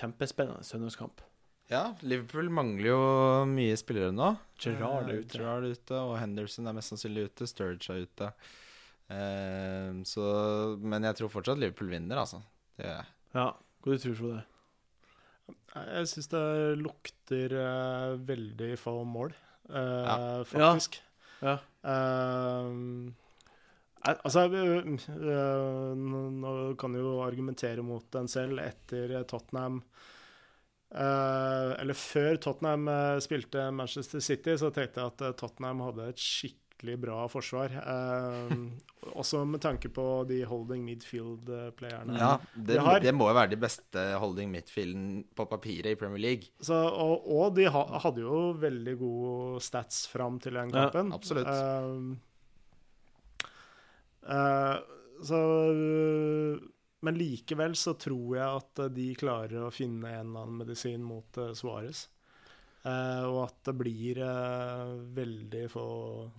kjempespennende 0.00 0.66
søndagskamp. 0.66 1.22
Ja, 1.72 1.94
Liverpool 2.04 2.50
mangler 2.52 2.90
jo 2.90 2.98
mye 3.48 3.72
spillere 3.80 4.12
nå. 4.12 4.34
Gerrard 4.60 5.08
er 5.08 5.14
Eh, 5.16 5.20
ute. 5.24 5.32
Gerard 5.38 5.64
er 5.64 5.72
ute, 5.78 5.96
og 5.96 6.18
Henderson 6.20 6.68
er 6.68 6.74
mest 6.76 6.92
sannsynlig 6.92 7.24
ute. 7.30 7.46
Sturge 7.48 7.88
er 7.94 8.02
ute. 8.04 8.28
Uh, 9.10 10.00
så, 10.08 10.22
men 10.80 11.04
jeg 11.04 11.16
tror 11.18 11.28
fortsatt 11.32 11.58
Liverpool 11.60 11.90
vinner, 11.92 12.16
altså. 12.20 12.38
Det 12.76 12.84
gjør 12.86 12.94
jeg. 13.00 13.08
Ja, 13.34 13.46
hva 13.84 13.96
du 13.96 14.00
tror 14.04 14.14
Frode? 14.20 14.42
Jeg 15.74 16.08
syns 16.12 16.28
det 16.32 16.44
lukter 16.80 17.48
uh, 17.58 18.14
veldig 18.28 18.70
få 18.80 18.94
mål, 19.08 19.32
uh, 19.68 19.76
Ja. 19.76 20.44
faktisk. 20.48 21.00
Ja. 21.44 21.58
Altså, 24.04 24.44
nå 24.48 24.96
kan 26.80 26.92
du 26.94 26.98
jo 27.00 27.12
argumentere 27.24 27.82
mot 27.84 28.04
den 28.12 28.28
selv 28.28 28.58
etter 28.62 29.14
Tottenham 29.28 29.82
Eller 30.94 31.94
før 31.98 32.36
Tottenham 32.38 32.88
øh, 32.88 33.20
spilte 33.24 33.70
Manchester 33.74 34.20
City, 34.22 34.54
så 34.60 34.70
tenkte 34.70 35.00
jeg 35.00 35.10
at 35.10 35.24
øh, 35.26 35.32
Tottenham 35.34 35.80
hadde 35.80 36.08
et 36.12 36.20
skikkelig 36.22 37.00
bra 37.02 37.24
forsvar. 37.26 37.72
også 39.20 39.42
med 39.44 39.60
tanke 39.60 39.88
på 39.92 40.04
de 40.28 40.44
holding 40.48 40.84
midfield-playerne. 40.86 42.14
Ja, 42.18 42.36
det, 42.56 42.66
De 42.76 42.78
har- 42.80 43.00
det 43.04 43.14
må 43.14 43.28
jo 43.28 43.34
være 43.36 43.50
de 43.50 43.56
beste 43.60 44.04
holding 44.22 44.50
midfielden 44.54 45.24
på 45.36 45.44
papiret 45.50 45.90
i 45.92 45.94
Premier 45.98 46.22
League. 46.22 46.48
Så, 46.60 46.74
og, 46.74 47.26
og 47.26 47.56
de 47.56 47.66
ha, 47.70 47.82
hadde 48.04 48.20
jo 48.24 48.50
veldig 48.62 48.94
gode 49.02 49.60
stats 49.66 50.04
fram 50.08 50.38
til 50.40 50.54
den 50.54 50.70
kampen. 50.72 51.10
Ja, 51.10 51.14
absolutt. 51.14 51.48
Um, 51.48 52.20
eh, 54.28 54.76
så 55.24 55.42
Men 57.04 57.18
likevel 57.20 57.76
så 57.78 57.94
tror 58.00 58.36
jeg 58.38 58.60
at 58.62 58.82
de 58.96 59.08
klarer 59.20 59.66
å 59.66 59.72
finne 59.74 60.10
en 60.10 60.28
eller 60.30 60.44
annen 60.46 60.60
medisin 60.64 61.04
mot 61.04 61.40
uh, 61.40 61.52
Suárez. 61.56 62.06
Uh, 62.84 63.24
og 63.30 63.38
at 63.46 63.60
det 63.70 63.74
blir 63.80 64.18
uh, 64.20 64.92
veldig 65.16 65.64
få, 65.72 65.84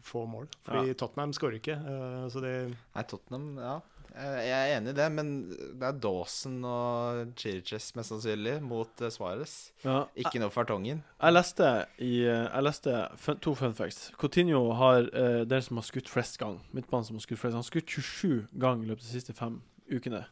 få 0.06 0.25
mål. 0.30 0.49
Fordi 0.67 0.93
Tottenham 0.97 1.34
skårer 1.34 1.58
ikke. 1.58 1.78
Uh, 1.82 2.25
så 2.30 2.43
det 2.43 2.56
Nei, 2.69 3.06
Tottenham, 3.10 3.47
ja. 3.58 3.80
Eh, 4.15 4.47
Jeg 4.47 4.56
er 4.56 4.78
enig 4.78 4.93
i 4.93 4.95
det, 4.95 5.08
men 5.12 5.32
det 5.51 5.88
er 5.89 5.97
Dawson 5.99 6.62
og 6.67 7.34
Chiriches 7.39 7.89
mest 7.97 8.13
sannsynlig 8.13 8.56
mot 8.63 9.04
Svares. 9.12 9.56
Ja. 9.84 10.06
Ikke 10.15 10.39
noe 10.39 10.54
Fartongen. 10.54 11.01
Jeg 11.19 11.36
leste, 11.36 11.71
i, 11.99 12.23
eh, 12.23 12.45
jeg 12.47 12.63
leste 12.63 12.95
fun, 13.19 13.41
to 13.43 13.56
fun 13.60 13.75
facts. 13.75 14.12
Coutinho 14.21 14.62
har 14.80 15.10
eh, 15.12 15.41
den 15.49 15.65
som 15.65 15.82
har 15.82 15.88
skutt 15.88 16.12
flest 16.12 16.39
gang. 16.39 16.62
Midtbanen 16.75 17.10
som 17.10 17.19
har 17.19 17.25
skutt 17.28 17.41
flest 17.41 17.58
Han 17.58 17.63
har 17.63 17.67
skutt 17.67 17.97
27 17.97 18.47
ganger 18.54 18.86
i 18.86 18.93
løpet 18.93 19.04
av 19.04 19.10
de 19.10 19.17
siste 19.19 19.36
fem 19.36 19.60
ukene. 19.91 20.23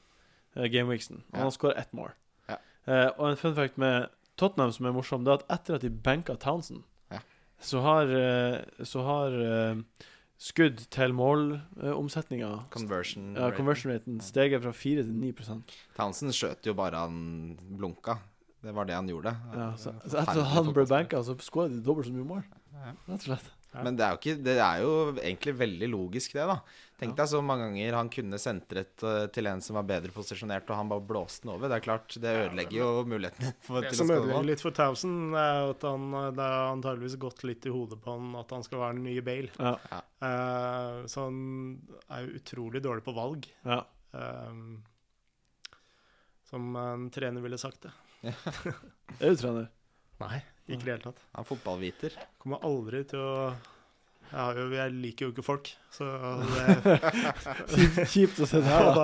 Uh, 0.58 0.68
Gameweeksen. 0.70 1.24
Og 1.32 1.38
Ja. 1.38 1.44
han 1.48 1.52
skåret 1.52 1.78
ett 1.78 1.94
mål. 1.94 2.12
Ja. 2.50 2.58
Eh, 2.88 3.10
og 3.18 3.30
en 3.32 3.38
fun 3.38 3.56
fact 3.56 3.78
med 3.78 4.08
Tottenham 4.38 4.72
som 4.72 4.86
er 4.86 4.92
morsom, 4.92 5.24
det 5.24 5.32
er 5.32 5.40
at 5.42 5.48
etter 5.60 5.76
at 5.76 5.82
de 5.82 5.90
benka 5.90 6.36
Townsend, 6.36 6.84
Ja. 7.12 7.20
så 7.62 7.82
har, 7.82 8.04
eh, 8.04 8.64
så 8.84 9.02
har 9.06 9.32
uh, 9.32 9.76
skudd 10.38 10.78
til 10.90 11.14
målomsetninga 11.14 12.66
Conversion. 12.72 13.36
ja, 13.36 13.52
conversion 13.52 13.92
raten 13.94 14.20
steget 14.22 14.62
fra 14.64 14.72
4 14.72 15.04
til 15.04 15.14
9 15.14 15.32
Townsend 15.96 16.34
skjøt 16.34 16.66
jo 16.66 16.74
bare 16.74 16.96
han 16.98 17.58
blunka. 17.78 18.18
Det 18.64 18.74
var 18.74 18.86
det 18.86 18.96
han 18.96 19.08
gjorde. 19.08 19.36
ja, 19.54 19.74
så, 19.78 19.90
Eh, 19.90 20.10
så 20.10 20.18
etter 20.22 20.42
at 20.42 20.48
han 20.56 20.74
ble 20.74 20.86
benka, 20.86 21.18
så 21.24 21.36
skåra 21.40 21.70
de 21.70 21.82
dobbelt 21.84 22.08
så 22.08 22.14
mye 22.14 22.26
mål. 22.28 22.44
Rett 23.08 23.10
og 23.10 23.20
slett. 23.22 23.52
Ja. 23.74 23.84
Men 23.86 23.98
det 23.98 24.06
er, 24.06 24.14
jo 24.14 24.22
ikke, 24.22 24.42
det 24.46 24.54
er 24.62 24.82
jo 24.84 24.96
egentlig 25.18 25.54
veldig 25.58 25.88
logisk, 25.90 26.36
det, 26.38 26.44
da. 26.46 26.60
Tenk 27.04 27.18
deg 27.18 27.30
så 27.32 27.40
mange 27.44 27.66
ganger 27.66 27.96
han 27.98 28.10
kunne 28.14 28.38
sentret 28.40 29.04
eh, 29.04 29.26
til 29.34 29.50
en 29.50 29.64
som 29.66 29.80
var 29.80 29.88
bedre 29.90 30.14
posisjonert, 30.14 30.70
og 30.70 30.78
han 30.78 30.92
bare 30.92 31.04
blåste 31.10 31.48
den 31.48 31.54
over. 31.56 31.68
Det 31.72 31.80
er 31.80 31.86
klart, 31.88 32.16
det 32.22 32.36
ødelegger 32.44 32.78
jo 32.78 32.90
mulighetene 33.10 33.52
for, 33.66 33.82
Det 33.82 33.92
til 33.92 34.04
som 34.04 34.14
ødelegger 34.14 34.48
litt 34.52 34.64
for 34.64 34.78
Towson, 34.78 35.18
er 35.34 35.74
at 35.74 35.88
han, 35.90 36.08
det 36.38 36.48
har 36.54 36.70
antageligvis 36.70 37.18
gått 37.26 37.44
litt 37.50 37.68
i 37.68 37.74
hodet 37.74 38.00
på 38.04 38.16
han 38.16 38.32
at 38.40 38.56
han 38.56 38.66
skal 38.68 38.84
være 38.86 39.00
den 39.00 39.10
nye 39.10 39.26
Bale. 39.26 39.52
Ja. 39.58 40.00
Uh, 40.24 41.04
så 41.12 41.28
han 41.28 41.44
er 42.08 42.24
jo 42.28 42.40
utrolig 42.40 42.84
dårlig 42.86 43.06
på 43.06 43.18
valg, 43.18 43.50
ja. 43.66 43.82
Uh, 44.14 44.80
som 46.54 46.76
en 46.78 47.10
trener 47.10 47.42
ville 47.42 47.58
sagt 47.58 47.88
det. 47.88 47.94
Er 49.20 49.34
du 49.34 49.40
trener? 49.42 49.72
Nei, 50.22 50.38
ikke 50.70 50.80
i 50.82 50.86
det 50.86 50.92
hele 50.94 51.04
tatt. 51.04 51.22
Han 51.36 51.44
er 51.46 51.48
fotballviter. 51.50 52.18
Kommer 52.42 52.64
aldri 52.68 53.04
til 53.10 53.20
å 53.24 53.36
jeg, 54.34 54.56
jo, 54.58 54.64
jeg 54.74 54.94
liker 54.98 55.28
jo 55.28 55.32
ikke 55.34 55.44
folk, 55.46 55.68
så 55.94 56.08
det, 56.42 56.94
Kjipt, 58.10 58.40
å 58.42 58.48
se 58.50 58.62
det 58.64 58.72
her, 58.72 58.88
da. 58.96 59.04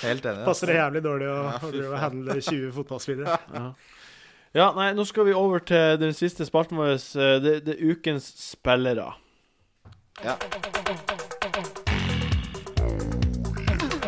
Helt 0.00 0.24
enig. 0.26 0.42
passer 0.48 0.72
det 0.72 0.78
jævlig 0.80 1.02
dårlig 1.04 1.28
å, 1.30 1.36
Ja, 1.46 1.90
å 1.92 2.00
handle 2.02 2.38
20 2.40 2.72
fotballspillere. 2.80 3.36
Ja. 3.54 3.68
ja, 4.56 4.66
nei, 4.74 4.88
nå 4.98 5.06
skal 5.06 5.28
vi 5.28 5.36
over 5.38 5.62
til 5.62 5.94
den 6.02 6.16
siste 6.16 6.46
spalten 6.48 6.80
vår. 6.80 6.96
eh, 6.96 7.36
Det, 7.44 7.54
det 7.68 7.76
er 7.76 7.94
ukens 7.94 8.26
spillere. 8.48 9.12
Ja. 10.24 10.34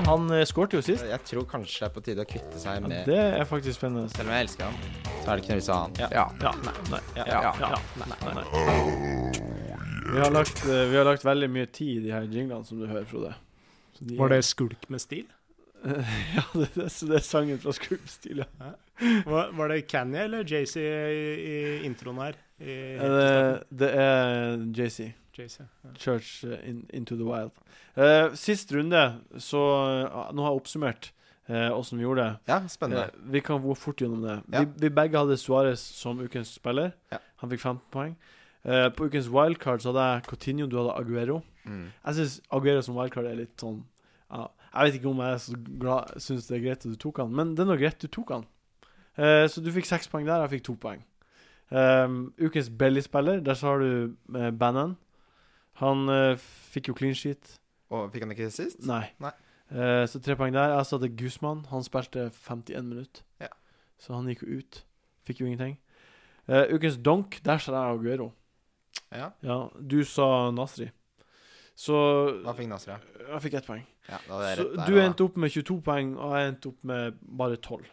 Han 0.07 0.29
skåret 0.47 0.75
jo 0.77 0.81
sist. 0.87 1.03
Jeg 1.09 1.23
tror 1.27 1.47
kanskje 1.51 1.81
det 1.83 1.87
er 1.89 1.95
på 1.97 2.03
tide 2.07 2.23
å 2.23 2.29
kvitte 2.31 2.61
seg 2.63 2.77
Ja, 2.79 2.83
med 2.87 3.09
det 3.11 3.17
er 3.41 3.47
faktisk 3.49 3.81
spennende. 3.81 4.07
Selv 4.15 4.31
om 4.31 4.35
jeg 4.37 4.47
elsker 4.47 4.69
han, 4.69 4.77
så 5.03 5.33
er 5.33 5.33
det 5.33 5.43
ikke 5.43 5.51
noe 5.51 5.59
vits 5.59 5.69
i 5.69 5.73
å 5.73 5.77
ha 5.77 5.81
han. 5.83 5.97
Ja. 5.99 6.27
Ja, 6.47 6.53
nei, 6.63 6.75
nei, 6.93 7.01
Ja, 7.17 7.25
ja, 7.27 7.41
ja, 7.43 7.71
ja, 7.75 7.81
nei, 7.99 8.35
nei. 8.37 8.45
Vi 10.07 10.21
har, 10.23 10.31
lagt, 10.31 10.63
eh, 10.71 10.85
vi 10.93 10.97
har 11.01 11.09
lagt 11.09 11.25
veldig 11.27 11.49
mye 11.51 11.67
tid 11.75 11.97
i 11.99 12.05
de 12.07 12.13
her 12.15 12.29
jinglene, 12.31 12.63
som 12.65 12.79
du 12.79 12.87
hører, 12.87 13.05
Frode. 13.11 13.33
Så 13.99 14.07
de 14.07 14.17
Var 14.21 14.31
er- 14.31 14.37
det 14.37 14.45
skulk 14.47 14.87
med 14.95 15.01
stil? 15.03 15.27
ja, 16.37 16.45
det, 16.55 16.69
det, 16.75 16.89
det 16.89 17.21
er 17.21 17.25
sangen 17.25 17.61
fra 17.63 17.75
Skulpstil, 17.77 18.43
ja. 18.43 18.73
Var, 19.27 19.51
var 19.53 19.69
det 19.69 19.83
Kanye 19.91 20.25
eller 20.25 20.45
JC 20.49 20.77
i, 20.81 21.25
i 21.37 21.57
introen 21.89 22.21
her? 22.23 22.39
I, 22.59 22.71
Eh, 22.71 22.95
i 22.95 22.99
starten? 22.99 23.65
Det, 23.69 23.79
det 23.83 23.91
er 24.01 24.63
JC. 24.79 25.11
JC. 25.37 25.59
Ja. 25.61 25.91
Church 25.99 26.45
eh, 26.45 26.71
in, 26.71 26.87
Into 26.93 27.17
the 27.17 27.25
Wild. 27.25 27.53
Uh, 27.97 28.35
sist 28.35 28.73
runde, 28.73 29.03
så 29.39 29.61
uh, 30.09 30.33
Nå 30.33 30.45
har 30.45 30.53
jeg 30.53 30.63
oppsummert 30.63 31.13
åssen 31.47 31.95
uh, 31.95 32.01
vi 32.01 32.03
gjorde 32.03 32.25
det. 32.25 32.51
Ja, 32.51 32.57
spennende. 32.69 33.05
Eh, 33.05 33.27
vi 33.31 33.41
kan 33.41 33.63
gå 33.63 33.75
fort 33.79 34.01
gjennom 34.01 34.25
det. 34.25 34.41
Ja. 34.53 34.65
Vi, 34.65 34.67
vi 34.87 34.91
begge 34.91 35.21
hadde 35.21 35.37
Suárez 35.39 35.85
som 35.95 36.19
ukens 36.21 36.51
spiller. 36.57 36.91
Ja. 37.13 37.21
Han 37.43 37.53
fikk 37.53 37.63
15 37.63 37.85
poeng. 37.95 38.17
Eh, 38.67 38.89
på 38.91 39.07
ukens 39.07 39.29
wildcard 39.31 39.85
så 39.85 39.93
hadde 39.93 40.07
jeg 40.09 40.25
Coutinho, 40.27 40.67
du 40.67 40.81
hadde 40.81 40.97
Aguero. 40.99 41.43
Mm. 41.65 41.93
Jeg 41.93 42.19
syns 42.19 42.41
Aguero 42.51 42.83
som 42.83 42.99
wildcard 42.99 43.29
er 43.31 43.39
litt 43.39 43.55
sånn 43.63 43.85
ja, 44.27 44.49
Jeg 44.77 44.89
vet 44.89 44.99
ikke 44.99 45.09
om 45.09 45.21
jeg 45.25 45.33
er 45.33 45.43
så 45.43 45.59
glad 45.81 46.17
syns 46.21 46.47
det 46.51 46.57
er 46.59 46.65
greit 46.67 46.85
at 46.85 46.93
du 46.93 46.99
tok 47.01 47.23
han, 47.23 47.33
men 47.33 47.55
det 47.57 47.65
er 47.65 47.71
nå 47.71 47.77
greit 47.81 48.03
du 48.03 48.09
tok 48.13 48.35
han. 48.35 48.49
Uh, 49.17 49.47
så 49.49 49.63
du 49.65 49.71
fikk 49.73 49.89
seks 49.89 50.11
poeng 50.13 50.27
der, 50.29 50.45
jeg 50.45 50.59
fikk 50.59 50.67
to 50.69 50.75
poeng. 50.81 51.05
Um, 51.71 52.35
ukens 52.39 52.69
Belly-spiller, 52.71 53.41
der 53.41 53.55
så 53.55 53.67
har 53.73 53.79
du 53.79 54.15
uh, 54.37 54.51
Bannon. 54.51 54.97
Han 55.81 56.09
uh, 56.09 56.37
fikk 56.73 56.89
jo 56.89 56.95
clean 56.95 57.15
sheet. 57.15 57.57
Og 57.91 58.11
fikk 58.13 58.27
han 58.27 58.35
ikke 58.37 58.51
sist? 58.51 58.85
Nei. 58.87 59.07
Nei. 59.23 59.33
Uh, 59.71 60.05
så 60.07 60.21
tre 60.23 60.37
poeng 60.39 60.55
der. 60.55 60.77
Jeg 60.77 60.87
satte 60.87 61.09
Guzman. 61.09 61.65
Han 61.73 61.83
spilte 61.83 62.29
51 62.31 62.85
minutter. 62.85 63.25
Ja. 63.41 63.51
Så 63.99 64.15
han 64.15 64.29
gikk 64.31 64.45
jo 64.45 64.61
ut. 64.61 64.83
Fikk 65.27 65.41
jo 65.43 65.49
ingenting. 65.49 65.79
Ukens 66.47 66.95
donk, 67.03 67.41
der 67.43 67.59
sa 67.59 67.73
jeg 67.75 67.97
Aguero. 67.97 68.29
Ja. 69.11 69.33
Ja, 69.43 69.57
du 69.81 70.05
sa 70.07 70.53
Nasri. 70.55 70.93
Så 71.77 71.97
Da 72.45 72.55
fikk 72.57 72.71
Nasri? 72.71 72.95
da? 72.97 73.39
fikk 73.43 73.55
ett 73.59 73.67
poeng. 73.69 73.83
Ja, 74.09 74.19
jeg 74.41 74.57
Så 74.59 74.65
der. 74.77 74.87
du 74.89 74.97
endte 75.03 75.25
opp 75.27 75.37
med 75.37 75.53
22 75.53 75.77
poeng, 75.85 76.15
og 76.17 76.33
jeg 76.39 76.49
endte 76.55 76.71
opp 76.73 76.85
med 76.89 77.19
bare 77.21 77.57
12. 77.61 77.85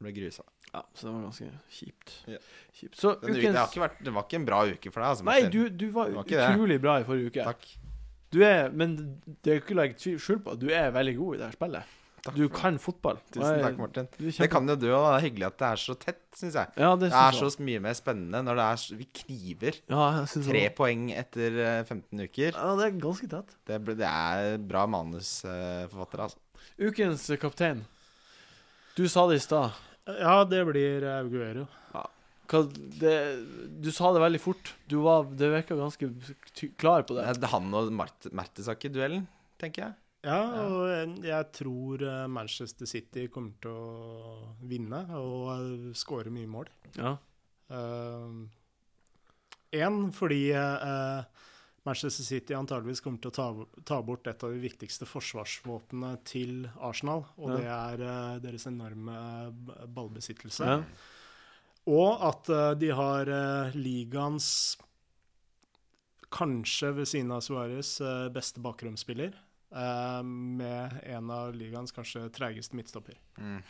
Ble 0.00 0.12
grusa. 0.16 0.44
Ja, 0.72 0.80
Så 0.94 1.08
det 1.08 1.12
var 1.12 1.22
ganske 1.26 1.46
kjipt. 1.68 2.12
Ja. 2.30 2.38
kjipt. 2.72 2.94
Så 2.96 3.10
ukens... 3.18 3.36
uke, 3.36 3.50
det, 3.52 3.80
vært, 3.82 3.98
det 4.06 4.12
var 4.14 4.24
ikke 4.24 4.38
en 4.38 4.46
bra 4.46 4.60
uke 4.70 4.92
for 4.94 5.02
deg. 5.02 5.08
Altså, 5.10 5.24
Nei, 5.26 5.40
du, 5.52 5.58
du 5.68 5.90
var, 5.92 6.08
var 6.14 6.24
det. 6.30 6.38
utrolig 6.54 6.78
bra 6.80 6.94
i 7.00 7.04
forrige 7.04 7.32
uke. 7.34 7.44
Takk. 7.44 7.66
Du 8.32 8.38
er, 8.46 8.70
men 8.70 8.94
det 9.42 9.52
er 9.52 9.60
ikke 9.60 9.74
å 9.74 9.80
legge 9.82 10.14
skjul 10.22 10.38
på 10.46 10.54
at 10.54 10.62
du 10.62 10.68
er 10.72 10.92
veldig 10.94 11.16
god 11.18 11.34
i 11.34 11.40
det 11.42 11.48
her 11.50 11.56
spillet. 11.58 11.96
Takk 12.22 12.34
Du 12.36 12.48
kan 12.52 12.76
fotball. 12.78 13.16
Tusen 13.32 13.54
jeg- 13.56 13.62
takk, 13.64 13.78
Martin. 13.80 14.08
Det 14.18 14.50
kan 14.52 14.66
jo 14.68 14.74
du 14.76 14.86
òg. 14.92 15.06
Det 15.08 15.16
er 15.16 15.24
hyggelig 15.30 15.46
at 15.46 15.58
det 15.58 15.68
er 15.70 15.76
så 15.80 15.94
tett, 15.98 16.20
syns 16.36 16.52
jeg. 16.54 16.68
Ja, 16.76 16.90
det 16.96 17.08
Det 17.10 17.16
er 17.16 17.32
syns 17.32 17.56
så 17.56 17.64
mye 17.64 17.80
mer 17.80 17.94
spennende 17.96 18.42
når 18.44 18.56
det 18.60 18.66
er 18.66 18.76
så, 18.82 18.96
vi 18.98 19.06
kniver. 19.20 19.78
Ja, 19.88 20.26
Tre 20.26 20.52
det. 20.68 20.76
poeng 20.76 21.10
etter 21.16 21.58
eh, 21.64 21.82
15 21.84 22.20
uker. 22.20 22.52
Ja, 22.52 22.76
det 22.76 22.84
er 22.90 23.00
ganske 23.00 23.28
tett. 23.30 23.56
Det, 23.66 23.80
det 23.96 24.06
er 24.06 24.58
bra 24.58 24.86
manusforfattere, 24.86 26.28
altså. 26.28 26.36
Ukens 26.78 27.30
eh, 27.30 27.36
kaptein. 27.40 27.84
Du 28.96 29.06
sa 29.08 29.26
det 29.28 29.36
i 29.40 29.44
stad. 29.44 29.72
ja, 30.06 30.44
det 30.44 30.66
blir 30.66 31.02
Aguero. 31.08 31.66
Hva- 32.50 32.66
det- 32.98 33.80
Du 33.80 33.90
sa 33.92 34.12
det 34.12 34.20
veldig 34.20 34.40
fort. 34.40 34.72
Du 34.88 35.00
var, 35.02 35.22
det 35.24 35.48
virka 35.52 35.76
ganske 35.78 36.10
ty 36.52 36.68
klar 36.76 37.02
på 37.06 37.14
det. 37.14 37.40
Det 37.40 37.48
han 37.48 37.72
og 37.72 37.92
Mertesaker-duellen, 37.94 39.26
tenker 39.58 39.84
jeg. 39.84 39.94
Ja, 40.22 40.40
og 40.66 40.82
jeg- 40.88 41.24
jeg 41.24 41.52
tror 41.52 42.02
eh, 42.02 42.26
Manchester 42.28 42.86
City 42.86 43.26
kommer 43.28 43.52
til 43.62 43.70
å 43.70 44.54
vinne 44.68 45.06
og 45.16 45.46
eh, 45.54 45.92
skåre 45.96 46.30
mye 46.30 46.46
mål. 46.46 46.68
Ja. 46.98 47.16
Én 49.72 50.10
fordi 50.12 50.50
uh, 50.52 51.22
Manchester 51.86 52.24
City 52.26 52.54
antageligvis 52.58 53.00
kommer 53.00 53.20
til 53.22 53.30
å 53.30 53.34
ta, 53.36 53.82
ta 53.86 54.00
bort 54.02 54.26
et 54.26 54.42
av 54.44 54.50
de 54.52 54.58
viktigste 54.60 55.06
forsvarsvåpnene 55.06 56.16
til 56.26 56.66
Arsenal, 56.82 57.22
og 57.38 57.50
Ja. 57.50 57.56
det 57.56 57.70
er 57.70 58.02
uh, 58.34 58.38
deres 58.42 58.66
enorme 58.66 59.16
ballbesittelse. 59.94 60.66
ja. 60.66 60.82
Og 61.90 62.20
at 62.22 62.48
eh, 62.52 62.74
de 62.76 62.90
har 62.92 63.26
eh, 63.32 63.72
ligaens 63.74 64.76
kanskje 66.30 66.90
ved 66.94 67.08
siden 67.08 67.32
av 67.32 67.40
Suárez 67.42 67.94
eh, 68.04 68.28
beste 68.30 68.60
bakromsspiller. 68.62 69.32
Eh, 69.70 70.20
med 70.22 71.00
en 71.16 71.32
av 71.34 71.54
ligaens 71.56 71.94
kanskje 71.96 72.26
treigeste 72.34 72.78
midtstopper. 72.78 73.18
Mm. 73.38 73.60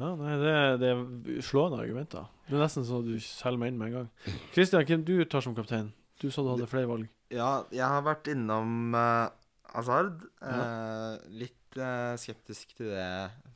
ja 0.00 0.12
nei, 0.20 0.34
det, 0.42 0.56
det 0.82 0.92
er 0.92 1.44
slående 1.46 1.82
argumenter. 1.84 2.28
Det 2.48 2.56
er 2.56 2.64
nesten 2.66 2.86
så 2.88 3.02
du 3.04 3.14
selger 3.22 3.62
meg 3.62 3.72
inn 3.72 3.80
med 3.80 3.92
en 3.92 3.98
gang. 4.00 4.10
Kristian, 4.54 4.86
hvem 4.88 5.06
du 5.06 5.16
tar 5.24 5.44
som 5.44 5.56
kaptein? 5.56 5.92
Du 6.20 6.30
sa 6.30 6.44
du 6.44 6.54
hadde 6.54 6.68
flere 6.70 6.88
valg. 6.88 7.08
Ja, 7.32 7.66
jeg 7.74 7.84
har 7.84 8.04
vært 8.06 8.30
innom 8.32 8.94
eh, 8.96 9.28
Hazard. 9.74 10.22
Eh, 10.40 11.16
litt 11.42 11.80
uh, 11.80 12.14
skeptisk 12.20 12.76
til 12.78 12.94
det 12.94 13.08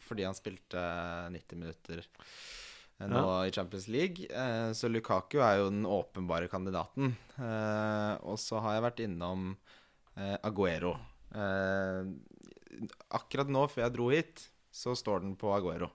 fordi 0.04 0.26
han 0.26 0.36
spilte 0.36 0.80
90 1.30 1.60
minutter 1.60 2.02
nå 2.02 3.20
nå 3.22 3.28
i 3.46 3.52
Champions 3.54 3.86
League. 3.88 4.26
Eh, 4.28 4.72
så 4.76 4.90
Lukaku 4.90 5.38
er 5.40 5.60
jo 5.60 5.68
den 5.70 5.86
åpenbare 5.88 6.50
kandidaten. 6.52 7.14
Eh, 7.38 8.14
og 8.26 8.36
så 8.42 8.60
har 8.60 8.76
jeg 8.76 8.84
vært 8.84 9.04
innom 9.06 9.54
Aguero. 10.44 10.98
Eh, 11.34 12.88
akkurat 13.16 13.50
nå, 13.52 13.66
før 13.70 13.86
jeg 13.86 13.94
dro 13.96 14.10
hit, 14.14 14.44
så 14.70 14.94
står 14.98 15.24
den 15.24 15.36
på 15.38 15.50
Aguero. 15.54 15.90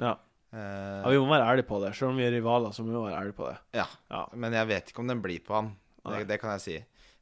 Ja. 0.00 0.16
Eh, 0.52 1.00
ja, 1.04 1.10
Vi 1.12 1.18
må 1.22 1.30
være 1.30 1.50
ærlige 1.52 1.68
på 1.68 1.80
det. 1.84 1.92
Selv 1.98 2.12
om 2.12 2.20
vi 2.20 2.26
er 2.26 2.34
rivaler, 2.34 2.74
så 2.74 2.84
må 2.86 2.94
vi 2.94 3.04
være 3.08 3.20
ærlige 3.20 3.38
på 3.38 3.50
det. 3.50 3.58
Ja. 3.78 3.86
Ja. 4.10 4.24
Men 4.34 4.56
jeg 4.56 4.70
vet 4.70 4.90
ikke 4.92 5.04
om 5.04 5.10
den 5.12 5.22
blir 5.24 5.42
på 5.46 5.58
han. 5.58 5.74
Det, 6.06 6.24
det 6.30 6.40
kan 6.42 6.54
jeg 6.56 6.64
si. 6.64 6.76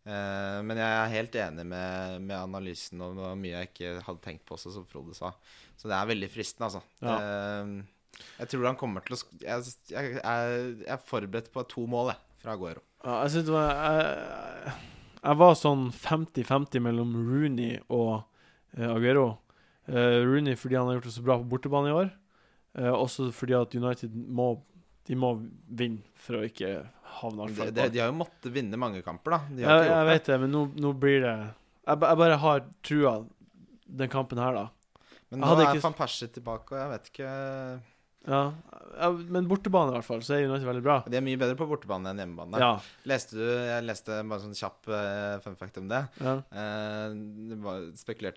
Eh, 0.09 0.59
men 0.65 0.79
jeg 0.81 0.89
er 0.89 1.15
helt 1.17 1.39
enig 1.43 1.67
med, 1.69 2.19
med 2.25 2.37
analysen, 2.39 3.03
og 3.05 3.21
mye 3.41 3.57
jeg 3.57 3.71
ikke 3.73 3.95
hadde 4.07 4.25
tenkt 4.25 4.45
på 4.49 4.57
også, 4.57 4.73
som 4.77 4.87
Frode 4.89 5.17
sa. 5.19 5.33
Så 5.79 5.91
det 5.91 5.97
er 5.99 6.13
veldig 6.13 6.31
fristende, 6.33 6.71
altså. 6.71 6.85
Ja. 7.05 7.17
Eh, 7.19 7.95
jeg 8.41 8.51
tror 8.51 8.67
han 8.67 8.79
kommer 8.79 9.05
til 9.07 9.15
å 9.15 9.19
jeg, 9.45 9.73
jeg, 9.93 10.15
jeg 10.19 10.87
er 10.91 11.03
forberedt 11.07 11.53
på 11.55 11.63
to 11.71 11.85
mål, 11.91 12.15
jeg, 12.15 12.23
fra 12.43 12.55
Aguero. 12.57 12.83
Ja, 13.05 13.21
jeg 13.25 13.35
synes 13.35 13.47
det 13.47 13.55
var 13.55 13.69
jeg, 13.75 14.73
jeg 15.23 15.39
var 15.41 15.55
sånn 15.59 15.89
50-50 15.95 16.83
mellom 16.85 17.13
Rooney 17.27 17.79
og 17.89 18.23
eh, 18.77 18.89
Aguero. 18.89 19.27
Eh, 19.89 20.21
Rooney 20.25 20.57
fordi 20.61 20.77
han 20.79 20.87
har 20.91 20.99
gjort 20.99 21.09
det 21.11 21.15
så 21.17 21.25
bra 21.27 21.39
på 21.41 21.49
bortebane 21.53 21.91
i 21.91 21.97
år. 21.97 22.11
Eh, 22.79 22.91
også 22.93 23.31
fordi 23.35 23.57
at 23.59 23.75
United 23.75 24.15
må 24.15 24.51
De 25.09 25.17
må 25.17 25.31
vinne 25.73 26.03
for 26.21 26.37
å 26.37 26.43
ikke 26.45 26.69
havne 27.23 27.47
altfor 27.47 27.71
de, 27.73 27.87
de 27.95 28.01
har 28.03 28.11
jo 28.11 28.17
måttet 28.19 28.53
vinne 28.53 28.77
mange 28.77 29.01
kamper, 29.01 29.33
da. 29.33 29.39
De 29.49 29.63
jeg, 29.65 29.87
jeg 29.89 30.09
vet 30.11 30.27
det, 30.29 30.37
men 30.43 30.51
nå, 30.53 30.61
nå 30.85 30.91
blir 31.01 31.23
det 31.25 31.31
jeg, 31.33 31.95
jeg 31.97 32.19
bare 32.21 32.37
har 32.43 32.67
trua 32.85 33.15
den 33.89 34.11
kampen 34.13 34.37
her, 34.43 34.53
da. 34.53 34.67
Men 35.33 35.41
nå 35.41 35.55
er 35.55 35.63
ikke- 35.71 35.87
van 35.87 35.97
Persie 35.97 36.29
tilbake, 36.29 36.75
og 36.75 36.83
jeg 36.83 36.91
vet 36.93 37.09
ikke 37.09 37.31
Ja, 38.29 38.43
ja 39.01 39.09
Men 39.11 39.49
bortebane, 39.49 39.93
i 39.93 39.97
hvert 39.97 40.07
fall, 40.07 40.23
så 40.27 40.37
er 40.37 40.45
United 40.45 40.69
veldig 40.69 40.85
bra. 40.85 40.97
De 41.09 41.19
er 41.19 41.25
mye 41.25 41.39
bedre 41.41 41.57
på 41.59 41.69
bortebane 41.71 42.13
enn 42.13 42.23
hjemmebane. 42.23 42.61
Ja. 42.63 42.71
Leste 43.09 43.39
du 43.39 43.45
Jeg 43.45 43.87
leste 43.87 44.21
bare 44.21 44.43
sånn 44.45 44.57
kjapp 44.59 44.91
uh, 44.93 45.39
fun 45.45 45.57
fact 45.61 45.81
om 45.81 45.89
det. 45.91 46.03
ja. 46.21 46.37
Uh, 46.53 47.17
det 47.49 47.59
var 47.65 47.89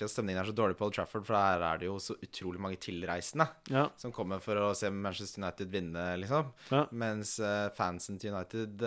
i 0.01 0.07
at 0.07 0.13
stemningen 0.13 0.41
er 0.43 0.49
så 0.49 0.55
dårlig 0.55 0.77
på 0.79 0.87
Old 0.87 0.95
Trafford, 0.95 1.27
for 1.27 1.37
her 1.37 1.65
er 1.67 1.81
det 1.81 1.89
jo 1.89 1.97
så 2.01 2.15
utrolig 2.23 2.61
mange 2.63 2.79
tilreisende 2.81 3.47
ja. 3.73 3.87
som 3.99 4.13
kommer 4.15 4.41
for 4.43 4.59
å 4.61 4.71
se 4.77 4.91
Manchester 4.93 5.43
United 5.43 5.71
vinne, 5.73 6.07
liksom. 6.21 6.51
Ja. 6.71 6.85
Mens 7.03 7.35
uh, 7.43 7.67
fansen 7.75 8.19
til 8.21 8.33
United 8.35 8.85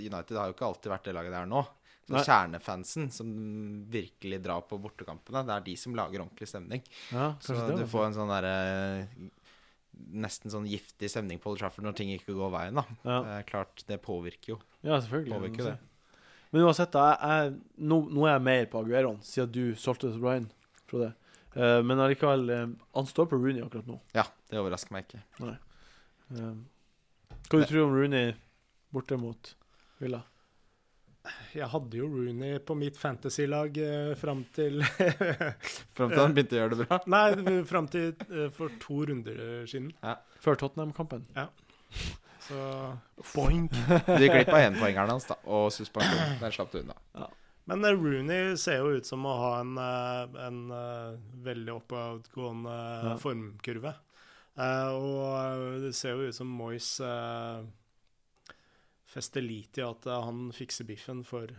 United 0.00 0.36
har 0.36 0.50
jo 0.50 0.56
ikke 0.56 0.68
alltid 0.68 0.92
vært 0.92 1.08
det 1.08 1.16
laget 1.16 1.34
det 1.36 1.44
er 1.44 1.50
nå. 1.50 1.64
Så 2.10 2.24
kjernefansen 2.26 3.10
som 3.14 3.28
virkelig 3.90 4.40
drar 4.42 4.64
på 4.66 4.78
bortekampene, 4.82 5.44
det 5.46 5.54
er 5.54 5.66
de 5.68 5.74
som 5.78 5.94
lager 5.94 6.24
ordentlig 6.24 6.48
stemning. 6.50 6.82
ja 7.14 7.28
Så 7.42 7.54
du 7.70 7.84
får 7.86 8.08
en 8.08 8.16
sånn 8.16 8.32
derre 8.32 8.54
Nesten 9.92 10.52
sånn 10.52 10.66
giftig 10.70 11.10
stemning 11.12 11.38
på 11.42 11.52
Old 11.52 11.60
Trafford 11.60 11.84
når 11.86 11.96
ting 11.98 12.10
ikke 12.14 12.34
går 12.34 12.52
veien, 12.54 12.78
da. 12.80 12.84
ja. 13.04 13.18
Det 13.26 13.36
er 13.36 13.46
klart, 13.48 13.82
det 13.86 14.00
påvirker 14.02 14.54
jo. 14.54 14.58
ja, 14.82 14.96
selvfølgelig. 14.96 15.36
Påvirker 15.36 15.68
det. 15.70 15.78
Men 16.50 16.66
uansett, 16.66 16.96
jeg, 16.98 17.50
nå, 17.78 18.00
nå 18.10 18.24
er 18.26 18.32
jeg 18.32 18.46
mer 18.48 18.64
på 18.72 18.80
Agueroen, 18.82 19.20
siden 19.22 19.52
du 19.54 19.78
solgte 19.78 20.08
det 20.08 20.16
så 20.16 20.22
bra 20.22 20.36
inn. 20.40 20.48
Frode. 20.90 21.12
Uh, 21.54 21.78
men 21.86 22.02
allikevel, 22.02 22.42
uh, 22.50 22.66
han 22.98 23.06
står 23.06 23.28
på 23.30 23.38
Rooney 23.38 23.62
akkurat 23.62 23.86
nå. 23.90 23.98
Ja, 24.16 24.24
det 24.50 24.58
overrasker 24.58 24.94
meg 24.94 25.06
ikke. 25.06 25.22
Eh, 26.30 26.50
hva 27.50 27.58
du 27.58 27.66
tror 27.66 27.88
om 27.88 27.94
Rooney 27.94 28.34
borte 28.94 29.18
mot 29.18 29.54
Villa? 29.98 30.22
Jeg 31.54 31.66
hadde 31.72 31.98
jo 31.98 32.06
Rooney 32.06 32.58
på 32.62 32.76
mitt 32.78 32.96
fantasy-lag 33.00 33.74
eh, 33.82 34.12
fram 34.18 34.44
til 34.54 34.82
Fram 35.96 36.12
til 36.12 36.20
han 36.20 36.34
begynte 36.36 36.56
å 36.56 36.60
gjøre 36.60 36.78
det 36.78 36.86
bra. 36.86 36.98
Nei, 37.16 37.24
fram 37.66 37.88
til 37.90 38.12
eh, 38.30 38.48
for 38.54 38.70
to 38.82 39.00
runder 39.10 39.40
siden. 39.70 39.90
Før 40.44 40.60
Tottenham-kampen? 40.62 41.26
Ja. 41.36 41.48
Så 42.46 42.60
boink. 43.34 43.74
Du 44.06 44.22
gikk 44.22 44.36
glipp 44.38 44.52
av 44.54 44.62
énpoengeren 44.68 45.10
hans, 45.16 45.26
da, 45.28 45.36
og 45.50 45.68
suspensjon. 45.74 46.38
Den 46.40 46.54
slapp 46.54 46.70
du 46.74 46.80
unna. 46.84 46.96
Men 47.70 47.84
eh, 47.86 47.94
Rooney 47.98 48.54
ser 48.58 48.80
jo 48.80 48.94
ut 48.98 49.06
som 49.06 49.26
å 49.28 49.34
ha 49.42 49.50
en, 49.64 49.74
en, 49.78 50.38
en 50.46 50.62
eh, 50.78 51.18
veldig 51.50 51.74
oppadgående 51.80 52.78
Ja. 53.10 53.16
formkurve. 53.22 53.92
Eh, 54.58 54.88
og 54.94 55.26
eh, 55.34 55.76
det 55.86 55.92
ser 55.98 56.16
jo 56.18 56.30
ut 56.30 56.36
som 56.36 56.50
Moyes 56.50 56.88
uh, 57.04 57.60
fester 59.10 59.42
lit 59.44 59.78
i 59.80 59.84
at 59.86 60.06
eh, 60.06 60.22
han 60.28 60.48
fikser 60.54 60.86
biffen 60.88 61.24
for 61.26 61.50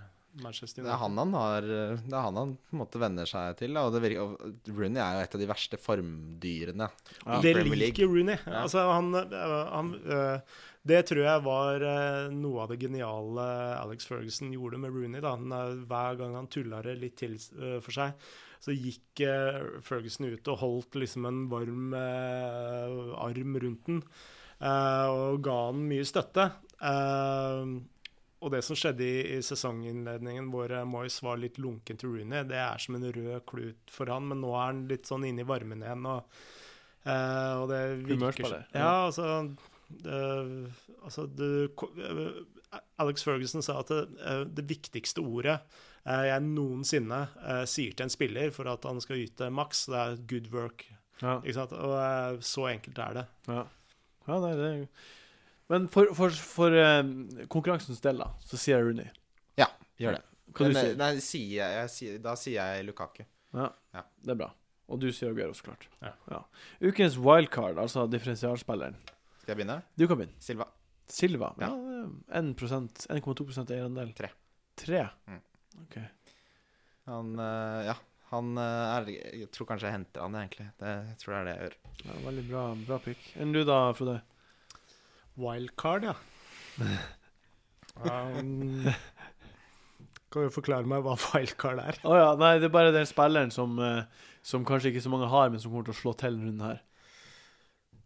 Manchester 0.41 0.85
Det 0.85 0.87
er 0.93 0.95
han 1.01 1.17
han 1.19 1.33
har 1.35 1.65
Det 1.67 2.13
er 2.15 2.21
han 2.23 2.37
han 2.39 2.51
på 2.55 2.71
en 2.77 2.79
måte 2.79 2.99
venner 3.01 3.27
seg 3.27 3.57
til. 3.59 3.75
Og 3.75 3.89
det 3.91 3.99
virker, 4.05 4.21
og 4.23 4.69
Rooney 4.77 5.01
er 5.03 5.17
jo 5.17 5.23
et 5.25 5.33
av 5.35 5.41
de 5.41 5.47
verste 5.49 5.79
formdyrene. 5.81 6.87
Ja. 7.25 7.39
det 7.43 7.51
Premier 7.57 7.75
League. 7.75 7.89
liker 7.91 8.07
Rooney. 8.07 8.37
Ja. 8.45 8.61
Altså, 8.61 8.85
han, 8.93 9.09
eh, 9.19 9.57
han 9.73 9.89
eh, 10.07 10.55
Det 10.87 11.01
tror 11.09 11.19
jeg 11.27 11.43
var 11.49 11.83
eh, 11.89 12.29
noe 12.31 12.63
av 12.63 12.71
det 12.71 12.79
geniale 12.85 13.49
Alex 13.81 14.07
Ferguson 14.07 14.53
gjorde 14.55 14.79
med 14.79 14.95
Rooney. 14.95 15.19
Da. 15.21 15.35
Eh, 15.35 15.75
hver 15.91 16.15
gang 16.23 16.39
han 16.39 16.47
tulla 16.47 16.79
det 16.87 16.95
litt 17.03 17.19
til 17.19 17.35
eh, 17.35 17.77
for 17.83 17.91
seg, 17.99 18.15
så 18.63 18.71
gikk 18.71 19.25
eh, 19.27 19.59
Ferguson 19.83 20.31
ut 20.31 20.47
og 20.53 20.61
holdt 20.63 20.95
liksom 21.03 21.27
en 21.27 21.43
varm 21.51 21.91
eh, 21.97 22.97
arm 23.19 23.59
rundt 23.67 23.87
den. 23.91 23.99
eh, 24.63 25.07
og 25.11 25.43
ga 25.43 25.59
han 25.67 25.83
mye 25.91 26.07
støtte. 26.07 26.53
Eh, 26.81 27.73
og 28.41 28.49
det 28.49 28.63
som 28.65 28.77
skjedde 28.77 29.05
i, 29.05 29.17
i 29.35 29.41
sesonginnledningen, 29.45 30.49
hvor 30.53 30.71
eh, 30.73 30.87
Moyes 30.87 31.19
var 31.23 31.37
litt 31.41 31.59
lunken 31.61 31.99
til 32.01 32.15
Rooney, 32.15 32.47
det 32.49 32.57
er 32.57 32.81
som 32.81 32.97
en 32.97 33.05
rød 33.05 33.45
klut 33.49 33.93
for 33.93 34.09
han, 34.11 34.31
men 34.31 34.41
nå 34.41 34.55
er 34.55 34.71
han 34.71 34.87
litt 34.89 35.09
sånn 35.09 35.27
inne 35.29 35.45
i 35.45 35.49
varmen 35.49 35.85
igjen. 35.85 36.09
og 36.09 36.41
Eh, 37.01 37.53
og 37.57 37.63
det 37.71 37.79
virker 38.05 38.45
det. 38.45 38.57
Ja, 38.77 39.07
altså, 39.07 39.25
det, 39.89 40.17
altså 41.01 41.23
du, 41.25 41.71
Alex 43.01 43.25
Ferguson 43.25 43.65
sa 43.65 43.79
at 43.81 43.89
det, 43.89 44.03
det 44.53 44.67
viktigste 44.69 45.23
ordet 45.25 45.55
jeg 46.05 46.43
noensinne 46.45 47.23
sier 47.69 47.95
til 47.97 48.05
en 48.05 48.13
spiller 48.13 48.53
for 48.53 48.69
at 48.69 48.85
han 48.85 49.01
skal 49.01 49.23
yte 49.23 49.49
maks, 49.49 49.87
det 49.89 49.97
er 49.97 50.21
good 50.29 50.51
work. 50.53 50.85
Ja. 51.25 51.39
Og 51.41 52.45
så 52.45 52.67
enkelt 52.69 53.01
er 53.01 53.17
det. 53.17 53.25
Ja, 53.49 53.65
ja 54.29 54.37
nei, 54.45 54.53
det 54.61 54.69
er 54.69 54.77
jo 54.83 54.87
Men 55.71 55.87
for, 55.91 56.11
for, 56.17 56.33
for 56.53 56.75
eh, 56.75 57.01
konkurransens 57.51 58.01
del, 58.03 58.19
da, 58.23 58.31
så 58.43 58.59
sier 58.59 58.77
jeg 58.79 58.89
Rooney. 58.89 59.11
Ja, 59.59 59.69
Gjør 60.01 60.17
det. 60.17 60.23
Hva 60.51 60.65
Men, 60.67 60.73
du 60.73 60.79
eh, 60.79 60.83
sier 60.83 60.97
Nei, 60.99 61.11
sier 61.23 61.53
jeg, 61.55 61.77
jeg, 61.79 61.91
sier- 61.95 62.19
da 62.25 62.33
sier 62.39 62.57
jeg 62.59 62.87
Lukaku. 62.89 63.23
Det 63.55 64.33
er 64.33 64.39
bra. 64.43 64.49
Og 64.91 64.99
du 64.99 65.07
sier 65.15 65.31
Aguero, 65.31 65.55
så 65.55 65.69
klart. 65.69 65.87
Ja. 66.03 66.41
Ukens 66.83 67.15
wildcard, 67.21 67.79
altså 67.79 68.03
differensialspilleren. 68.11 68.97
Skal 69.41 69.53
jeg 69.53 69.61
begynne? 69.61 69.79
Du 69.95 70.03
kan 70.09 70.19
begynne. 70.19 70.35
Silva. 70.43 70.67
Silva. 71.11 71.53
Ja. 71.61 71.71
Ja. 71.71 72.03
1 72.41 72.51
1,2% 72.59 73.71
eierandel. 73.75 74.11
Tre. 74.17 74.31
Tre? 74.79 75.05
Mm. 75.31 75.41
OK. 75.85 75.99
Han 77.11 77.35
eh, 77.39 77.85
Ja. 77.91 77.97
Han 78.31 78.55
eh, 78.55 78.63
er 78.95 79.09
Jeg 79.41 79.47
tror 79.51 79.67
kanskje 79.67 79.89
jeg 79.89 79.97
henter 79.97 80.23
han, 80.23 80.35
egentlig. 80.39 80.67
Det 80.79 80.91
jeg 80.91 81.17
tror 81.23 81.33
det 81.33 81.39
er 81.39 81.47
det 81.47 81.55
jeg 81.55 81.63
gjør. 81.65 81.79
Ja, 82.03 82.19
veldig 82.27 82.43
bra, 82.47 82.61
bra 82.87 82.99
pick. 83.03 83.25
Enn 83.43 83.51
du 83.55 83.63
da, 83.67 83.79
Frode? 83.97 84.21
Wildcard, 85.39 86.09
ja. 86.09 86.15
um, 88.07 88.87
kan 90.31 90.47
du 90.47 90.53
forklare 90.53 90.87
meg 90.87 91.03
hva 91.05 91.17
wildcard 91.19 91.81
er? 91.83 92.01
Oh, 92.07 92.15
ja, 92.15 92.31
nei, 92.39 92.55
det 92.61 92.69
er 92.69 92.75
bare 92.75 92.93
den 92.95 93.07
spilleren 93.09 93.51
som, 93.53 93.75
eh, 93.83 94.27
som 94.43 94.65
kanskje 94.67 94.91
ikke 94.91 95.03
så 95.03 95.11
mange 95.11 95.29
har, 95.31 95.51
men 95.51 95.59
som 95.59 95.73
kommer 95.73 95.89
til 95.89 95.95
å 95.95 96.01
slå 96.01 96.15
til 96.19 96.37
denne 96.37 96.51
runden 96.51 96.67
her. 96.69 96.81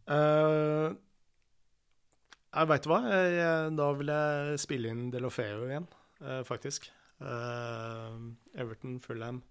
Uh, 0.06 0.94
jeg 2.56 2.70
veit 2.72 2.90
hva. 2.90 3.00
Jeg, 3.10 3.72
da 3.78 3.88
vil 4.00 4.12
jeg 4.14 4.60
spille 4.62 4.94
inn 4.94 5.08
Delofeo 5.14 5.66
igjen, 5.70 5.88
uh, 6.24 6.42
faktisk. 6.48 6.90
Uh, 7.22 8.34
Everton, 8.58 9.00
Fulham. 9.04 9.42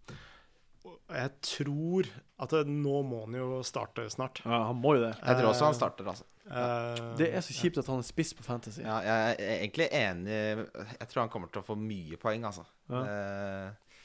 Jeg 0.85 1.30
tror 1.45 2.09
at 2.45 2.55
nå 2.68 2.95
må 3.07 3.24
han 3.24 3.37
jo 3.39 3.61
starte 3.66 4.05
snart. 4.12 4.43
Ja, 4.45 4.66
han 4.68 4.80
må 4.80 4.97
jo 4.99 5.05
det. 5.07 5.14
Jeg 5.20 5.39
tror 5.39 5.51
også 5.51 5.68
han 5.70 5.76
starter, 5.78 6.09
altså. 6.12 6.26
Uh, 6.45 7.14
Det 7.16 7.30
er 7.32 7.41
så 7.45 7.55
kjipt 7.57 7.78
at 7.80 7.89
han 7.89 8.03
er 8.03 8.07
spiss 8.07 8.35
på 8.37 8.45
Fantasy. 8.45 8.82
Ja, 8.85 8.99
jeg 9.01 9.37
er 9.41 9.62
egentlig 9.62 9.87
enig 9.97 10.35
Jeg 10.35 11.07
tror 11.09 11.22
han 11.22 11.30
kommer 11.32 11.49
til 11.49 11.62
å 11.62 11.64
få 11.64 11.76
mye 11.80 12.18
poeng, 12.20 12.45
altså. 12.45 12.66
Ja. 12.93 13.01
Uh, 13.01 14.01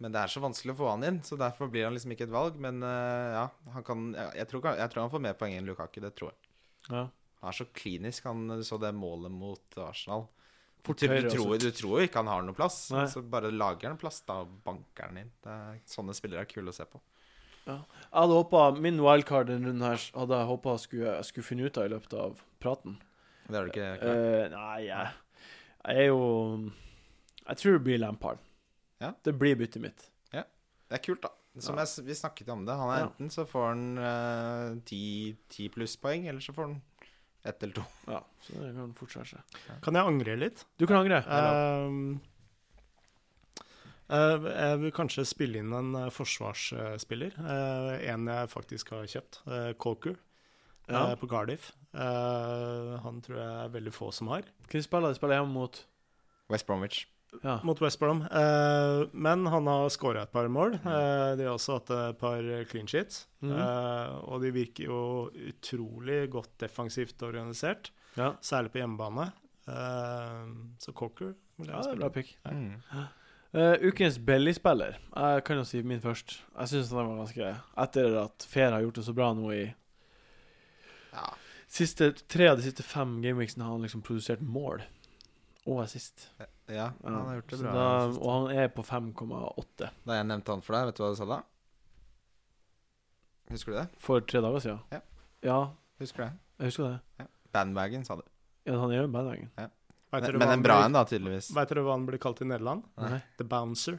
men 0.00 0.14
det 0.14 0.20
er 0.22 0.32
så 0.32 0.40
vanskelig 0.40 0.72
å 0.72 0.78
få 0.78 0.92
han 0.94 1.04
inn, 1.04 1.18
så 1.26 1.36
derfor 1.36 1.68
blir 1.72 1.84
han 1.88 1.96
liksom 1.96 2.14
ikke 2.14 2.28
et 2.28 2.36
valg. 2.36 2.60
Men 2.62 2.78
uh, 2.84 3.34
ja, 3.36 3.46
han 3.74 3.86
kan 3.86 4.06
jeg, 4.14 4.46
tror, 4.48 4.70
jeg 4.78 4.92
tror 4.92 5.04
han 5.04 5.12
får 5.12 5.24
mer 5.26 5.40
poeng 5.40 5.56
enn 5.58 5.66
Lukaku, 5.68 5.98
det 6.04 6.14
tror 6.16 6.30
jeg. 6.30 6.52
Ja. 6.88 7.08
Han 7.40 7.50
er 7.50 7.56
så 7.56 7.66
klinisk, 7.74 8.28
han 8.28 8.62
så 8.64 8.78
det 8.80 8.94
målet 8.96 9.32
mot 9.32 9.80
Arsenal. 9.82 10.28
Fort 10.86 11.02
du, 11.02 11.06
tror, 11.28 11.58
du 11.60 11.70
tror 11.76 12.02
ikke 12.06 12.22
han 12.22 12.30
har 12.32 12.42
noe 12.46 12.56
plass, 12.56 12.90
Nei. 12.94 13.04
så 13.12 13.20
bare 13.22 13.50
lager 13.52 13.90
han 13.92 13.98
plass, 14.00 14.22
da 14.26 14.38
og 14.44 14.52
banker 14.64 15.10
han 15.10 15.18
inn. 15.22 15.32
Sånne 15.88 16.14
spillere 16.16 16.46
er 16.46 16.50
kule 16.50 16.72
å 16.72 16.76
se 16.76 16.86
på. 16.88 17.00
Jeg 17.70 17.82
hadde 18.16 18.34
håpa 18.38 18.62
Min 18.80 18.98
wildcard 19.04 19.50
denne 19.50 19.68
runden 19.68 19.84
her 19.84 20.00
hadde 20.16 20.38
jeg 20.40 20.48
håpa 20.48 20.72
jeg 20.74 20.82
skulle, 20.86 21.10
jeg 21.20 21.26
skulle 21.28 21.46
finne 21.46 21.68
ut 21.68 21.78
av 21.78 21.84
i 21.86 21.92
løpet 21.92 22.14
av 22.18 22.40
praten. 22.62 22.96
Det 23.46 23.58
har 23.58 23.66
du 23.66 23.72
ikke 23.74 23.90
klart. 24.00 24.22
Uh, 24.22 24.46
nei, 24.54 24.78
jeg, 24.86 25.12
jeg 25.84 26.00
er 26.04 26.08
jo 26.08 26.22
Jeg 27.46 27.60
tror 27.60 27.76
det 27.76 27.82
blir 27.86 28.00
Lampard. 28.00 28.40
Ja. 29.02 29.12
Det 29.24 29.34
blir 29.38 29.56
byttet 29.60 29.82
mitt. 29.82 30.08
Ja. 30.32 30.44
Det 30.88 30.98
er 30.98 31.04
kult, 31.04 31.22
da. 31.24 31.30
Som 31.58 31.76
Ja. 31.78 31.84
jeg, 31.84 32.04
vi 32.06 32.14
snakket 32.14 32.48
om 32.52 32.64
det. 32.66 32.76
Han 32.78 32.90
er 32.94 32.98
Ja. 33.00 33.06
Enten 33.08 33.30
så 33.32 33.44
får 33.48 33.64
han 33.68 33.84
eh, 33.98 34.80
ti, 34.86 35.36
ti 35.50 35.68
plusspoeng, 35.72 36.28
eller 36.30 36.40
så 36.44 36.54
får 36.54 36.68
han 36.68 36.76
ett 37.44 37.62
eller 37.62 37.74
to. 37.78 37.84
Ja, 38.06 38.20
så 38.44 38.56
det 38.60 38.72
kan 38.76 38.94
fortsette 38.98 39.36
seg. 39.36 39.60
Kan 39.84 39.96
jeg 39.96 40.12
angre 40.12 40.36
litt? 40.36 40.64
Du 40.76 40.86
kan 40.86 41.00
angre. 41.00 41.20
Uh, 41.24 42.18
eh, 44.12 44.48
jeg 44.50 44.80
vil 44.84 44.92
kanskje 44.96 45.24
spille 45.28 45.62
inn 45.62 45.72
en 45.76 45.94
eh, 46.02 46.10
forsvarsspiller. 46.12 47.36
Uh, 47.40 47.94
en 48.12 48.28
jeg 48.28 48.50
faktisk 48.52 48.92
har 48.96 49.08
kjøpt. 49.08 49.42
Uh, 49.46 49.70
Coker 49.80 50.18
Ja. 50.90 51.14
på 51.16 51.28
Cardiff. 51.30 51.70
Eh, 51.94 52.90
han 53.02 53.20
tror 53.22 53.38
jeg 53.38 53.54
er 53.64 53.72
veldig 53.74 53.92
få 53.94 54.10
som 54.14 54.28
har. 54.30 54.42
Hva 54.70 54.82
spiller 54.82 55.10
de? 55.10 55.18
Spiller 55.18 55.40
hjemme 55.40 55.54
mot 55.54 55.80
West 56.50 56.66
Bromwich. 56.68 57.06
Ja. 57.44 57.60
Mot 57.64 57.78
West 57.80 58.00
Brom. 58.00 58.22
Eh, 58.26 59.02
men 59.12 59.46
han 59.46 59.66
har 59.70 59.88
skåra 59.94 60.22
et 60.26 60.32
par 60.32 60.48
mål. 60.50 60.74
Eh, 60.74 61.36
de 61.38 61.46
har 61.46 61.54
også 61.54 61.76
hatt 61.78 61.92
et 61.94 62.18
par 62.20 62.42
clean 62.70 62.88
sheets. 62.90 63.26
Mm. 63.40 63.52
Eh, 63.54 64.16
og 64.26 64.42
de 64.42 64.50
virker 64.56 64.88
jo 64.90 65.00
utrolig 65.52 66.24
godt 66.34 66.50
defensivt 66.64 67.22
organisert, 67.22 67.92
ja. 68.18 68.32
særlig 68.42 68.72
på 68.74 68.82
hjemmebane. 68.82 69.28
Eh, 69.70 70.44
så 70.82 70.92
Cocker 70.92 71.32
vil 71.60 71.70
ja, 71.70 71.78
jeg 71.78 71.78
det 71.78 71.78
er 71.78 71.88
spille. 71.88 72.02
bra 72.02 72.10
pick. 72.18 72.36
Mm. 72.50 73.08
Uh, 73.50 73.74
ukens 73.82 74.18
Belly-spiller. 74.22 74.98
Jeg 75.16 75.42
kan 75.44 75.58
jo 75.58 75.64
si 75.66 75.80
min 75.82 75.98
først. 76.00 76.36
Jeg 76.54 76.68
syns 76.70 76.90
den 76.92 77.00
var 77.00 77.16
ganske 77.18 77.48
Etter 77.82 78.12
at 78.20 78.44
Fair 78.46 78.70
har 78.70 78.84
gjort 78.84 79.00
det 79.00 79.04
så 79.08 79.14
bra 79.16 79.32
nå 79.34 79.48
i 79.50 79.64
Ja. 81.10 81.24
siste, 81.66 82.12
tre 82.30 82.46
av 82.52 82.60
de 82.60 82.62
siste 82.68 82.84
fem 82.86 83.16
gameweeksene 83.24 83.64
har 83.66 83.72
han 83.74 83.82
liksom 83.82 84.02
produsert 84.06 84.40
mål. 84.40 84.84
Og 85.68 85.82
assist. 85.82 86.28
ja, 86.72 86.86
han 87.04 87.16
har 87.26 87.34
gjort 87.40 87.50
det 87.52 87.58
bra. 87.60 87.72
Da, 87.74 87.88
og 88.16 88.30
han 88.32 88.56
er 88.62 88.70
på 88.72 88.82
5,8 88.86 89.90
Da 90.06 90.16
jeg 90.16 90.26
nevnte 90.30 90.54
han 90.54 90.62
for 90.64 90.76
deg, 90.76 90.86
vet 90.88 90.96
du 90.96 91.02
hva 91.04 91.10
du 91.12 91.18
sa 91.18 91.26
da? 91.28 91.40
Husker 93.50 93.72
du 93.74 93.78
det? 93.80 93.86
for 93.98 94.22
tre 94.22 94.40
dager 94.44 94.62
siden. 94.62 94.80
Ja. 94.94 95.00
ja, 95.42 95.58
Husker 96.00 96.22
du 96.22 96.26
det? 96.28 96.38
jeg 96.60 96.70
husker 96.70 96.84
det. 96.86 97.26
Bandwagon, 97.52 98.04
sa 98.06 98.16
du. 98.20 98.22
Ja, 98.68 98.76
han 98.78 98.92
er 98.94 99.02
jo 99.02 99.08
bandwagon. 99.10 99.50
Ja. 99.58 99.68
Men, 100.12 100.38
men 100.42 100.48
en 100.56 100.62
bra 100.62 100.76
en, 100.84 100.94
da, 100.94 101.04
tydeligvis. 101.06 101.50
Vet 101.54 101.70
dere 101.70 101.82
hva 101.86 101.94
han 101.94 102.06
blir 102.08 102.18
kalt 102.22 102.40
i 102.42 102.46
Nederland? 102.46 102.82
Nei. 102.98 103.20
The 103.38 103.46
Bouncer. 103.46 103.98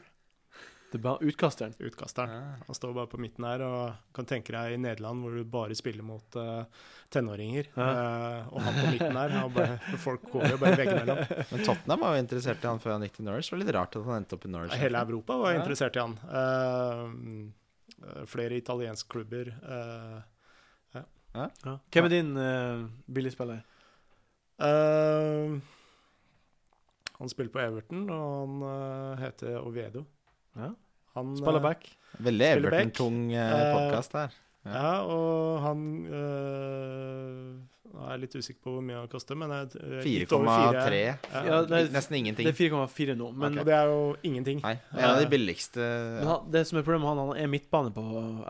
Det 0.92 0.98
er 0.98 1.04
bare 1.06 1.24
utkasteren. 1.24 1.72
Utkasteren. 1.80 2.32
Ja. 2.36 2.64
Han 2.66 2.76
står 2.76 2.90
bare 2.98 3.08
på 3.08 3.16
midten 3.22 3.46
her 3.48 3.62
og 3.64 3.94
kan 4.12 4.26
tenke 4.28 4.52
deg 4.52 4.74
i 4.74 4.80
Nederland 4.82 5.22
hvor 5.24 5.32
du 5.38 5.44
bare 5.48 5.72
spiller 5.78 6.04
mot 6.04 6.36
uh, 6.36 6.66
tenåringer. 7.14 7.70
Ja. 7.72 7.86
Uh, 7.88 8.50
og 8.52 8.60
han 8.66 8.76
på 8.76 8.90
midten 8.92 9.16
her 9.16 9.48
bare, 9.56 9.78
Folk 10.04 10.26
går 10.34 10.50
jo 10.52 10.58
bare 10.60 10.76
veggimellom. 10.82 11.22
Men 11.54 11.64
Tottenham 11.64 12.04
var 12.04 12.18
jo 12.18 12.24
interessert 12.26 12.60
i 12.66 12.68
han 12.68 12.82
før 12.84 12.92
han 12.98 13.06
gikk 13.08 13.16
til 13.16 13.26
Norwich. 13.30 13.48
Det 13.48 13.56
var 13.56 13.62
litt 13.64 13.74
rart 13.78 13.96
at 13.96 14.04
han 14.10 14.20
endte 14.20 14.36
opp 14.36 14.44
i 14.44 14.52
Norwich. 14.52 14.76
Hele 14.84 15.02
Europa 15.08 15.38
var 15.40 15.56
Ja. 15.56 15.62
interessert 15.64 15.96
i 15.96 16.04
han. 16.04 16.18
Eh, 16.42 17.02
eh, 18.04 18.22
flere 18.36 18.60
italienske 18.60 19.08
klubber. 19.16 19.48
eh, 19.64 20.20
Ja. 21.32 21.46
Hvem 21.88 22.04
er 22.04 22.10
din 22.12 22.34
uh, 22.36 22.82
billigspiller? 23.08 23.62
eh, 24.60 25.54
han 27.16 27.30
spiller 27.32 27.52
på 27.54 27.60
Everton, 27.62 28.02
og 28.12 28.60
han 28.60 29.18
heter 29.22 29.56
Oviedo. 29.62 30.02
Ja. 30.58 30.68
Han, 31.18 31.36
Spiller 31.36 31.60
eh, 31.60 31.66
back? 31.66 31.90
Veldig. 32.22 32.48
Everton-tung 32.56 33.18
uh, 33.32 33.42
Eh, 33.42 33.68
podkast 33.76 34.16
her. 34.16 34.38
Ja. 34.64 34.72
Ja, 34.72 34.90
og 35.10 35.62
han 35.64 35.80
Nå 37.92 38.06
er 38.06 38.12
jeg 38.14 38.20
litt 38.22 38.34
usikker 38.40 38.60
på 38.64 38.72
hvor 38.72 38.84
mye 38.86 39.00
han 39.02 39.08
kaster, 39.12 39.36
men 39.36 39.50
jeg, 39.52 39.80
øh, 39.84 40.04
litt 40.06 40.32
over 40.32 40.48
4,3. 40.48 40.78
fire. 40.80 41.42
Ja, 41.44 41.58
nesten 41.92 42.16
det 42.16 42.30
er- 42.32 42.36
Det 42.38 42.52
er 42.52 42.56
4,4 42.56 43.16
nå. 43.18 43.26
Men, 43.36 43.52
okay. 43.52 43.64
det 43.68 43.74
er 43.76 43.86
jo 43.90 44.16
ingenting. 44.24 44.62
Nei, 44.62 44.78
en 44.96 45.04
av 45.10 45.20
de 45.20 45.26
billigste 45.28 45.76
ja. 45.82 46.24
han, 46.24 46.50
det 46.50 46.66
som 46.66 46.78
er 46.78 46.82
problemet 46.86 47.04
med 47.04 47.10
han, 47.12 47.28
han 47.28 47.36
er 47.44 47.50
midtbane 47.52 47.92
på 47.92 48.04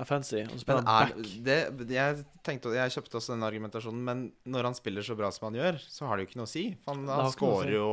Fancy. 0.06 0.44
Og 0.46 0.60
spiller 0.62 0.82
er, 0.86 1.10
back. 1.10 1.32
det, 1.42 1.58
jeg, 1.90 2.24
tenkte, 2.46 2.70
jeg 2.76 2.94
kjøpte 2.94 3.18
også 3.18 3.34
den 3.34 3.42
argumentasjonen, 3.42 4.04
men 4.06 4.32
når 4.46 4.70
han 4.70 4.74
spiller 4.78 5.02
så 5.02 5.16
bra 5.18 5.30
som 5.34 5.48
han 5.50 5.58
gjør, 5.58 5.80
så 5.90 6.06
har 6.06 6.16
det 6.16 6.26
jo 6.26 6.30
ikke 6.30 6.40
noe 6.42 6.46
å 6.50 6.52
si. 6.54 6.64
Han, 6.86 7.06
han 7.08 7.32
skårer 7.34 7.74
jo 7.74 7.88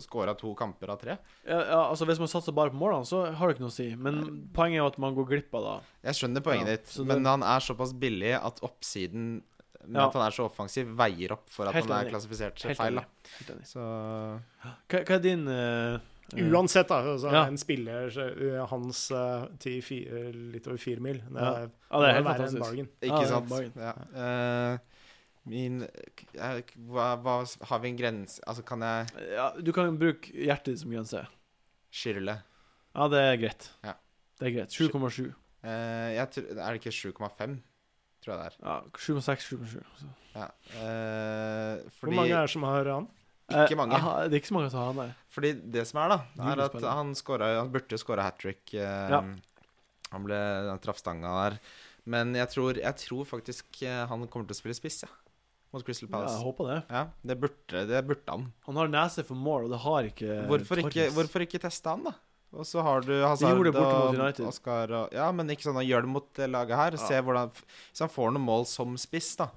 Skåra 0.00 0.34
to 0.38 0.52
kamper 0.54 0.92
av 0.92 1.00
tre. 1.00 1.16
Ja, 1.46 1.58
ja, 1.58 1.80
altså 1.90 2.06
Hvis 2.08 2.20
man 2.20 2.28
satser 2.28 2.52
bare 2.56 2.72
på 2.72 2.78
målene, 2.80 3.06
så 3.08 3.24
har 3.32 3.48
det 3.48 3.56
ikke 3.56 3.64
noe 3.64 3.72
å 3.72 3.78
si. 3.78 3.88
Men 3.96 4.48
poenget 4.52 4.80
er 4.80 4.84
jo 4.84 4.90
at 4.92 4.98
man 5.02 5.16
går 5.16 5.28
glipp 5.32 5.54
av 5.54 5.64
da. 5.66 5.74
Jeg 6.04 6.20
skjønner 6.20 6.44
poenget 6.44 6.68
Ja, 6.68 6.76
ditt, 6.76 7.06
men 7.06 7.22
det- 7.22 7.30
han 7.30 7.42
er 7.42 7.60
såpass 7.60 7.92
billig 7.96 8.34
at 8.36 8.60
oppsiden 8.66 9.42
med 9.86 9.96
Ja. 10.00 10.06
at 10.08 10.12
han 10.14 10.22
er 10.26 10.30
så 10.30 10.44
offensiv, 10.44 10.86
veier 10.96 11.32
opp 11.32 11.48
for 11.50 11.66
at 11.68 11.74
Helt 11.74 11.86
han 11.88 11.96
er 11.96 12.04
enig. 12.04 12.12
klassifisert 12.14 12.62
Helt 12.62 12.76
feil. 12.78 12.94
Da. 12.94 13.04
Helt 13.38 13.50
enig. 13.54 13.66
Så 13.66 13.80
Hva, 14.88 15.00
hva 15.04 15.14
er 15.16 15.22
din 15.24 15.46
uh, 15.48 15.98
eh, 16.36 16.50
Uansett, 16.52 16.88
da. 16.88 17.00
Altså, 17.14 17.30
Ja. 17.32 17.46
En 17.46 17.56
spiller 17.58 18.10
øh, 18.18 18.66
hans 18.70 19.10
uh, 19.10 19.46
til 19.58 19.80
fi, 19.82 20.04
øh, 20.06 20.30
litt 20.52 20.66
over 20.68 20.76
fire 20.78 21.00
mil. 21.00 21.18
Det 21.26 21.40
Ja. 21.40 21.50
er, 21.64 21.70
Ja, 21.90 22.00
det 22.00 22.08
er 22.08 22.14
helt 22.14 22.26
fantastisk. 22.26 22.62
bargain. 22.62 22.88
Ikke 23.02 23.26
sant? 23.26 23.76
Ja. 23.76 24.72
Uh, 24.74 24.78
min 25.50 25.82
uh, 25.82 26.60
hva, 26.92 27.16
hva 27.16 27.36
Har 27.66 27.78
vi 27.80 27.88
en 27.88 27.96
grense 27.96 28.40
Altså, 28.46 28.62
kan 28.62 28.80
jeg 28.80 29.06
Ja, 29.32 29.50
du 29.60 29.72
kan 29.72 29.98
bruke 29.98 30.30
hjertet 30.32 30.74
ditt 30.74 30.80
som 30.80 30.90
grense. 30.92 31.26
skyrle? 31.90 32.42
Ja, 32.94 33.08
det 33.08 33.18
er 33.18 33.36
greit. 33.36 33.70
Ja. 33.84 33.94
Det 34.38 34.46
er 34.48 34.58
greit. 34.58 34.70
7,7. 34.70 35.32
Eh, 35.62 36.16
er 36.16 36.26
det 36.26 36.80
ikke 36.80 36.92
7,5? 36.92 37.58
Tror 38.20 38.34
jeg 38.34 38.40
det 38.40 38.48
er. 38.50 38.56
Ja, 38.66 38.74
7,6, 39.00 39.46
7,7. 39.48 39.84
så. 40.00 40.10
Ja. 40.34 40.48
Eh, 40.76 41.80
Hvor 42.00 42.12
mange 42.14 42.34
er 42.36 42.44
det 42.46 42.52
som 42.52 42.66
har 42.68 42.90
han? 42.92 43.08
Ikke 43.50 43.72
Eh, 43.74 43.78
mange. 43.80 43.96
Eh, 43.98 44.28
det 44.28 44.36
er 44.36 44.40
ikke 44.42 44.50
så 44.52 44.56
mange 44.58 44.70
som 44.70 44.80
har 44.82 44.90
han 44.92 45.00
der. 45.02 45.14
Fordi 45.34 45.52
det 45.74 45.86
som 45.88 46.00
er, 46.04 46.12
da, 46.12 46.18
er 46.52 46.64
at 46.68 46.76
han, 46.86 47.14
scoret, 47.18 47.56
han 47.58 47.70
burde 47.72 47.98
skåra 47.98 48.22
hat 48.28 48.38
trick. 48.38 48.74
Eh, 48.74 49.08
Ja. 49.10 49.22
Han 50.10 50.24
ble 50.26 50.36
han 50.68 50.78
traff 50.82 50.98
stanga 50.98 51.30
der. 51.50 51.58
Men 52.10 52.34
jeg 52.34 52.48
tror, 52.50 52.74
jeg 52.80 52.96
tror 52.98 53.24
faktisk 53.28 53.82
eh, 53.86 54.06
han 54.10 54.26
kommer 54.28 54.46
til 54.48 54.56
å 54.56 54.60
spille 54.60 54.74
spiss, 54.74 55.02
ja. 55.04 55.10
Mot 55.72 55.84
Crystal 55.86 56.08
Palace. 56.10 56.32
Ja, 56.34 56.38
jeg 56.40 56.46
håper 56.48 56.66
det. 56.66 56.78
Ja, 56.90 57.02
det 57.30 57.36
burde, 57.38 57.82
det 57.86 58.00
burde 58.08 58.26
han. 58.34 58.46
Han 58.66 58.76
har 58.80 58.88
nese 58.90 59.22
for 59.22 59.38
mål, 59.38 59.68
og 59.68 59.70
det 59.70 59.78
har 59.84 60.08
ikke 60.08 60.38
Hvorfor 60.50 60.80
ikke, 60.82 61.04
hvorfor 61.14 61.44
ikke 61.46 61.60
teste 61.62 61.92
han, 61.92 62.02
da? 62.08 62.14
Og 62.50 62.66
så 62.66 62.82
har 62.82 63.04
du 63.06 63.12
Hazard 63.22 63.60
og. 63.70 64.40
Oscar 64.48 64.90
og 64.96 65.12
Ja, 65.14 65.28
men 65.34 65.52
ikke 65.52 65.68
sånn 65.68 65.78
han 65.78 65.86
gjør 65.86 66.06
det 66.06 66.12
mot 66.16 66.30
det 66.34 66.48
laget 66.50 66.80
her. 66.80 66.96
Ja. 66.98 67.02
Se 67.06 67.20
hvordan 67.22 67.52
Hvis 67.54 68.02
han 68.02 68.10
får 68.10 68.34
noen 68.34 68.46
mål 68.46 68.66
som 68.66 68.96
spiss, 68.98 69.36
da, 69.38 69.50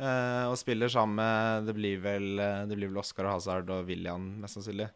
eh, 0.00 0.46
og 0.50 0.58
spiller 0.58 0.90
sammen 0.90 1.20
med 1.20 1.70
Det 1.70 1.76
blir 1.78 2.02
vel 2.02 2.42
eh, 2.42 2.64
Det 2.66 2.78
blir 2.78 2.90
vel 2.90 3.02
Oscar 3.02 3.28
og 3.28 3.36
Hazard 3.36 3.70
og 3.70 3.86
William, 3.86 4.26
mest 4.42 4.58
sannsynlig. 4.58 4.90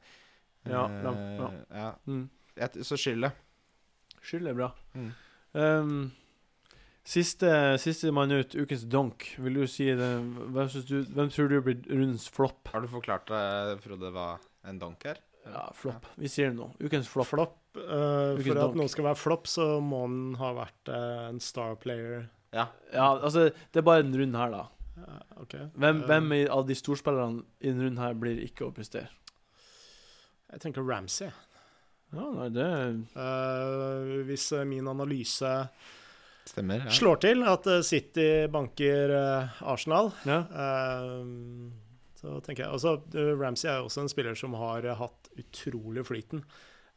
Ja, 0.65 0.83
ja, 0.89 1.15
ja, 1.39 1.49
ja. 1.77 1.89
Mm. 2.09 2.27
Jeg, 2.57 2.85
så 2.89 2.97
skylder. 2.99 3.35
Skyld 4.25 4.49
er 4.49 4.57
bra. 4.57 4.71
Mm. 4.97 5.11
Um, 5.55 5.99
siste, 7.05 7.51
siste 7.83 8.11
mann 8.17 8.33
ut, 8.33 8.57
ukens 8.57 8.87
donk. 8.89 9.27
Vil 9.45 9.61
du 9.61 9.67
si 9.69 9.91
det 9.93 10.09
Hvem, 10.25 10.73
du, 10.89 10.97
hvem 11.05 11.31
tror 11.35 11.53
du 11.53 11.59
blir 11.67 11.85
rundens 11.91 12.27
flopp? 12.33 12.73
Har 12.73 12.81
du 12.81 12.89
forklart 12.89 13.29
det, 13.29 13.45
Frode, 13.85 14.11
hva 14.15 14.31
en 14.65 14.81
donk 14.81 15.05
er? 15.13 15.21
Ja, 15.45 15.69
flopp. 15.77 16.07
Vi 16.17 16.29
sier 16.31 16.51
det 16.51 16.59
nå. 16.59 16.71
Ukens 16.81 17.09
flopp. 17.11 17.29
Flopp. 17.33 17.59
Uh, 17.75 18.39
for 18.39 18.55
at 18.55 18.71
noen 18.71 18.85
noe 18.85 18.93
skal 18.93 19.09
være 19.09 19.19
flopp, 19.19 19.49
så 19.51 19.67
må 19.83 20.05
han 20.05 20.19
ha 20.41 20.53
vært 20.61 20.93
uh, 20.93 21.27
en 21.29 21.41
star 21.43 21.75
player. 21.81 22.29
Ja. 22.55 22.69
Ja, 22.95 23.09
altså, 23.19 23.49
det 23.51 23.83
er 23.83 23.87
bare 23.87 24.05
den 24.07 24.15
runden 24.15 24.39
her, 24.39 24.55
da. 24.55 24.63
Ja, 24.95 25.17
okay. 25.43 25.67
Hvem, 25.75 26.05
uh, 26.05 26.07
hvem 26.11 26.37
av 26.55 26.69
de 26.69 26.79
storspillerne 26.79 27.43
i 27.61 27.73
den 27.73 27.83
runden 27.83 28.03
her 28.03 28.15
blir 28.19 28.39
ikke 28.45 28.69
å 28.69 28.73
prestere? 28.75 29.11
Jeg 30.55 30.63
tenker 30.63 30.87
Ramsey. 30.87 31.33
Ja, 32.15 32.29
nei, 32.31 32.49
det 32.55 32.67
Eh, 33.19 34.11
hvis 34.29 34.45
min 34.71 34.87
analyse 34.87 35.51
Stemmer. 36.47 36.85
Ja. 36.85 36.93
slår 36.95 37.19
til, 37.25 37.43
at 37.43 37.67
City 37.83 38.47
banker 38.53 39.11
Arsenal 39.65 40.13
Ja. 40.29 40.45
Eh, 42.25 42.31
så 42.33 42.41
tenker 42.47 42.63
jeg 42.65 42.73
Altså, 42.73 42.91
Ramsey 43.41 43.69
er 43.71 43.79
også 43.85 44.01
en 44.05 44.13
spiller 44.13 44.35
som 44.39 44.53
har 44.59 44.81
øh, 44.89 44.97
hatt 44.99 45.21
utrolig 45.39 46.03
flyten. 46.09 46.41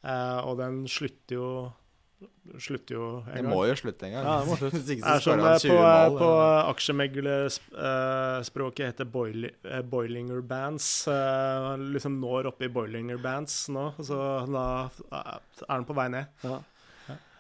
Eh, 0.04 0.40
og 0.48 0.54
den 0.64 0.76
slutter 0.88 1.36
jo 1.36 1.50
Slutter 2.58 2.96
jo 2.96 3.08
Det 3.30 3.44
må 3.46 3.60
jo 3.70 3.76
slutte 3.78 4.08
en 4.08 4.14
gang. 4.16 4.26
Ja, 4.26 4.40
det 4.42 4.48
må 4.50 4.56
slutte. 4.62 4.80
Er 5.06 5.20
som 5.22 5.38
skårer 5.38 5.54
eh, 5.54 5.62
på, 5.62 5.70
20 5.70 6.18
på 6.18 6.30
aksjemeglerspråket 6.72 8.86
heter 8.88 9.06
boili, 9.06 9.52
eh, 9.70 9.84
boilinger 9.86 10.42
bands. 10.42 10.88
eh, 11.08 11.78
liksom 11.94 12.18
når 12.22 12.46
oppe 12.50 12.66
i 12.66 12.70
boilinger 12.74 13.18
bands 13.22 13.68
nå, 13.70 13.92
så 14.02 14.18
da 14.50 14.66
eh, 15.12 15.38
er 15.68 15.76
den 15.76 15.86
på 15.86 15.94
vei 15.98 16.08
ned. 16.16 16.26
ja. 16.42 16.58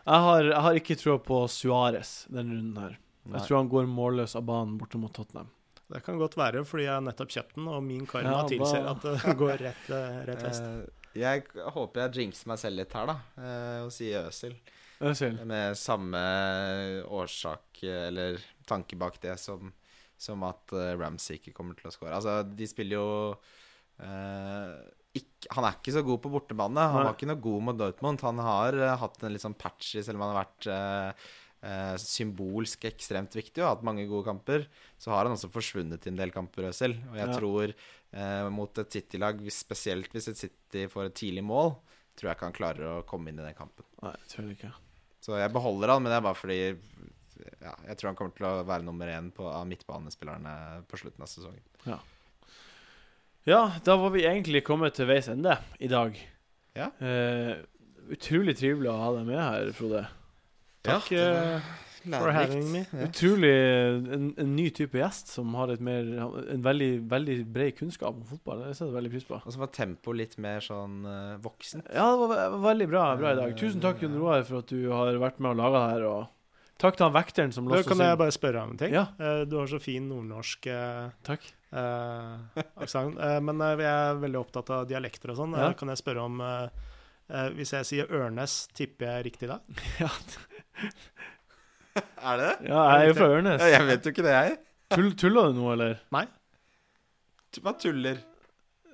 Jeg, 0.07 0.19
har, 0.23 0.39
jeg 0.45 0.61
har 0.63 0.77
ikke 0.79 0.95
troa 1.01 1.17
på 1.19 1.37
Suárez 1.51 2.11
denne 2.31 2.53
runden 2.55 2.77
her. 2.79 2.93
Nei. 3.27 3.33
Jeg 3.35 3.43
tror 3.49 3.57
han 3.59 3.67
går 3.73 3.83
målløs 3.91 4.37
av 4.39 4.43
banen 4.47 4.77
borte 4.79 4.95
mot 5.01 5.11
Tottenham. 5.11 5.49
Det 5.87 6.01
kan 6.03 6.17
godt 6.19 6.35
være, 6.35 6.63
fordi 6.67 6.83
jeg 6.87 7.03
nettopp 7.05 7.31
kjøpte 7.31 7.55
den, 7.61 7.67
og 7.71 7.83
min 7.85 8.07
karma 8.09 8.33
Ja, 8.33 8.47
tilsier 8.49 8.89
at 8.91 9.05
det 9.05 9.35
går 9.41 9.61
rett, 9.63 9.85
eh, 9.95 10.17
rett 10.27 10.43
vest. 10.43 10.65
Eh, 10.67 11.11
jeg 11.17 11.45
håper 11.73 12.03
jeg 12.03 12.25
jinxer 12.27 12.51
meg 12.51 12.59
selv 12.61 12.81
litt 12.81 12.95
her, 12.97 13.07
da, 13.09 13.15
eh, 13.39 13.77
og 13.85 13.93
sier 13.95 14.27
Øsil. 14.27 14.57
Øsil. 15.07 15.39
Med 15.47 15.77
samme 15.79 16.19
årsak, 17.13 17.83
eller 17.87 18.41
tanke 18.67 18.99
bak 18.99 19.19
det, 19.23 19.37
som, 19.39 19.71
som 20.19 20.43
at 20.47 20.73
Ramsey 20.97 21.37
ikke 21.37 21.55
kommer 21.55 21.77
til 21.77 21.89
å 21.89 21.93
score. 21.93 22.15
Altså, 22.17 22.41
de 22.43 22.67
spiller 22.69 22.97
jo 22.97 23.09
eh, 24.03 24.75
ikke, 25.17 25.51
han 25.55 25.69
er 25.69 25.77
ikke 25.79 25.95
så 25.95 26.03
god 26.05 26.21
på 26.25 26.31
bortebane. 26.33 26.87
Han 26.91 26.99
Nei. 26.99 27.07
var 27.07 27.15
ikke 27.15 27.29
noe 27.29 27.43
god 27.47 27.67
mot 27.69 27.77
Dortmund. 27.79 28.25
Han 28.27 28.41
har 28.43 28.77
hatt 29.01 29.21
en 29.23 29.33
litt 29.33 29.45
sånn 29.45 29.57
patchy, 29.57 30.01
selv 30.03 30.19
om 30.19 30.25
han 30.27 30.33
har 30.35 30.43
vært 30.43 30.67
eh, 30.73 31.29
symbolsk 31.99 32.85
ekstremt 32.89 33.35
viktig 33.37 33.61
og 33.63 33.69
hatt 33.73 33.83
mange 33.87 34.05
gode 34.09 34.25
kamper. 34.29 34.65
Så 35.01 35.11
har 35.13 35.25
han 35.27 35.35
også 35.35 35.49
forsvunnet 35.53 36.05
i 36.07 36.11
en 36.13 36.19
del 36.19 36.31
kamper 36.35 36.69
selv. 36.75 36.99
Og 37.11 37.17
jeg 37.19 37.27
Ja. 37.27 37.37
tror 37.39 37.73
eh, 38.13 38.49
mot 38.49 38.77
et 38.79 38.91
City-lag, 38.95 39.39
spesielt 39.51 40.11
hvis 40.15 40.29
et 40.31 40.37
City 40.39 40.85
får 40.87 41.05
et 41.09 41.15
tidlig 41.19 41.43
mål, 41.43 41.73
tror 42.15 42.29
jeg 42.31 42.37
ikke 42.37 42.47
han 42.47 42.55
klarer 42.59 42.85
å 42.97 43.05
komme 43.05 43.29
inn 43.29 43.39
i 43.39 43.43
den 43.45 43.53
kampen. 43.57 43.83
Nei, 44.01 44.13
jeg 44.23 44.29
tror 44.35 44.51
ikke. 44.53 44.71
Så 45.21 45.37
jeg 45.41 45.51
beholder 45.53 45.91
han, 45.91 46.03
men 46.03 46.11
det 46.13 46.17
er 46.21 46.25
bare 46.25 46.39
fordi 46.39 46.59
ja, 47.61 47.73
jeg 47.89 47.97
tror 47.99 48.09
han 48.09 48.15
kommer 48.17 48.33
til 48.37 48.47
å 48.47 48.63
være 48.65 48.85
nummer 48.87 49.07
én 49.11 49.27
på, 49.35 49.45
av 49.45 49.67
midtbanespillerne 49.69 50.85
på 50.89 50.97
slutten 50.97 51.21
av 51.21 51.27
sesongen. 51.29 51.61
Ja, 53.47 53.61
da 53.85 53.95
var 53.99 54.09
vi 54.15 54.23
egentlig 54.27 54.63
kommet 54.67 54.95
til 54.97 55.07
veis 55.07 55.27
ende 55.31 55.53
i 55.79 55.87
dag. 55.91 56.17
Ja. 56.75 56.89
Eh, 56.99 57.53
utrolig 58.11 58.57
trivelig 58.59 58.89
å 58.91 58.97
ha 58.99 59.11
deg 59.17 59.27
med 59.29 59.39
her, 59.39 59.69
Frode. 59.77 60.01
Takk 60.87 61.11
Ja, 61.15 61.25
eh, 61.57 61.73
for 62.07 62.31
having 62.31 62.69
me. 62.71 62.81
Ja. 62.95 63.07
Utrolig 63.09 63.49
en, 64.15 64.29
en 64.39 64.53
ny 64.55 64.69
type 64.71 64.95
gjest 64.95 65.27
som 65.33 65.51
har 65.59 65.73
et 65.73 65.81
mer, 65.83 66.07
en 66.53 66.61
veldig, 66.63 66.91
veldig 67.11 67.35
bred 67.51 67.73
kunnskap 67.75 68.15
om 68.15 68.23
fotball. 68.29 68.61
Det 68.69 68.77
setter 68.77 68.93
jeg 68.93 68.97
veldig 69.01 69.11
pris 69.17 69.27
på. 69.27 69.41
Og 69.43 69.51
så 69.55 69.59
var 69.59 69.73
tempoet 69.75 70.21
litt 70.21 70.37
mer 70.39 70.63
sånn 70.63 71.01
uh, 71.03 71.35
voksen. 71.43 71.83
Ja, 71.91 72.05
det 72.13 72.21
var 72.23 72.31
var 72.55 72.63
veldig 72.69 72.87
bra, 72.93 73.03
bra 73.19 73.33
i 73.35 73.39
dag. 73.41 73.57
Tusen 73.59 73.83
takk, 73.83 73.99
Jon 74.05 74.15
Roar, 74.21 74.45
for 74.47 74.61
at 74.63 74.71
du 74.71 74.87
har 74.93 75.19
vært 75.19 75.43
med 75.43 75.51
og 75.57 75.59
laga 75.59 75.83
det 75.83 75.91
her. 75.97 76.07
Og 76.13 76.79
takk 76.79 76.95
til 76.95 77.07
han 77.09 77.15
vekteren 77.19 77.51
som 77.55 77.67
låste 77.67 77.81
oss 77.83 77.91
inn. 77.91 77.97
kan 77.97 78.05
jeg 78.07 78.21
bare 78.23 78.37
spørre 78.39 78.63
om 78.63 78.71
en 78.77 78.81
ting? 78.85 78.95
Ja. 78.95 79.05
Eh, 79.19 79.43
du 79.49 79.57
har 79.59 79.67
så 79.67 79.79
fin 79.83 80.07
nordnorsk 80.07 80.67
eh, 80.71 81.07
Takk. 81.27 81.47
eh, 81.75 82.61
aksent. 82.85 83.17
Eh, 83.19 83.39
men 83.43 83.63
eh, 83.67 83.75
jeg 83.83 83.91
er 83.91 84.21
veldig 84.23 84.39
opptatt 84.45 84.69
av 84.77 84.87
dialekter 84.87 85.33
og 85.35 85.41
sånn. 85.41 85.57
Ja. 85.59 85.71
Eh, 85.73 85.75
kan 85.79 85.91
jeg 85.91 85.99
spørre 86.05 86.23
om 86.29 86.39
eh, 86.39 86.69
eh, 87.33 87.49
Hvis 87.57 87.73
jeg 87.75 87.89
sier 87.89 88.13
Ørnes, 88.15 88.61
tipper 88.77 89.09
jeg 89.17 89.27
riktig 89.33 89.51
da? 89.51 89.59
Ja, 90.05 90.13
Er 91.97 92.37
det? 92.37 92.49
ja, 92.67 92.81
jeg 92.91 93.03
er 93.03 93.07
jo 93.09 93.13
fra 93.17 93.27
Ørnes. 93.33 93.61
Ja, 93.63 93.69
jeg 93.79 93.85
vet 93.87 94.05
jo 94.05 94.11
ikke 94.13 94.25
det, 94.25 94.33
jeg. 94.35 94.57
Tull, 94.93 95.07
tuller 95.17 95.47
du 95.49 95.55
nå, 95.57 95.71
eller? 95.73 95.95
Tu- 97.53 97.61
Hva 97.65 97.73
tuller? 97.81 98.19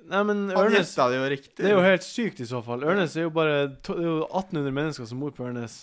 Nei, 0.08 0.20
men 0.28 0.40
Han 0.50 0.56
Ørnes 0.66 0.90
gjetta 0.92 1.08
det 1.12 1.18
jo 1.18 1.26
riktig. 1.32 1.58
Det 1.60 1.68
er 1.70 1.74
jo 1.76 1.82
helt 1.84 2.04
sykt, 2.06 2.40
i 2.44 2.48
så 2.48 2.60
fall. 2.64 2.84
Ørnes 2.88 3.14
er 3.16 3.26
jo 3.26 3.32
bare 3.34 3.58
to, 3.84 3.96
det 3.98 4.04
er 4.04 4.08
jo 4.10 4.16
1800 4.30 4.72
mennesker 4.78 5.08
som 5.08 5.20
bor 5.20 5.32
på 5.36 5.46
Ørnes. 5.48 5.76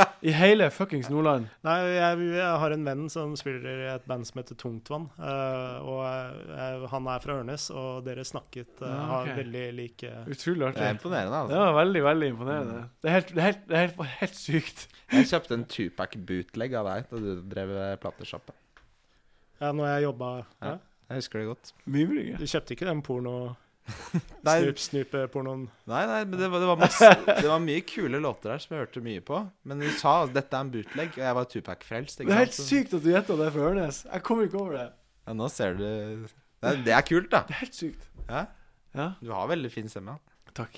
Ja. 0.00 0.06
I 0.30 0.32
hele 0.36 0.66
fuckings 0.74 1.08
Nordland. 1.12 1.46
Nei, 1.64 1.76
jeg, 1.94 2.24
jeg 2.36 2.58
har 2.62 2.74
en 2.74 2.82
venn 2.88 3.06
som 3.12 3.32
spiller 3.40 3.84
i 3.84 3.88
et 3.94 4.04
band 4.10 4.26
som 4.28 4.40
heter 4.40 4.58
Tungtvann. 4.60 5.06
Uh, 5.20 5.78
og 5.84 6.00
jeg, 6.04 6.90
han 6.92 7.08
er 7.14 7.22
fra 7.24 7.36
Ørnes, 7.40 7.68
og 7.72 8.02
dere 8.08 8.24
snakket 8.28 8.82
uh, 8.82 8.88
Ja, 8.88 8.98
har 9.12 9.30
ok. 9.30 9.38
veldig 9.40 9.64
like 9.78 10.12
Utrolig 10.26 10.60
Det 10.60 10.68
er 10.68 10.90
artig. 10.90 10.90
imponerende, 10.98 11.30
Det 11.32 11.40
altså. 11.44 11.62
var 11.64 11.78
veldig, 11.80 12.02
veldig 12.08 12.30
imponerende. 12.34 12.82
Det 13.00 13.10
er 13.12 13.16
helt, 13.18 13.32
det 13.34 13.40
er 13.44 13.48
helt, 13.50 13.64
det 13.70 13.78
er 13.78 13.86
helt, 13.86 14.04
helt 14.20 14.38
sykt. 14.40 14.86
Jeg 15.16 15.30
kjøpte 15.32 15.56
en 15.60 15.64
Tupac 15.76 16.18
bootleg 16.28 16.76
av 16.80 16.90
deg 16.92 17.08
da 17.14 17.22
du 17.24 17.30
drev 17.54 17.74
platesjappe. 18.04 18.56
Ja, 19.60 19.72
når 19.76 19.90
jeg 19.94 20.06
jobba 20.08 20.28
Ja. 20.40 20.70
ja. 20.70 20.76
Jeg 21.10 21.18
husker 21.24 21.40
det 21.42 21.48
godt. 21.50 21.72
Mye 21.90 22.36
Du 22.38 22.46
kjøpte 22.46 22.76
ikke 22.76 22.86
den 22.86 23.00
porno... 23.02 23.34
Nei, 24.46 24.56
Snup, 24.62 24.78
snupe-pornoen? 24.84 25.64
nei, 25.90 26.02
nei 26.06 26.20
men 26.24 26.38
det 26.38 26.48
var, 26.52 26.62
det, 26.62 26.68
var 26.70 26.78
masse, 26.80 27.08
det 27.42 27.48
var 27.48 27.62
mye 27.64 27.80
kule 27.88 28.20
låter 28.22 28.52
der 28.52 28.62
som 28.62 28.76
jeg 28.76 28.84
hørte 28.84 29.02
mye 29.04 29.22
på. 29.24 29.40
Men 29.66 29.82
du 29.82 29.88
sa 29.98 30.20
at 30.26 30.34
dette 30.36 30.56
er 30.56 30.66
en 30.66 30.70
bootleg, 30.74 31.10
og 31.16 31.24
jeg 31.24 31.36
var 31.40 31.48
Tupac-frelst. 31.54 32.22
Det 32.22 32.30
er 32.30 32.42
helt 32.44 32.56
sykt 32.56 32.94
at 32.96 33.04
du 33.04 33.10
gjetta 33.12 33.36
det 33.40 33.50
fra 33.56 33.66
Ørnes. 33.72 34.04
Jeg 34.06 34.24
kommer 34.26 34.46
ikke 34.48 34.60
over 34.62 34.76
det. 34.78 34.86
Ja, 35.26 35.34
nå 35.36 35.48
ser 35.52 35.76
du 35.78 35.84
det 35.84 36.72
det 36.84 36.92
er 36.92 37.04
kult, 37.08 37.30
da. 37.32 37.42
Det 37.48 37.56
er 37.56 37.62
helt 37.64 37.76
sykt. 37.76 38.08
Ja, 38.28 38.46
Ja, 38.92 39.12
du 39.22 39.30
har 39.32 39.46
veldig 39.48 39.70
fin 39.72 39.88
stemme. 39.88 40.18
takk. 40.54 40.76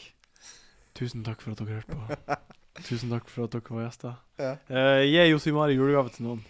Tusen 0.95 1.23
takk 1.25 1.41
for 1.41 1.55
at 1.55 1.63
dere 1.63 1.79
hørte 1.81 1.97
på. 1.97 2.37
Tusen 2.85 3.11
takk 3.11 3.29
for 3.33 3.49
at 3.49 3.55
dere 3.57 3.75
var 3.77 3.87
gjester. 3.87 4.19
Ja. 4.39 4.53
Uh, 4.69 5.01
gi 5.09 5.25
Josimari 5.31 5.75
julegave 5.79 6.13
til 6.13 6.27
noen. 6.29 6.43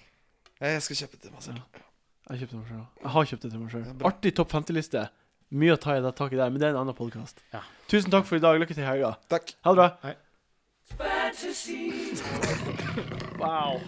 Jeg 0.60 0.82
skal 0.82 0.98
kjøpe 1.04 1.16
det 1.16 1.22
til 1.28 1.32
meg 1.36 1.42
selv. 1.46 1.82
Jeg 2.28 2.42
kjøpte 2.42 2.58
meg 2.58 2.66
selv. 2.72 2.84
Jeg 3.02 3.12
har 3.14 3.28
kjøpt 3.30 3.42
det 3.46 3.50
til 3.54 3.62
meg 3.62 3.70
selv. 3.72 4.04
Artig 4.10 4.34
topp 4.38 4.52
50-liste. 4.58 5.04
Mye 5.52 5.74
å 5.74 5.80
ta 5.80 5.98
i 5.98 6.00
det 6.00 6.14
taket 6.16 6.38
der, 6.40 6.48
men 6.48 6.60
det 6.60 6.70
er 6.70 6.72
en 6.72 6.80
annen 6.80 6.96
podkast. 6.96 7.42
Ja. 7.52 7.60
Tusen 7.92 8.12
takk 8.12 8.24
for 8.24 8.40
i 8.40 8.42
dag. 8.42 8.56
Lykke 8.60 8.72
til 8.72 8.86
i 8.86 8.88
helga. 8.88 9.10
Takk. 9.28 9.52
Ha 9.66 9.74
det 9.74 9.82
bra. 9.82 9.88
Hei. 10.06 10.14
Wow. 13.42 13.80